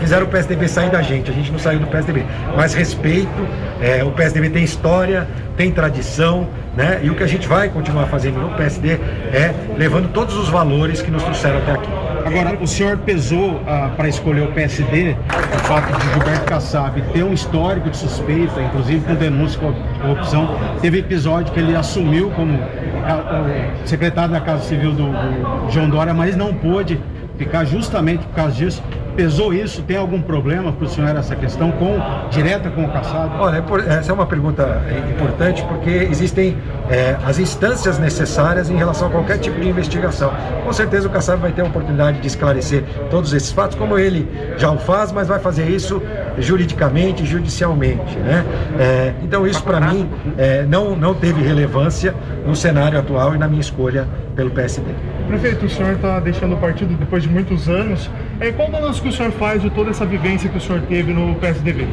fizeram 0.00 0.26
o 0.26 0.28
PSDB 0.28 0.66
sair 0.68 0.90
da 0.90 1.02
gente. 1.02 1.30
A 1.30 1.34
gente 1.34 1.52
não 1.52 1.58
saiu 1.58 1.78
do 1.78 1.86
PSDB. 1.86 2.24
Mas 2.56 2.74
respeito, 2.74 3.46
é, 3.80 4.02
o 4.02 4.10
PSDB 4.10 4.50
tem 4.50 4.64
história, 4.64 5.28
tem 5.56 5.70
tradição, 5.70 6.48
né? 6.76 7.00
E 7.02 7.10
o 7.10 7.14
que 7.14 7.22
a 7.22 7.26
gente 7.26 7.46
vai 7.46 7.68
continuar 7.68 8.06
fazendo 8.06 8.40
no 8.40 8.50
PSD 8.56 8.92
é 9.32 9.54
levando 9.76 10.12
todos 10.12 10.36
os 10.36 10.48
valores 10.48 11.02
que 11.02 11.10
nos 11.10 11.22
trouxeram 11.22 11.58
até 11.58 11.72
aqui. 11.72 11.90
Agora, 12.24 12.56
o 12.60 12.66
senhor 12.66 12.98
pesou 12.98 13.60
ah, 13.66 13.90
para 13.96 14.08
escolher 14.08 14.42
o 14.42 14.52
PSD 14.52 15.16
o 15.54 15.58
fato 15.64 15.98
de 15.98 16.12
Gilberto 16.12 16.44
Kassab 16.44 17.02
ter 17.12 17.24
um 17.24 17.32
histórico 17.32 17.90
de 17.90 17.96
suspeita, 17.96 18.60
inclusive 18.60 19.04
com 19.04 19.14
denúncia 19.14 19.58
de 19.58 20.00
corrupção. 20.00 20.56
Teve 20.80 20.98
episódio 20.98 21.52
que 21.52 21.58
ele 21.58 21.74
assumiu 21.74 22.30
como 22.30 22.58
ah, 23.04 23.44
secretário 23.84 24.32
da 24.32 24.40
Casa 24.40 24.62
Civil 24.64 24.92
do, 24.92 25.06
do 25.06 25.70
João 25.70 25.88
Dória, 25.88 26.12
mas 26.12 26.36
não 26.36 26.54
pôde 26.54 27.00
ficar 27.36 27.64
justamente 27.64 28.24
por 28.26 28.34
causa 28.34 28.54
disso. 28.54 28.82
Pesou 29.16 29.52
isso? 29.52 29.82
Tem 29.82 29.96
algum 29.96 30.20
problema 30.20 30.72
para 30.72 30.84
o 30.84 30.88
senhor 30.88 31.14
essa 31.16 31.34
questão 31.36 31.70
com 31.72 31.98
direta 32.30 32.70
com 32.70 32.84
o 32.84 32.92
caçado? 32.92 33.32
Olha, 33.38 33.56
é 33.56 33.94
essa 33.94 34.12
é 34.12 34.14
uma 34.14 34.26
pergunta 34.26 34.82
importante 35.10 35.62
porque 35.64 35.90
existem 35.90 36.56
é, 36.88 37.16
as 37.24 37.38
instâncias 37.38 37.98
necessárias 37.98 38.70
em 38.70 38.76
relação 38.76 39.08
a 39.08 39.10
qualquer 39.10 39.38
tipo 39.38 39.60
de 39.60 39.68
investigação. 39.68 40.32
Com 40.64 40.72
certeza 40.72 41.08
o 41.08 41.10
caçado 41.10 41.40
vai 41.40 41.52
ter 41.52 41.62
a 41.62 41.64
oportunidade 41.64 42.20
de 42.20 42.26
esclarecer 42.26 42.84
todos 43.10 43.32
esses 43.32 43.52
fatos, 43.52 43.76
como 43.76 43.98
ele 43.98 44.28
já 44.56 44.70
o 44.70 44.78
faz, 44.78 45.12
mas 45.12 45.28
vai 45.28 45.38
fazer 45.38 45.68
isso 45.68 46.00
juridicamente, 46.38 47.24
judicialmente, 47.24 48.16
né? 48.18 48.44
É, 48.78 49.14
então 49.22 49.46
isso 49.46 49.62
para 49.62 49.80
mim 49.80 50.08
é, 50.36 50.64
não 50.64 50.96
não 50.96 51.14
teve 51.14 51.42
relevância 51.42 52.14
no 52.46 52.54
cenário 52.54 52.98
atual 52.98 53.34
e 53.34 53.38
na 53.38 53.48
minha 53.48 53.60
escolha 53.60 54.06
pelo 54.34 54.50
PSD. 54.50 54.86
Prefeito, 55.28 55.66
o 55.66 55.68
senhor 55.68 55.94
está 55.94 56.18
deixando 56.20 56.54
o 56.54 56.58
partido 56.58 56.94
depois 56.94 57.22
de 57.22 57.28
muitos 57.28 57.68
anos. 57.68 58.10
É, 58.40 58.50
qual 58.52 58.70
balanço 58.70 59.02
que 59.02 59.08
o 59.08 59.12
senhor 59.12 59.32
faz 59.32 59.62
de 59.62 59.70
toda 59.70 59.90
essa 59.90 60.04
vivência 60.04 60.48
que 60.48 60.58
o 60.58 60.60
senhor 60.60 60.80
teve 60.82 61.12
no 61.12 61.34
PSDB? 61.36 61.86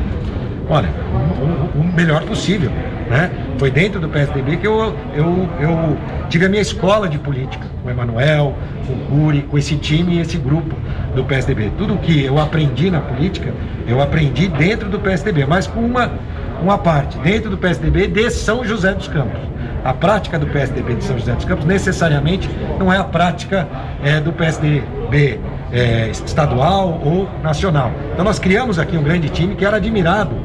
Olha, 0.70 0.90
o, 1.78 1.96
melhor 1.96 2.24
possível. 2.24 2.72
Né? 3.10 3.32
Foi 3.58 3.72
dentro 3.72 4.00
do 4.00 4.10
PSDB 4.10 4.58
que 4.58 4.68
eu, 4.68 4.96
eu, 5.16 5.50
eu 5.60 5.98
tive 6.30 6.46
a 6.46 6.50
minha 6.50 6.62
escola 6.62 7.08
de 7.08 7.18
política, 7.18 7.66
com 7.82 7.88
o 7.88 7.92
Emanuel, 7.92 8.56
com 8.86 8.94
o 8.94 8.98
Curi, 9.06 9.42
com 9.44 9.58
esse 9.58 9.76
time 9.76 10.16
e 10.16 10.20
esse 10.20 10.38
grupo 10.38 10.76
do 11.16 11.24
PSDB. 11.24 11.72
Tudo 11.78 11.98
que 11.98 12.24
eu 12.24 12.38
aprendi 12.40 12.92
na 12.92 13.00
política, 13.00 13.54
eu 13.88 14.02
aprendi 14.02 14.48
dentro 14.48 14.90
do 14.90 15.00
PSDB, 15.00 15.46
mas 15.46 15.68
com 15.68 15.80
uma, 15.80 16.12
uma 16.62 16.78
parte, 16.78 17.18
dentro 17.20 17.50
do 17.50 17.58
PSDB 17.58 18.08
de 18.08 18.30
São 18.30 18.66
José 18.66 18.94
dos 18.94 19.08
Campos. 19.08 19.40
A 19.84 19.94
prática 19.94 20.38
do 20.38 20.48
PSDB 20.48 20.96
de 20.96 21.04
São 21.04 21.18
José 21.18 21.34
dos 21.34 21.46
Campos 21.46 21.66
necessariamente 21.66 22.50
não 22.78 22.92
é 22.92 22.98
a 22.98 23.04
prática 23.04 23.68
é, 24.04 24.20
do 24.20 24.34
PSDB 24.34 25.40
é, 25.72 26.10
estadual 26.10 27.00
ou 27.04 27.30
nacional. 27.42 27.92
Então 28.14 28.26
nós 28.26 28.40
criamos 28.40 28.80
aqui 28.80 28.98
um 28.98 29.04
grande 29.04 29.30
time 29.30 29.56
que 29.56 29.64
era 29.64 29.78
admirado 29.78 30.36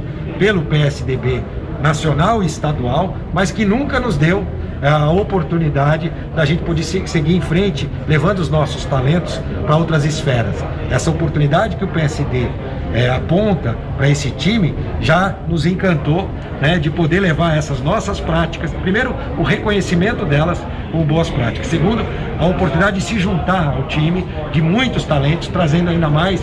pelo 0.43 0.63
PSDB 0.63 1.41
nacional 1.81 2.43
e 2.43 2.47
estadual, 2.47 3.17
mas 3.33 3.53
que 3.53 3.65
nunca 3.65 4.01
nos 4.01 4.17
deu 4.17 4.45
é, 4.83 4.89
a 4.89 5.09
oportunidade 5.09 6.13
da 6.35 6.45
gente 6.45 6.65
poder 6.65 6.83
seguir 6.83 7.37
em 7.37 7.41
frente, 7.41 7.89
levando 8.09 8.41
os 8.41 8.51
nossos 8.51 8.85
talentos 8.85 9.41
para 9.65 9.77
outras 9.77 10.05
esferas. 10.05 10.57
Essa 10.91 11.13
oportunidade 11.13 11.77
que 11.77 11.85
o 11.85 11.87
PSD 11.87 12.49
é, 12.93 13.09
aponta 13.09 13.77
para 13.97 14.09
esse 14.09 14.33
time 14.33 14.75
já 15.01 15.33
nos 15.47 15.65
encantou 15.65 16.29
né, 16.61 16.77
de 16.77 16.91
poder 16.91 17.21
levar 17.21 17.57
essas 17.57 17.81
nossas 17.81 18.19
práticas. 18.19 18.73
Primeiro, 18.83 19.15
o 19.39 19.45
reconhecimento 19.45 20.25
delas 20.25 20.61
com 20.91 21.05
boas 21.05 21.31
práticas. 21.31 21.69
Segundo, 21.69 22.05
a 22.41 22.47
oportunidade 22.47 22.99
de 22.99 23.05
se 23.05 23.17
juntar 23.17 23.77
ao 23.77 23.85
time 23.85 24.27
de 24.51 24.61
muitos 24.61 25.05
talentos, 25.05 25.47
trazendo 25.47 25.89
ainda 25.89 26.09
mais 26.09 26.43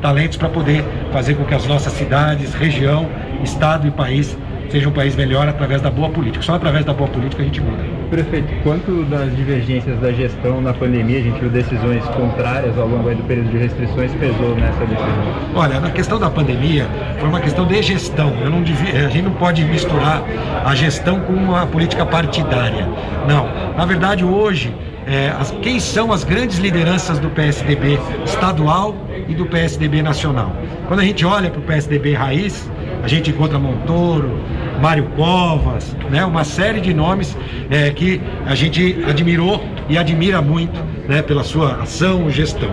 talentos 0.00 0.36
para 0.36 0.48
poder 0.48 0.84
fazer 1.12 1.34
com 1.34 1.44
que 1.44 1.54
as 1.54 1.66
nossas 1.66 1.92
cidades, 1.92 2.54
região, 2.54 3.08
estado 3.42 3.86
e 3.86 3.90
país 3.90 4.36
seja 4.70 4.88
um 4.88 4.92
país 4.92 5.16
melhor 5.16 5.48
através 5.48 5.82
da 5.82 5.90
boa 5.90 6.08
política. 6.08 6.42
Só 6.42 6.54
através 6.54 6.84
da 6.84 6.92
boa 6.92 7.10
política 7.10 7.42
a 7.42 7.44
gente 7.44 7.60
muda. 7.60 7.82
Prefeito, 8.08 8.48
quanto 8.62 9.04
das 9.04 9.34
divergências 9.36 9.98
da 9.98 10.12
gestão 10.12 10.60
na 10.60 10.72
pandemia, 10.72 11.18
a 11.18 11.22
gente 11.22 11.40
viu 11.40 11.50
decisões 11.50 12.04
contrárias 12.06 12.78
ao 12.78 12.86
longo 12.86 13.10
do 13.10 13.22
período 13.24 13.50
de 13.50 13.58
restrições, 13.58 14.12
pesou 14.14 14.54
nessa 14.54 14.84
decisão? 14.84 15.34
Olha, 15.54 15.80
na 15.80 15.90
questão 15.90 16.18
da 16.18 16.30
pandemia, 16.30 16.86
foi 17.18 17.28
uma 17.28 17.40
questão 17.40 17.66
de 17.66 17.82
gestão. 17.82 18.32
Eu 18.42 18.50
não 18.50 18.62
devia, 18.62 19.06
a 19.06 19.10
gente 19.10 19.22
não 19.22 19.32
pode 19.32 19.64
misturar 19.64 20.22
a 20.64 20.74
gestão 20.74 21.20
com 21.20 21.32
uma 21.32 21.66
política 21.66 22.06
partidária. 22.06 22.88
Não. 23.28 23.48
Na 23.76 23.84
verdade, 23.84 24.24
hoje, 24.24 24.72
é, 25.06 25.32
as, 25.38 25.50
quem 25.62 25.80
são 25.80 26.12
as 26.12 26.22
grandes 26.24 26.58
lideranças 26.58 27.18
do 27.18 27.30
PSDB 27.30 27.98
estadual 28.24 28.94
e 29.28 29.34
do 29.34 29.46
PSDB 29.46 30.02
nacional? 30.02 30.52
Quando 30.86 31.00
a 31.00 31.04
gente 31.04 31.24
olha 31.24 31.50
para 31.50 31.60
o 31.60 31.62
PSDB 31.62 32.14
raiz, 32.14 32.70
a 33.02 33.08
gente 33.08 33.30
encontra 33.30 33.58
Montoro, 33.58 34.38
Mário 34.80 35.04
Covas, 35.16 35.96
né? 36.10 36.24
uma 36.24 36.44
série 36.44 36.80
de 36.80 36.92
nomes 36.92 37.36
é, 37.70 37.90
que 37.90 38.20
a 38.46 38.54
gente 38.54 39.02
admirou 39.08 39.62
e 39.88 39.98
admira 39.98 40.40
muito 40.40 40.80
né? 41.08 41.22
pela 41.22 41.42
sua 41.42 41.82
ação 41.82 42.28
e 42.28 42.30
gestão. 42.30 42.72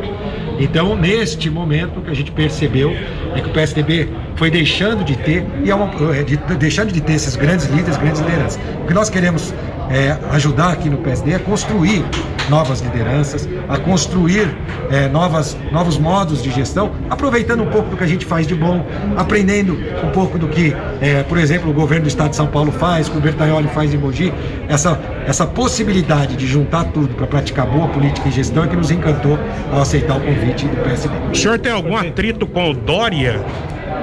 Então, 0.60 0.96
neste 0.96 1.50
momento, 1.50 2.02
que 2.02 2.10
a 2.10 2.16
gente 2.16 2.32
percebeu 2.32 2.96
é 3.36 3.42
que 3.42 3.48
o 3.48 3.54
PSDB 3.54 4.10
foi 4.36 4.50
deixando 4.50 5.04
de 5.04 5.16
ter 5.16 5.46
e 5.64 5.70
é 5.70 5.76
uma, 5.76 5.90
é, 6.16 6.24
de, 6.24 6.38
deixando 6.58 6.92
de 6.92 7.02
ter 7.02 7.14
esses 7.14 7.36
grandes 7.36 7.68
líderes, 7.68 7.98
grandes 7.98 8.22
lideranças. 8.22 8.60
O 8.84 8.88
que 8.88 8.94
nós 8.94 9.10
queremos 9.10 9.54
é, 9.90 10.18
ajudar 10.32 10.72
aqui 10.72 10.90
no 10.90 10.98
PSD 10.98 11.36
a 11.36 11.40
construir 11.40 12.04
novas 12.50 12.80
lideranças, 12.82 13.48
a 13.68 13.78
construir 13.78 14.56
é, 14.90 15.08
novas, 15.08 15.58
novos 15.72 15.98
modos 15.98 16.42
de 16.42 16.50
gestão, 16.52 16.92
aproveitando 17.10 17.64
um 17.64 17.68
pouco 17.68 17.90
do 17.90 17.98
que 17.98 18.04
a 18.04 18.08
gente 18.08 18.26
faz 18.26 18.48
de 18.48 18.56
bom, 18.56 18.86
aprendendo 19.18 19.78
um 20.04 20.10
pouco 20.12 20.38
do 20.38 20.48
que, 20.48 20.76
é, 21.02 21.24
por 21.24 21.38
exemplo, 21.38 21.70
o 21.70 21.74
governo 21.74 22.04
do 22.04 22.08
estado 22.08 22.30
de 22.30 22.36
São 22.36 22.48
Paulo 22.48 22.72
faz, 22.72 23.10
que 23.10 23.18
o 23.18 23.22
Bertaioli 23.22 23.68
faz 23.70 23.94
em 23.94 23.98
Mogi, 23.98 24.34
essa, 24.68 25.00
essa 25.26 25.46
possibilidade 25.46 26.36
de 26.36 26.48
juntar 26.48 26.86
tudo 26.86 27.14
para 27.16 27.28
praticar 27.28 27.68
boa 27.68 27.88
política 27.90 28.28
e 28.30 28.32
gestão 28.32 28.64
é 28.64 28.68
que 28.68 28.76
nos 28.76 28.92
encantou 28.92 29.38
ao 29.72 29.82
aceitar 29.82 30.18
o 30.18 30.22
convite 30.22 30.66
do 30.68 30.84
PSD. 30.84 31.16
O 31.32 31.36
senhor 31.36 31.60
tem 31.60 31.72
algum 31.72 31.96
atrito 31.96 32.48
com 32.48 32.72
o 32.72 32.74
Dória? 32.74 33.42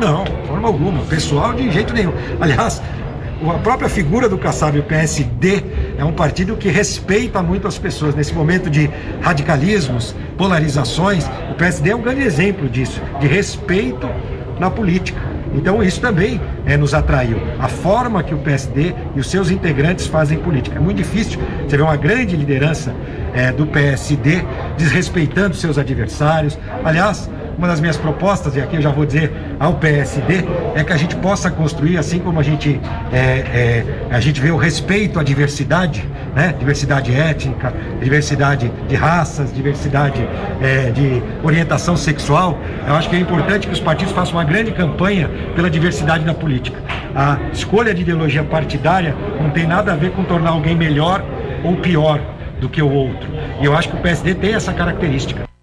Não, 0.01 0.24
de 0.24 0.49
forma 0.49 0.68
alguma. 0.68 1.01
Pessoal, 1.05 1.53
de 1.53 1.70
jeito 1.70 1.95
nenhum. 1.95 2.12
Aliás, 2.41 2.82
a 3.51 3.59
própria 3.59 3.89
figura 3.89 4.29
do 4.29 4.39
Kassab, 4.39 4.79
o 4.79 4.83
PSD, 4.83 5.63
é 5.99 6.05
um 6.05 6.13
partido 6.13 6.57
que 6.57 6.69
respeita 6.69 7.43
muito 7.43 7.67
as 7.67 7.79
pessoas. 7.79 8.15
Nesse 8.15 8.35
momento 8.35 8.71
de 8.71 8.91
radicalismos, 9.21 10.15
polarizações, 10.37 11.27
o 11.51 11.55
PSD 11.55 11.91
é 11.91 11.97
um 11.97 12.03
grande 12.03 12.23
exemplo 12.23 12.69
disso, 12.69 13.01
de 13.21 13.27
respeito 13.27 14.09
na 14.59 14.71
política. 14.71 15.21
Então 15.55 15.83
isso 15.83 16.01
também 16.01 16.41
é, 16.67 16.77
nos 16.77 16.93
atraiu. 16.95 17.39
A 17.61 17.69
forma 17.69 18.23
que 18.23 18.35
o 18.35 18.39
PSD 18.39 18.95
e 19.15 19.21
os 19.21 19.31
seus 19.31 19.51
integrantes 19.51 20.07
fazem 20.07 20.39
política. 20.39 20.77
É 20.77 20.81
muito 20.81 20.97
difícil 20.97 21.41
você 21.63 21.77
ver 21.77 21.83
uma 21.83 21.97
grande 21.97 22.37
liderança 22.37 22.95
é, 23.33 23.53
do 23.53 23.67
PSD 23.67 24.43
desrespeitando 24.77 25.55
seus 25.55 25.79
adversários. 25.79 26.59
Aliás, 26.85 27.31
uma 27.57 27.69
das 27.69 27.81
minhas 27.81 27.97
propostas, 27.97 28.57
e 28.57 28.61
aqui 28.61 28.77
eu 28.77 28.83
já 28.83 28.91
vou 28.91 29.07
dizer 29.07 29.33
ao 29.59 29.75
PSD, 29.75 30.45
é 30.75 30.85
que 30.85 30.93
a 30.93 30.97
gente 30.97 31.17
possa 31.17 31.51
construir, 31.51 31.99
assim 31.99 32.19
como 32.19 32.41
a 32.41 32.43
gente, 32.43 32.81
é, 33.13 33.19
é, 33.19 33.85
a 34.11 34.21
gente 34.21 34.41
vê 34.41 34.51
o 34.51 34.57
respeito 34.57 35.19
à 35.19 35.23
diversidade, 35.23 36.05
né? 36.35 36.55
diversidade 36.59 37.15
étnica, 37.15 37.73
diversidade 38.01 38.71
de 38.89 38.95
raças, 38.95 39.53
diversidade 39.53 40.27
é, 40.61 40.91
de 40.91 41.23
orientação 41.43 41.97
sexual, 41.97 42.59
eu 42.87 42.95
acho 42.95 43.09
que 43.09 43.17
é 43.17 43.19
importante 43.19 43.67
que 43.67 43.73
os 43.73 43.81
partidos 43.81 44.13
façam 44.13 44.35
uma 44.35 44.45
grande 44.45 44.73
campanha 44.73 45.31
pela 45.55 45.71
diversidade 45.71 46.25
na 46.25 46.35
política. 46.35 46.79
A 47.15 47.39
escolha 47.53 47.95
de 47.95 48.03
ideologia 48.03 48.43
partidária 48.43 49.15
não 49.41 49.51
tem 49.51 49.67
nada 49.67 49.93
a 49.93 49.97
ver 49.97 50.11
com 50.11 50.25
tornar 50.25 50.51
alguém 50.51 50.75
melhor 50.75 51.25
ou 51.63 51.77
pior 51.77 52.21
do 52.61 52.69
que 52.69 52.83
o 52.83 52.91
outro. 52.91 53.29
E 53.61 53.65
eu 53.65 53.77
acho 53.77 53.89
que 53.89 53.97
o 53.97 54.01
PSD 54.01 54.35
tem 54.35 54.55
essa 54.55 54.73
característica. 54.73 55.54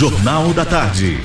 Jornal 0.00 0.54
da 0.54 0.64
Tarde. 0.64 1.18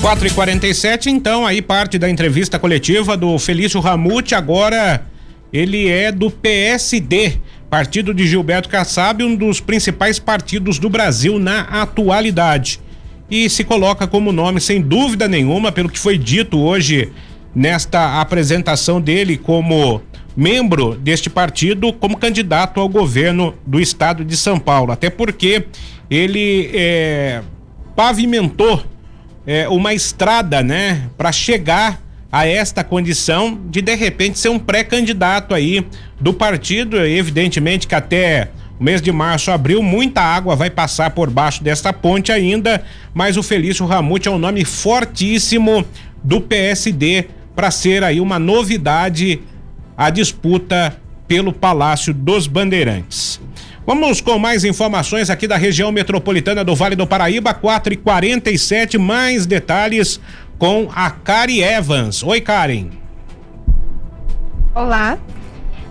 4 0.00 0.26
e 0.26 0.30
47 0.30 1.10
então, 1.10 1.44
aí 1.44 1.60
parte 1.60 1.98
da 1.98 2.08
entrevista 2.08 2.58
coletiva 2.58 3.14
do 3.14 3.38
Felício 3.38 3.78
Ramute. 3.78 4.34
Agora 4.34 5.04
ele 5.52 5.86
é 5.86 6.10
do 6.10 6.30
PSD, 6.30 7.36
partido 7.68 8.14
de 8.14 8.26
Gilberto 8.26 8.70
Kassab, 8.70 9.22
um 9.22 9.36
dos 9.36 9.60
principais 9.60 10.18
partidos 10.18 10.78
do 10.78 10.88
Brasil 10.88 11.38
na 11.38 11.60
atualidade. 11.60 12.80
E 13.30 13.50
se 13.50 13.62
coloca 13.64 14.06
como 14.06 14.32
nome, 14.32 14.62
sem 14.62 14.80
dúvida 14.80 15.28
nenhuma, 15.28 15.70
pelo 15.70 15.90
que 15.90 15.98
foi 15.98 16.16
dito 16.16 16.58
hoje 16.58 17.12
nesta 17.54 18.18
apresentação 18.18 18.98
dele 18.98 19.36
como 19.36 20.00
membro 20.34 20.94
deste 20.94 21.28
partido, 21.28 21.92
como 21.92 22.16
candidato 22.16 22.80
ao 22.80 22.88
governo 22.88 23.54
do 23.66 23.78
estado 23.78 24.24
de 24.24 24.38
São 24.38 24.58
Paulo. 24.58 24.90
Até 24.90 25.10
porque 25.10 25.66
ele 26.08 26.70
é 26.72 27.42
pavimentou 27.98 28.84
é, 29.44 29.68
uma 29.68 29.92
estrada, 29.92 30.62
né, 30.62 31.10
para 31.18 31.32
chegar 31.32 32.00
a 32.30 32.46
esta 32.46 32.84
condição 32.84 33.58
de 33.68 33.82
de 33.82 33.92
repente 33.96 34.38
ser 34.38 34.50
um 34.50 34.58
pré-candidato 34.58 35.52
aí 35.52 35.84
do 36.20 36.32
partido, 36.32 36.96
evidentemente 36.96 37.88
que 37.88 37.96
até 37.96 38.50
o 38.78 38.84
mês 38.84 39.02
de 39.02 39.10
março, 39.10 39.50
abril, 39.50 39.82
muita 39.82 40.20
água 40.20 40.54
vai 40.54 40.70
passar 40.70 41.10
por 41.10 41.28
baixo 41.28 41.64
desta 41.64 41.92
ponte 41.92 42.30
ainda, 42.30 42.84
mas 43.12 43.36
o 43.36 43.42
Felício 43.42 43.84
Ramute 43.84 44.28
é 44.28 44.30
um 44.30 44.38
nome 44.38 44.64
fortíssimo 44.64 45.84
do 46.22 46.40
PSD 46.40 47.24
para 47.56 47.72
ser 47.72 48.04
aí 48.04 48.20
uma 48.20 48.38
novidade 48.38 49.40
a 49.96 50.08
disputa 50.08 50.96
pelo 51.26 51.52
Palácio 51.52 52.14
dos 52.14 52.46
Bandeirantes. 52.46 53.40
Vamos 53.88 54.20
com 54.20 54.38
mais 54.38 54.64
informações 54.64 55.30
aqui 55.30 55.48
da 55.48 55.56
região 55.56 55.90
metropolitana 55.90 56.62
do 56.62 56.76
Vale 56.76 56.94
do 56.94 57.06
Paraíba, 57.06 57.54
4 57.54 57.94
e 57.94 57.96
47 57.96 58.98
mais 58.98 59.46
detalhes 59.46 60.20
com 60.58 60.90
a 60.94 61.10
Kari 61.10 61.62
Evans. 61.62 62.22
Oi, 62.22 62.38
Karen. 62.42 62.90
Olá. 64.74 65.16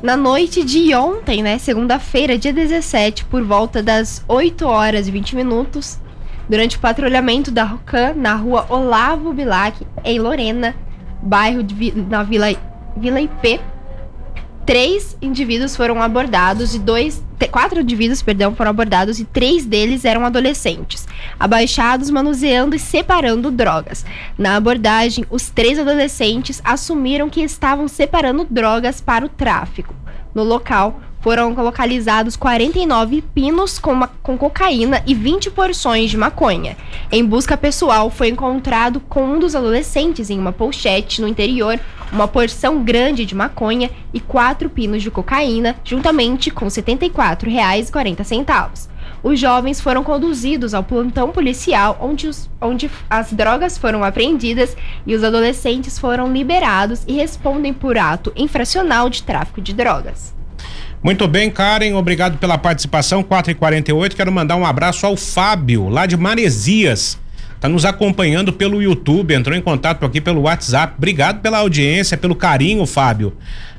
Na 0.03 0.15
noite 0.15 0.63
de 0.63 0.93
ontem, 0.93 1.41
né, 1.41 1.57
segunda-feira, 1.57 2.37
dia 2.37 2.53
17, 2.53 3.25
por 3.25 3.43
volta 3.43 3.81
das 3.81 4.23
8 4.27 4.63
horas 4.67 5.07
e 5.07 5.11
20 5.11 5.35
minutos, 5.35 5.99
durante 6.47 6.77
o 6.77 6.79
patrulhamento 6.79 7.49
da 7.49 7.63
ROCAN 7.63 8.13
na 8.15 8.35
rua 8.35 8.67
Olavo 8.69 9.33
Bilac, 9.33 9.75
em 10.03 10.19
Lorena, 10.19 10.75
bairro 11.19 11.63
de, 11.63 11.93
na 11.93 12.21
Vila, 12.21 12.55
Vila 12.95 13.19
IP, 13.19 13.59
três 14.67 15.15
indivíduos 15.21 15.77
foram 15.77 16.01
abordados 16.01 16.75
e 16.75 16.79
dois, 16.79 17.23
quatro 17.49 17.79
indivíduos, 17.79 18.21
perdão, 18.21 18.53
foram 18.53 18.71
abordados 18.71 19.17
e 19.17 19.23
três 19.23 19.65
deles 19.65 20.03
eram 20.03 20.25
adolescentes, 20.25 21.07
abaixados, 21.39 22.09
manuseando 22.09 22.75
e 22.75 22.79
separando 22.79 23.49
drogas. 23.49 24.05
Na 24.37 24.57
abordagem, 24.57 25.25
os 25.29 25.49
três 25.49 25.79
adolescentes 25.79 26.61
assumiram 26.65 27.29
que 27.29 27.39
estavam 27.39 27.87
separando 27.87 28.45
drogas 28.49 28.99
para 28.99 29.25
o 29.25 29.29
tráfico. 29.29 29.95
No 30.35 30.43
local, 30.43 30.99
foram 31.21 31.53
localizados 31.53 32.35
49 32.35 33.21
pinos 33.33 33.79
com, 33.79 33.99
com 34.21 34.37
cocaína 34.37 35.01
e 35.05 35.13
20 35.13 35.51
porções 35.51 36.09
de 36.09 36.17
maconha. 36.17 36.77
Em 37.11 37.25
busca 37.25 37.57
pessoal, 37.57 38.09
foi 38.09 38.29
encontrado 38.29 38.99
com 38.99 39.23
um 39.23 39.39
dos 39.39 39.55
adolescentes 39.55 40.29
em 40.29 40.39
uma 40.39 40.51
pochete 40.51 41.21
no 41.21 41.27
interior 41.27 41.79
uma 42.11 42.27
porção 42.27 42.83
grande 42.83 43.25
de 43.25 43.35
maconha 43.35 43.91
e 44.13 44.19
quatro 44.19 44.69
pinos 44.69 45.03
de 45.03 45.11
cocaína, 45.11 45.75
juntamente 45.83 46.49
com 46.49 46.65
R$ 46.65 46.71
74,40. 46.71 48.87
Os 49.23 49.39
jovens 49.39 49.81
foram 49.81 50.03
conduzidos 50.03 50.73
ao 50.73 50.83
plantão 50.83 51.31
policial, 51.31 51.97
onde, 51.99 52.27
os, 52.27 52.49
onde 52.61 52.89
as 53.09 53.33
drogas 53.33 53.77
foram 53.77 54.03
apreendidas 54.03 54.77
e 55.05 55.15
os 55.15 55.23
adolescentes 55.23 55.97
foram 55.97 56.31
liberados 56.31 57.03
e 57.07 57.13
respondem 57.13 57.73
por 57.73 57.97
ato 57.97 58.31
infracional 58.35 59.09
de 59.09 59.23
tráfico 59.23 59.59
de 59.59 59.73
drogas. 59.73 60.35
Muito 61.01 61.27
bem, 61.27 61.49
Karen, 61.49 61.93
obrigado 61.93 62.37
pela 62.37 62.57
participação. 62.57 63.21
4 63.21 63.51
e 63.51 63.55
48 63.55 64.15
quero 64.15 64.31
mandar 64.31 64.55
um 64.55 64.65
abraço 64.65 65.05
ao 65.05 65.15
Fábio, 65.15 65.89
lá 65.89 66.05
de 66.05 66.17
Maresias. 66.17 67.17
Tá 67.59 67.69
nos 67.69 67.85
acompanhando 67.85 68.51
pelo 68.53 68.81
YouTube, 68.81 69.33
entrou 69.33 69.55
em 69.55 69.61
contato 69.61 70.05
aqui 70.05 70.19
pelo 70.19 70.41
WhatsApp. 70.41 70.93
Obrigado 70.97 71.41
pela 71.41 71.59
audiência, 71.59 72.17
pelo 72.17 72.35
carinho, 72.35 72.85
Fábio, 72.85 73.33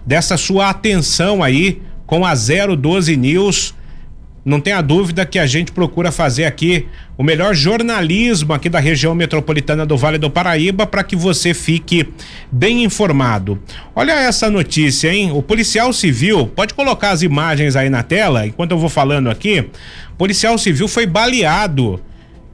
dessa 0.06 0.36
sua 0.36 0.70
atenção 0.70 1.42
aí 1.42 1.82
com 2.06 2.24
a 2.24 2.34
012 2.34 3.16
News 3.16 3.74
não 4.48 4.60
tenha 4.60 4.80
dúvida 4.80 5.26
que 5.26 5.38
a 5.38 5.46
gente 5.46 5.70
procura 5.72 6.10
fazer 6.10 6.46
aqui 6.46 6.86
o 7.16 7.22
melhor 7.22 7.54
jornalismo 7.54 8.54
aqui 8.54 8.68
da 8.68 8.80
região 8.80 9.14
metropolitana 9.14 9.84
do 9.84 9.96
Vale 9.96 10.16
do 10.16 10.30
Paraíba 10.30 10.86
para 10.86 11.04
que 11.04 11.14
você 11.14 11.52
fique 11.52 12.08
bem 12.50 12.82
informado. 12.82 13.60
Olha 13.94 14.12
essa 14.12 14.50
notícia, 14.50 15.12
hein? 15.12 15.32
O 15.32 15.42
policial 15.42 15.92
civil, 15.92 16.46
pode 16.46 16.72
colocar 16.72 17.10
as 17.10 17.22
imagens 17.22 17.76
aí 17.76 17.90
na 17.90 18.02
tela 18.02 18.46
enquanto 18.46 18.70
eu 18.70 18.78
vou 18.78 18.88
falando 18.88 19.28
aqui. 19.28 19.68
O 20.12 20.16
policial 20.16 20.56
civil 20.56 20.88
foi 20.88 21.04
baleado 21.04 22.02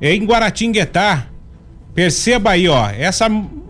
em 0.00 0.24
Guaratinguetá. 0.24 1.28
Perceba 1.94 2.50
aí, 2.50 2.68
ó, 2.68 2.90
essa 2.90 3.28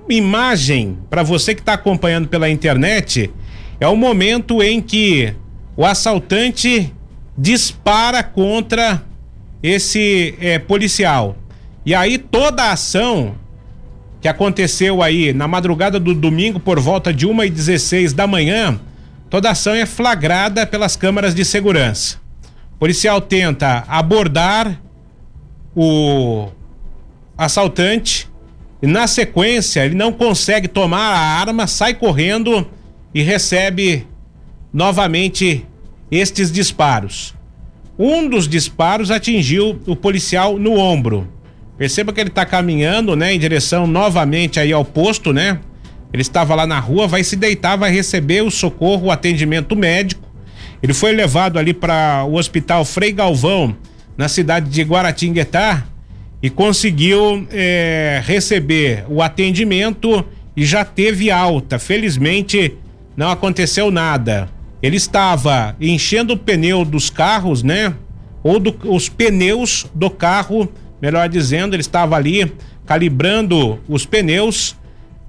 imagem 0.09 0.99
para 1.11 1.23
você 1.23 1.55
que 1.55 1.61
está 1.61 1.75
acompanhando 1.75 2.29
pela 2.29 2.49
internet 2.49 3.31
é 3.79 3.87
o 3.87 3.97
momento 3.97 4.63
em 4.63 4.81
que 4.81 5.35
o 5.77 5.85
assaltante 5.85 6.93
dispara 7.37 8.23
contra 8.23 9.03
esse 9.63 10.35
é, 10.41 10.59
policial. 10.59 11.37
E 11.85 11.95
aí 11.95 12.19
toda 12.19 12.65
a 12.65 12.73
ação 12.73 13.35
que 14.21 14.29
aconteceu 14.29 15.03
aí 15.03 15.33
na 15.33 15.47
madrugada 15.47 16.01
do 16.01 16.15
domingo 16.15 16.59
por 16.59 16.81
volta 16.81 17.13
de 17.13 17.27
1 17.27 17.45
e 17.45 17.51
16 17.51 18.13
da 18.15 18.27
manhã, 18.27 18.81
toda 19.29 19.49
a 19.49 19.53
ação 19.53 19.75
é 19.75 19.85
flagrada 19.85 20.67
pelas 20.67 20.97
câmaras 20.97 21.35
de 21.35 21.45
segurança. 21.45 22.17
O 22.75 22.79
policial 22.79 23.21
tenta 23.21 23.85
abordar 23.87 24.81
o 25.77 26.49
assaltante 27.37 28.29
e 28.83 28.87
na 28.87 29.07
sequência 29.07 29.85
ele 29.85 29.95
não 29.95 30.13
consegue 30.13 30.69
tomar 30.69 31.15
a 31.15 31.19
arma, 31.41 31.67
sai 31.67 31.95
correndo 31.95 32.67
e 33.13 33.23
recebe 33.23 34.07
novamente 34.73 35.67
estes 36.11 36.51
disparos. 36.51 37.35
Um 37.99 38.29
dos 38.29 38.49
disparos 38.49 39.11
atingiu 39.11 39.81
o 39.87 39.95
policial 39.95 40.59
no 40.59 40.75
ombro 40.75 41.29
Perceba 41.77 42.13
que 42.13 42.21
ele 42.21 42.29
está 42.29 42.47
caminhando, 42.47 43.17
né, 43.17 43.35
em 43.35 43.39
direção 43.39 43.87
novamente 43.87 44.61
aí 44.61 44.73
ao 44.73 44.85
posto, 44.85 45.33
né? 45.33 45.59
Ele 46.13 46.23
estava 46.23 46.55
lá 46.55 46.67
na 46.67 46.79
rua, 46.79 47.09
vai 47.09 47.25
se 47.25 47.35
deitar, 47.35 47.77
vai 47.77 47.91
receber 47.91 48.43
o 48.43 48.51
socorro, 48.51 49.07
o 49.07 49.11
atendimento 49.11 49.75
médico. 49.75 50.23
Ele 50.81 50.95
foi 50.95 51.13
levado 51.13 51.59
ali 51.59 51.75
para 51.75 52.25
o 52.25 52.35
Hospital 52.35 52.85
Frei 52.85 53.11
Galvão, 53.11 53.77
na 54.17 54.29
cidade 54.29 54.71
de 54.71 54.83
Guaratinguetá, 54.83 55.85
e 56.41 56.49
conseguiu 56.49 57.45
é, 57.51 58.23
receber 58.25 59.05
o 59.09 59.21
atendimento 59.21 60.25
e 60.57 60.65
já 60.65 60.85
teve 60.85 61.33
alta. 61.33 61.81
Felizmente 61.81 62.77
não 63.17 63.31
aconteceu 63.31 63.91
nada. 63.91 64.49
Ele 64.85 64.99
estava 64.99 65.75
enchendo 65.81 66.35
o 66.35 66.37
pneu 66.37 66.85
dos 66.85 67.09
carros, 67.09 67.63
né? 67.63 67.95
Ou 68.43 68.61
do, 68.61 68.77
os 68.85 69.09
pneus 69.09 69.87
do 69.95 70.11
carro, 70.11 70.71
melhor 71.01 71.27
dizendo, 71.27 71.75
ele 71.75 71.81
estava 71.81 72.17
ali 72.17 72.53
calibrando 72.85 73.81
os 73.89 74.05
pneus. 74.05 74.77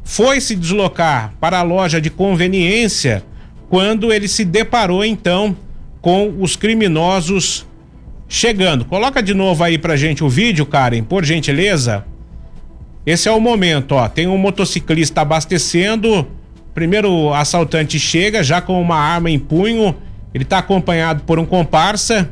Foi 0.03 0.41
se 0.41 0.57
deslocar 0.57 1.35
para 1.39 1.59
a 1.59 1.63
loja 1.63 2.01
de 2.01 2.09
conveniência 2.09 3.23
quando 3.69 4.11
ele 4.11 4.27
se 4.27 4.43
deparou 4.43 5.05
então 5.05 5.55
com 6.01 6.35
os 6.37 6.57
criminosos 6.57 7.65
chegando. 8.27 8.83
Coloca 8.83 9.23
de 9.23 9.33
novo 9.33 9.63
aí 9.63 9.77
pra 9.77 9.95
gente 9.95 10.21
o 10.21 10.27
vídeo, 10.27 10.65
Karen, 10.65 11.01
por 11.01 11.23
gentileza. 11.23 12.03
Esse 13.05 13.29
é 13.29 13.31
o 13.31 13.39
momento, 13.39 13.93
ó. 13.93 14.09
Tem 14.09 14.27
um 14.27 14.37
motociclista 14.37 15.21
abastecendo. 15.21 16.27
Primeiro 16.75 17.33
assaltante 17.33 17.97
chega 17.97 18.43
já 18.43 18.59
com 18.59 18.81
uma 18.81 18.97
arma 18.97 19.31
em 19.31 19.39
punho. 19.39 19.95
Ele 20.33 20.43
tá 20.43 20.57
acompanhado 20.57 21.23
por 21.23 21.39
um 21.39 21.45
comparsa. 21.45 22.29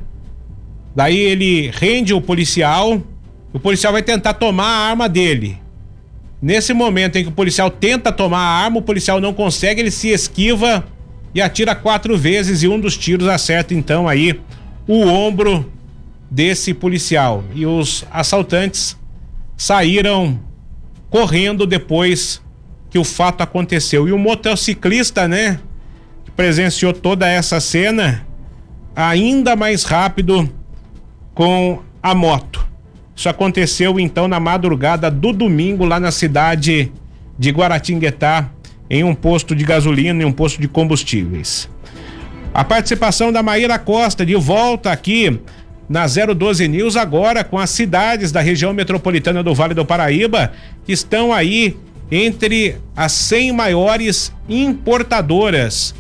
Daí 0.94 1.18
ele 1.18 1.72
rende 1.74 2.14
o 2.14 2.20
policial. 2.20 3.02
O 3.54 3.60
policial 3.60 3.94
vai 3.94 4.04
tentar 4.04 4.34
tomar 4.34 4.66
a 4.66 4.90
arma 4.90 5.08
dele. 5.08 5.58
Nesse 6.42 6.74
momento 6.74 7.16
em 7.16 7.24
que 7.24 7.30
o 7.30 7.34
policial 7.34 7.72
tenta 7.72 8.12
tomar 8.12 8.40
a 8.40 8.64
arma, 8.66 8.80
o 8.80 8.82
policial 8.82 9.22
não 9.22 9.34
consegue, 9.34 9.80
ele 9.80 9.90
se 9.90 10.10
esquiva 10.10 10.84
e 11.34 11.42
atira 11.42 11.74
quatro 11.74 12.18
vezes 12.18 12.64
e 12.64 12.68
um 12.68 12.78
dos 12.78 12.98
tiros 12.98 13.30
acerta 13.30 13.74
então 13.74 14.10
aí 14.10 14.42
o 14.86 15.08
ombro 15.08 15.72
desse 16.30 16.74
policial. 16.74 17.46
E 17.56 17.66
os 17.66 18.06
assaltantes 18.12 18.98
saíram 19.56 20.38
correndo 21.10 21.66
depois 21.66 22.43
que 22.94 23.00
o 23.00 23.04
fato 23.04 23.42
aconteceu. 23.42 24.08
E 24.08 24.12
o 24.12 24.20
motociclista, 24.20 25.28
né, 25.28 25.60
que 26.24 26.30
presenciou 26.30 26.94
toda 26.94 27.28
essa 27.28 27.60
cena, 27.60 28.24
ainda 28.96 29.56
mais 29.56 29.84
rápido 29.84 30.48
com 31.34 31.82
a 32.04 32.14
moto. 32.14 32.64
Isso 33.16 33.28
aconteceu 33.28 34.00
então 34.00 34.28
na 34.28 34.40
madrugada 34.40 35.10
do 35.10 35.34
domingo 35.34 35.86
lá 35.86 36.00
na 36.00 36.12
cidade 36.12 36.92
de 37.36 37.50
Guaratinguetá, 37.50 38.52
em 38.88 39.04
um 39.04 39.16
posto 39.16 39.56
de 39.56 39.64
gasolina 39.64 40.22
e 40.22 40.26
um 40.26 40.32
posto 40.32 40.62
de 40.62 40.68
combustíveis. 40.68 41.68
A 42.54 42.64
participação 42.64 43.32
da 43.32 43.42
Maíra 43.42 43.80
Costa 43.80 44.24
de 44.24 44.36
volta 44.36 44.92
aqui 44.92 45.42
na 45.90 46.06
012 46.06 46.68
News 46.68 46.96
agora 46.96 47.44
com 47.44 47.58
as 47.58 47.72
cidades 47.72 48.32
da 48.32 48.40
região 48.40 48.72
metropolitana 48.72 49.42
do 49.42 49.56
Vale 49.56 49.74
do 49.74 49.84
Paraíba 49.84 50.52
que 50.86 50.92
estão 50.92 51.34
aí 51.34 51.76
entre 52.12 52.78
as 52.96 53.12
100 53.12 53.52
maiores 53.54 54.34
importadoras. 54.48 55.96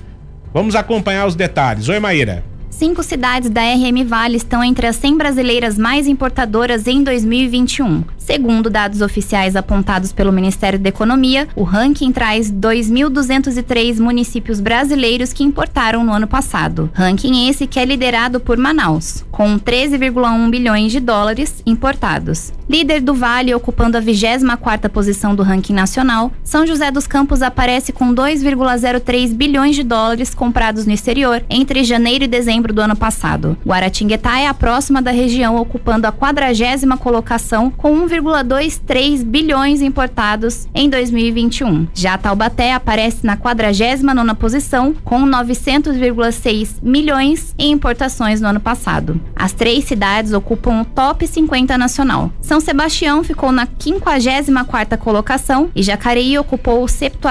Vamos 0.54 0.76
acompanhar 0.76 1.26
os 1.26 1.36
detalhes. 1.36 1.90
Oi, 1.90 2.00
Maíra. 2.00 2.44
Cinco 2.70 3.04
cidades 3.04 3.50
da 3.50 3.62
RM 3.62 4.04
Vale 4.06 4.38
estão 4.38 4.64
entre 4.64 4.88
as 4.88 4.96
100 4.96 5.18
brasileiras 5.18 5.78
mais 5.78 6.08
importadoras 6.08 6.88
em 6.88 7.04
2021. 7.04 8.04
Segundo 8.26 8.70
dados 8.70 9.02
oficiais 9.02 9.54
apontados 9.54 10.14
pelo 10.14 10.32
Ministério 10.32 10.80
da 10.80 10.88
Economia, 10.88 11.46
o 11.58 11.64
ranking 11.64 12.14
traz 12.14 12.50
2.203 12.50 14.00
municípios 14.00 14.62
brasileiros 14.62 15.34
que 15.34 15.44
importaram 15.44 16.06
no 16.06 16.14
ano 16.14 16.26
passado. 16.26 16.90
Ranking 16.94 17.50
esse 17.50 17.68
que 17.68 17.80
é 17.80 17.84
liderado 17.84 18.40
por 18.40 18.58
Manaus, 18.58 19.26
com 19.30 19.60
13,1 19.60 20.50
bilhões 20.50 20.94
de 20.94 21.02
dólares 21.02 21.62
importados. 21.66 22.54
Líder 22.70 23.02
do 23.02 23.14
Vale, 23.14 23.54
ocupando 23.54 23.98
a 23.98 24.02
24ª 24.02 24.88
posição 24.88 25.36
do 25.36 25.44
ranking 25.44 25.74
nacional, 25.74 26.32
São 26.46 26.66
José 26.66 26.90
dos 26.92 27.06
Campos 27.06 27.42
aparece 27.42 27.92
com 27.92 28.16
2,03 28.16 29.34
bilhões 29.34 29.76
de 29.76 29.84
dólares 29.84 30.34
comprados 30.34 30.86
no 30.86 30.94
exterior 30.94 31.44
entre 31.50 31.84
janeiro 31.84 32.24
e 32.24 32.28
dezembro 32.28 32.74
do 32.74 32.80
ano 32.80 32.96
passado. 32.96 33.58
Guaratinguetá 33.66 34.40
é 34.40 34.48
a 34.48 34.54
próxima 34.54 35.02
da 35.02 35.12
região, 35.12 35.58
ocupando 35.58 36.08
a 36.08 36.12
quadragésima 36.12 36.98
colocação 36.98 37.70
com 37.70 38.08
1,23 38.22 39.24
bilhões 39.24 39.82
importados 39.82 40.68
em 40.74 40.90
2021. 40.90 41.88
Já 41.94 42.18
Taubaté 42.18 42.74
aparece 42.74 43.26
na 43.26 43.36
49 43.36 44.34
posição 44.36 44.94
com 45.04 45.26
900,6 45.26 46.76
milhões 46.82 47.54
em 47.58 47.72
importações 47.72 48.42
no 48.42 48.48
ano 48.48 48.60
passado. 48.60 49.20
As 49.36 49.54
três 49.54 49.86
cidades 49.86 50.34
ocupam 50.34 50.82
o 50.82 50.86
top 50.86 51.26
50 51.26 51.78
nacional. 51.78 52.32
São 52.42 52.60
Sebastião 52.60 53.24
ficou 53.24 53.52
na 53.52 53.66
54ª 53.66 54.98
colocação 54.98 55.70
e 55.76 55.82
Jacareí 55.82 56.38
ocupou 56.38 56.84
o 56.84 56.88
70 56.88 57.24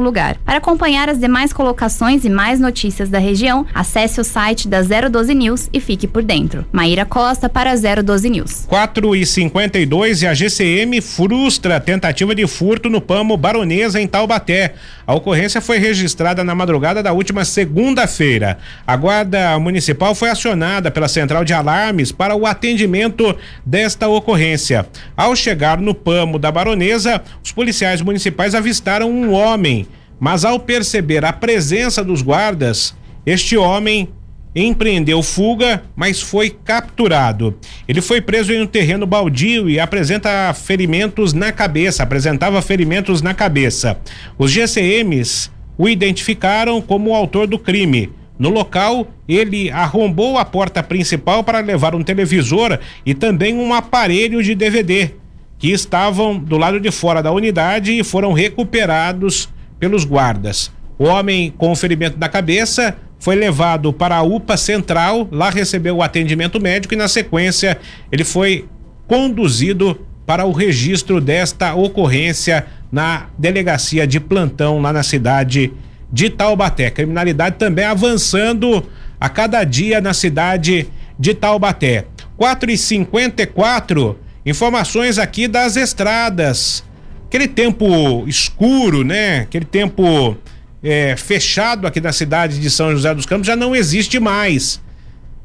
lugar. 0.00 0.36
Para 0.44 0.58
acompanhar 0.58 1.08
as 1.08 1.18
demais 1.18 1.52
colocações 1.52 2.24
e 2.24 2.30
mais 2.30 2.60
notícias 2.60 3.08
da 3.08 3.18
região, 3.18 3.66
acesse 3.74 4.20
o 4.20 4.24
site 4.24 4.68
da 4.68 4.82
012 4.82 5.34
News 5.34 5.68
e 5.72 5.80
fique 5.80 6.06
por 6.06 6.22
dentro. 6.22 6.64
Maíra 6.72 7.04
Costa 7.04 7.48
para 7.48 7.74
012 7.74 8.30
News. 8.30 8.66
4 8.68 9.16
e 9.16 9.26
52 9.26 10.21
a 10.26 10.34
GCM 10.34 11.00
frustra 11.00 11.76
a 11.76 11.80
tentativa 11.80 12.34
de 12.34 12.46
furto 12.46 12.88
no 12.88 13.00
Pamo 13.00 13.36
Baronesa 13.36 14.00
em 14.00 14.06
Taubaté. 14.06 14.74
A 15.06 15.14
ocorrência 15.14 15.60
foi 15.60 15.78
registrada 15.78 16.44
na 16.44 16.54
madrugada 16.54 17.02
da 17.02 17.12
última 17.12 17.44
segunda-feira. 17.44 18.58
A 18.86 18.96
Guarda 18.96 19.58
Municipal 19.58 20.14
foi 20.14 20.30
acionada 20.30 20.90
pela 20.90 21.08
Central 21.08 21.44
de 21.44 21.52
Alarmes 21.52 22.12
para 22.12 22.34
o 22.34 22.46
atendimento 22.46 23.36
desta 23.64 24.08
ocorrência. 24.08 24.86
Ao 25.16 25.34
chegar 25.34 25.80
no 25.80 25.94
Pamo 25.94 26.38
da 26.38 26.52
Baronesa, 26.52 27.22
os 27.44 27.52
policiais 27.52 28.00
municipais 28.00 28.54
avistaram 28.54 29.10
um 29.10 29.32
homem, 29.32 29.86
mas 30.18 30.44
ao 30.44 30.60
perceber 30.60 31.24
a 31.24 31.32
presença 31.32 32.04
dos 32.04 32.22
guardas, 32.22 32.94
este 33.24 33.56
homem 33.56 34.08
empreendeu 34.54 35.22
fuga, 35.22 35.82
mas 35.96 36.20
foi 36.20 36.50
capturado. 36.50 37.56
Ele 37.88 38.00
foi 38.00 38.20
preso 38.20 38.52
em 38.52 38.62
um 38.62 38.66
terreno 38.66 39.06
baldio 39.06 39.68
e 39.68 39.80
apresenta 39.80 40.52
ferimentos 40.54 41.32
na 41.32 41.50
cabeça, 41.52 42.02
apresentava 42.02 42.60
ferimentos 42.60 43.22
na 43.22 43.32
cabeça. 43.34 43.98
Os 44.38 44.50
GCMs 44.50 45.50
o 45.78 45.88
identificaram 45.88 46.80
como 46.80 47.10
o 47.10 47.14
autor 47.14 47.46
do 47.46 47.58
crime. 47.58 48.10
No 48.38 48.50
local, 48.50 49.06
ele 49.28 49.70
arrombou 49.70 50.36
a 50.36 50.44
porta 50.44 50.82
principal 50.82 51.44
para 51.44 51.60
levar 51.60 51.94
um 51.94 52.02
televisor 52.02 52.78
e 53.06 53.14
também 53.14 53.54
um 53.54 53.72
aparelho 53.72 54.42
de 54.42 54.54
DVD, 54.54 55.10
que 55.58 55.70
estavam 55.70 56.38
do 56.38 56.58
lado 56.58 56.80
de 56.80 56.90
fora 56.90 57.22
da 57.22 57.30
unidade 57.30 57.92
e 57.92 58.02
foram 58.02 58.32
recuperados 58.32 59.48
pelos 59.78 60.04
guardas. 60.04 60.72
O 60.98 61.04
homem 61.04 61.52
com 61.56 61.74
ferimento 61.74 62.18
na 62.18 62.28
cabeça 62.28 62.96
foi 63.22 63.36
levado 63.36 63.92
para 63.92 64.16
a 64.16 64.22
UPA 64.22 64.56
Central, 64.56 65.28
lá 65.30 65.48
recebeu 65.48 65.98
o 65.98 66.02
atendimento 66.02 66.60
médico 66.60 66.92
e 66.92 66.96
na 66.96 67.06
sequência 67.06 67.78
ele 68.10 68.24
foi 68.24 68.66
conduzido 69.06 70.04
para 70.26 70.44
o 70.44 70.50
registro 70.50 71.20
desta 71.20 71.72
ocorrência 71.72 72.66
na 72.90 73.28
delegacia 73.38 74.08
de 74.08 74.18
plantão 74.18 74.80
lá 74.80 74.92
na 74.92 75.04
cidade 75.04 75.72
de 76.12 76.30
Taubaté. 76.30 76.90
Criminalidade 76.90 77.58
também 77.58 77.84
avançando 77.84 78.84
a 79.20 79.28
cada 79.28 79.62
dia 79.62 80.00
na 80.00 80.12
cidade 80.12 80.88
de 81.16 81.32
Taubaté. 81.32 82.06
4 82.36 82.72
e 82.72 82.76
54 82.76 84.18
informações 84.44 85.16
aqui 85.16 85.46
das 85.46 85.76
estradas. 85.76 86.82
Aquele 87.28 87.46
tempo 87.46 88.24
escuro, 88.26 89.04
né? 89.04 89.42
Aquele 89.42 89.64
tempo 89.64 90.36
é, 90.82 91.16
fechado 91.16 91.86
aqui 91.86 92.00
na 92.00 92.12
cidade 92.12 92.58
de 92.58 92.70
São 92.70 92.90
José 92.90 93.14
dos 93.14 93.26
Campos 93.26 93.46
já 93.46 93.54
não 93.54 93.74
existe 93.74 94.18
mais. 94.18 94.80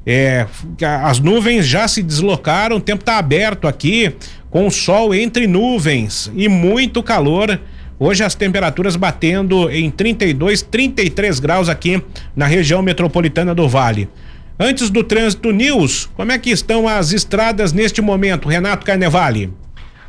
É, 0.06 0.48
as 1.04 1.20
nuvens 1.20 1.68
já 1.68 1.88
se 1.88 2.02
deslocaram, 2.02 2.78
o 2.78 2.82
tempo 2.82 3.02
está 3.02 3.18
aberto 3.18 3.68
aqui, 3.68 4.16
com 4.50 4.70
sol 4.70 5.14
entre 5.14 5.46
nuvens 5.48 6.32
e 6.34 6.48
muito 6.48 7.04
calor. 7.04 7.60
Hoje 8.00 8.24
as 8.24 8.34
temperaturas 8.34 8.96
batendo 8.96 9.70
em 9.70 9.90
32, 9.90 10.62
33 10.62 11.40
graus 11.40 11.68
aqui 11.68 12.02
na 12.36 12.46
região 12.46 12.82
metropolitana 12.82 13.54
do 13.54 13.68
Vale. 13.68 14.08
Antes 14.60 14.90
do 14.90 15.04
trânsito 15.04 15.52
news, 15.52 16.10
como 16.16 16.32
é 16.32 16.40
que 16.40 16.50
estão 16.50 16.88
as 16.88 17.12
estradas 17.12 17.74
neste 17.74 18.02
momento, 18.02 18.48
Renato 18.48 18.86
Carnevale? 18.86 19.52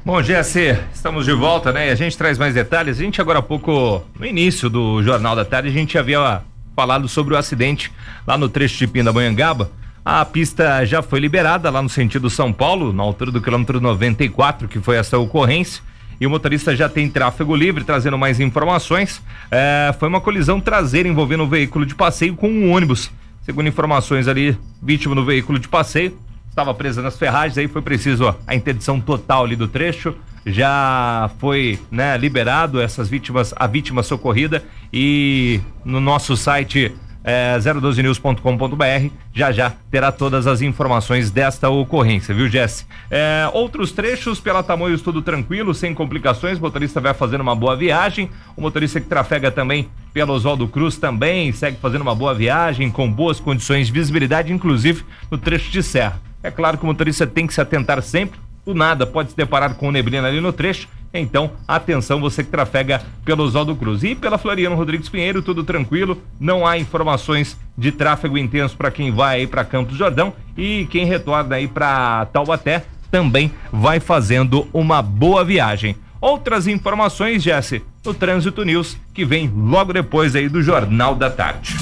Bom, 0.09 0.23
GC, 0.23 0.85
estamos 0.91 1.27
de 1.27 1.35
volta, 1.35 1.71
né? 1.71 1.89
E 1.89 1.91
a 1.91 1.95
gente 1.95 2.17
traz 2.17 2.39
mais 2.39 2.55
detalhes. 2.55 2.99
A 2.99 3.03
gente 3.03 3.21
agora 3.21 3.41
há 3.41 3.43
pouco, 3.43 4.03
no 4.19 4.25
início 4.25 4.71
do 4.71 5.03
Jornal 5.03 5.37
da 5.37 5.45
Tarde, 5.45 5.69
a 5.69 5.71
gente 5.71 5.99
havia 5.99 6.41
falado 6.75 7.07
sobre 7.07 7.35
o 7.35 7.37
acidente 7.37 7.93
lá 8.27 8.39
no 8.39 8.49
trecho 8.49 8.79
de 8.79 8.87
Pindamonhangaba, 8.87 9.71
A 10.03 10.25
pista 10.25 10.83
já 10.87 11.03
foi 11.03 11.21
liberada 11.21 11.69
lá 11.69 11.83
no 11.83 11.91
sentido 11.91 12.31
São 12.31 12.55
Paulo, 12.55 12.91
na 12.91 13.03
altura 13.03 13.31
do 13.31 13.43
quilômetro 13.43 13.83
94, 13.83 14.67
que 14.67 14.81
foi 14.81 14.97
essa 14.97 15.19
ocorrência. 15.19 15.83
E 16.19 16.27
o 16.27 16.31
motorista 16.31 16.75
já 16.75 16.89
tem 16.89 17.11
tráfego 17.11 17.55
livre, 17.55 17.85
trazendo 17.85 18.17
mais 18.17 18.41
informações. 18.41 19.21
É, 19.51 19.95
foi 20.01 20.09
uma 20.09 20.23
colisão 20.23 20.59
traseira 20.59 21.07
envolvendo 21.07 21.43
um 21.43 21.49
veículo 21.51 21.85
de 21.85 21.95
passeio 21.95 22.35
com 22.35 22.49
um 22.49 22.73
ônibus. 22.73 23.11
Segundo 23.43 23.69
informações 23.69 24.27
ali, 24.27 24.57
vítima 24.83 25.15
no 25.15 25.27
veículo 25.27 25.59
de 25.59 25.69
passeio 25.69 26.17
estava 26.59 26.75
presa 26.75 27.01
nas 27.01 27.17
ferragens, 27.17 27.57
aí 27.57 27.69
foi 27.69 27.81
preciso 27.81 28.35
a 28.45 28.55
interdição 28.55 29.01
total 29.01 29.45
ali 29.45 29.55
do 29.55 29.69
trecho. 29.69 30.15
Já 30.45 31.31
foi 31.39 31.79
né, 31.89 32.17
liberado 32.19 32.81
essas 32.81 33.09
vítimas, 33.09 33.55
a 33.55 33.67
vítima 33.69 34.03
socorrida 34.03 34.65
e 34.93 35.61
no 35.85 36.01
nosso 36.01 36.37
site 36.37 36.93
é, 37.23 37.57
012news.com.br. 37.59 39.15
Já 39.33 39.53
já 39.53 39.73
terá 39.89 40.11
todas 40.11 40.49
as 40.49 40.61
informações 40.61 41.31
desta 41.31 41.69
ocorrência, 41.69 42.35
viu, 42.35 42.49
Jesse? 42.49 42.87
É, 43.09 43.49
outros 43.53 43.93
trechos 43.93 44.41
pela 44.41 44.63
Tamoios 44.63 45.01
tudo 45.01 45.23
tranquilo, 45.23 45.73
sem 45.73 45.95
complicações. 45.95 46.59
O 46.59 46.63
motorista 46.63 47.01
vai 47.01 47.15
fazendo 47.15 47.43
uma 47.43 47.55
boa 47.55 47.77
viagem. 47.77 48.31
O 48.57 48.61
motorista 48.61 49.01
que 49.01 49.07
trafega 49.07 49.53
também 49.53 49.89
pelo 50.13 50.33
Oswaldo 50.33 50.67
Cruz 50.67 50.97
também 50.97 51.53
segue 51.53 51.77
fazendo 51.77 52.03
uma 52.03 52.17
boa 52.17 52.35
viagem, 52.35 52.91
com 52.91 53.09
boas 53.09 53.39
condições 53.39 53.87
de 53.87 53.93
visibilidade, 53.93 54.53
inclusive 54.53 55.05
no 55.31 55.39
trecho 55.39 55.71
de 55.71 55.85
serra. 55.85 56.28
É 56.43 56.51
claro 56.51 56.79
que 56.79 56.85
o 56.85 56.87
motorista 56.87 57.27
tem 57.27 57.47
que 57.47 57.55
se 57.55 57.61
atentar 57.61 58.03
sempre. 58.03 58.39
Do 58.65 58.75
nada 58.75 59.07
pode 59.07 59.31
se 59.31 59.37
deparar 59.37 59.75
com 59.75 59.91
neblina 59.91 60.29
ali 60.29 60.41
no 60.41 60.53
trecho 60.53 60.89
então, 61.13 61.53
atenção, 61.67 62.21
você 62.21 62.45
que 62.45 62.51
trafega 62.51 63.01
pelo 63.25 63.45
Oswaldo 63.45 63.75
Cruz. 63.75 64.03
E 64.03 64.15
pela 64.15 64.39
Floriano 64.39 64.77
Rodrigues 64.77 65.09
Pinheiro, 65.09 65.43
tudo 65.43 65.65
tranquilo, 65.65 66.21
não 66.39 66.67
há 66.67 66.79
informações 66.79 67.59
de 67.77 67.91
tráfego 67.91 68.37
intenso 68.37 68.77
para 68.77 68.91
quem 68.91 69.11
vai 69.11 69.41
aí 69.41 69.47
para 69.47 69.65
Campos 69.65 69.97
Jordão 69.97 70.33
e 70.57 70.87
quem 70.91 71.05
retorna 71.05 71.57
aí 71.57 71.67
para 71.67 72.27
Taubaté 72.27 72.85
também 73.11 73.51
vai 73.73 74.01
fazendo 74.01 74.69
uma 74.73 75.01
boa 75.01 75.45
viagem. 75.45 75.97
Outras 76.21 76.67
informações, 76.67 77.43
Jesse, 77.43 77.83
no 78.05 78.13
Trânsito 78.13 78.65
News, 78.65 78.99
que 79.15 79.25
vem 79.25 79.51
logo 79.55 79.93
depois 79.93 80.35
aí 80.35 80.49
do 80.49 80.61
Jornal 80.61 81.15
da 81.15 81.31
Tarde. 81.31 81.77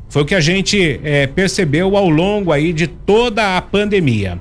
Foi 0.07 0.21
o 0.21 0.25
que 0.25 0.35
a 0.35 0.39
gente 0.39 0.99
eh, 1.03 1.27
percebeu 1.27 1.97
ao 1.97 2.07
longo 2.07 2.51
aí 2.51 2.71
de 2.71 2.85
toda 2.87 3.57
a 3.57 3.61
pandemia. 3.61 4.39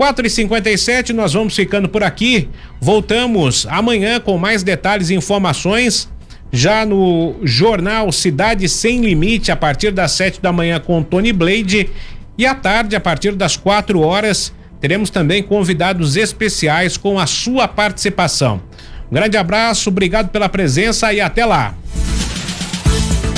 4 0.00 0.26
e 0.26 0.30
57 0.30 1.12
nós 1.12 1.34
vamos 1.34 1.54
ficando 1.54 1.86
por 1.86 2.02
aqui. 2.02 2.48
Voltamos 2.80 3.66
amanhã 3.68 4.18
com 4.18 4.38
mais 4.38 4.62
detalhes 4.62 5.10
e 5.10 5.14
informações. 5.14 6.08
Já 6.50 6.86
no 6.86 7.36
jornal 7.42 8.10
Cidade 8.10 8.66
Sem 8.66 9.02
Limite, 9.02 9.52
a 9.52 9.56
partir 9.56 9.90
das 9.90 10.12
7 10.12 10.40
da 10.40 10.50
manhã 10.54 10.80
com 10.80 11.02
Tony 11.02 11.34
Blade. 11.34 11.90
E 12.38 12.46
à 12.46 12.54
tarde, 12.54 12.96
a 12.96 13.00
partir 13.00 13.32
das 13.32 13.58
4 13.58 14.00
horas, 14.00 14.54
teremos 14.80 15.10
também 15.10 15.42
convidados 15.42 16.16
especiais 16.16 16.96
com 16.96 17.18
a 17.18 17.26
sua 17.26 17.68
participação. 17.68 18.62
Um 19.10 19.14
grande 19.14 19.36
abraço, 19.36 19.90
obrigado 19.90 20.30
pela 20.30 20.48
presença 20.48 21.12
e 21.12 21.20
até 21.20 21.44
lá. 21.44 21.74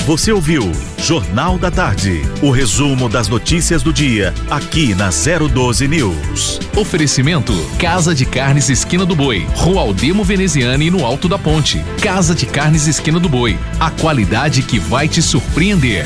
Você 0.07 0.33
ouviu 0.33 0.73
Jornal 0.99 1.57
da 1.59 1.71
Tarde, 1.71 2.23
o 2.43 2.51
resumo 2.51 3.09
das 3.09 3.29
notícias 3.29 3.85
do 3.85 3.93
dia, 3.93 4.35
aqui 4.51 4.97
na 4.97 5.11
012 5.11 5.87
News. 5.87 6.59
Oferecimento: 6.77 7.53
Casa 7.79 8.13
de 8.13 8.27
Carnes 8.27 8.69
Esquina 8.69 9.07
do 9.07 9.15
Boi, 9.15 9.47
Rua 9.55 9.83
Aldemo 9.83 10.25
Veneziane 10.25 10.91
no 10.91 11.07
Alto 11.07 11.29
da 11.29 11.39
Ponte. 11.39 11.79
Casa 12.03 12.35
de 12.35 12.47
Carnes 12.47 12.89
Esquina 12.89 13.21
do 13.21 13.29
Boi, 13.29 13.57
a 13.79 13.91
qualidade 13.93 14.63
que 14.63 14.81
vai 14.81 15.07
te 15.07 15.23
surpreender. 15.23 16.05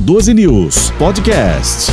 012 0.00 0.32
News 0.32 0.92
Podcast. 0.92 1.90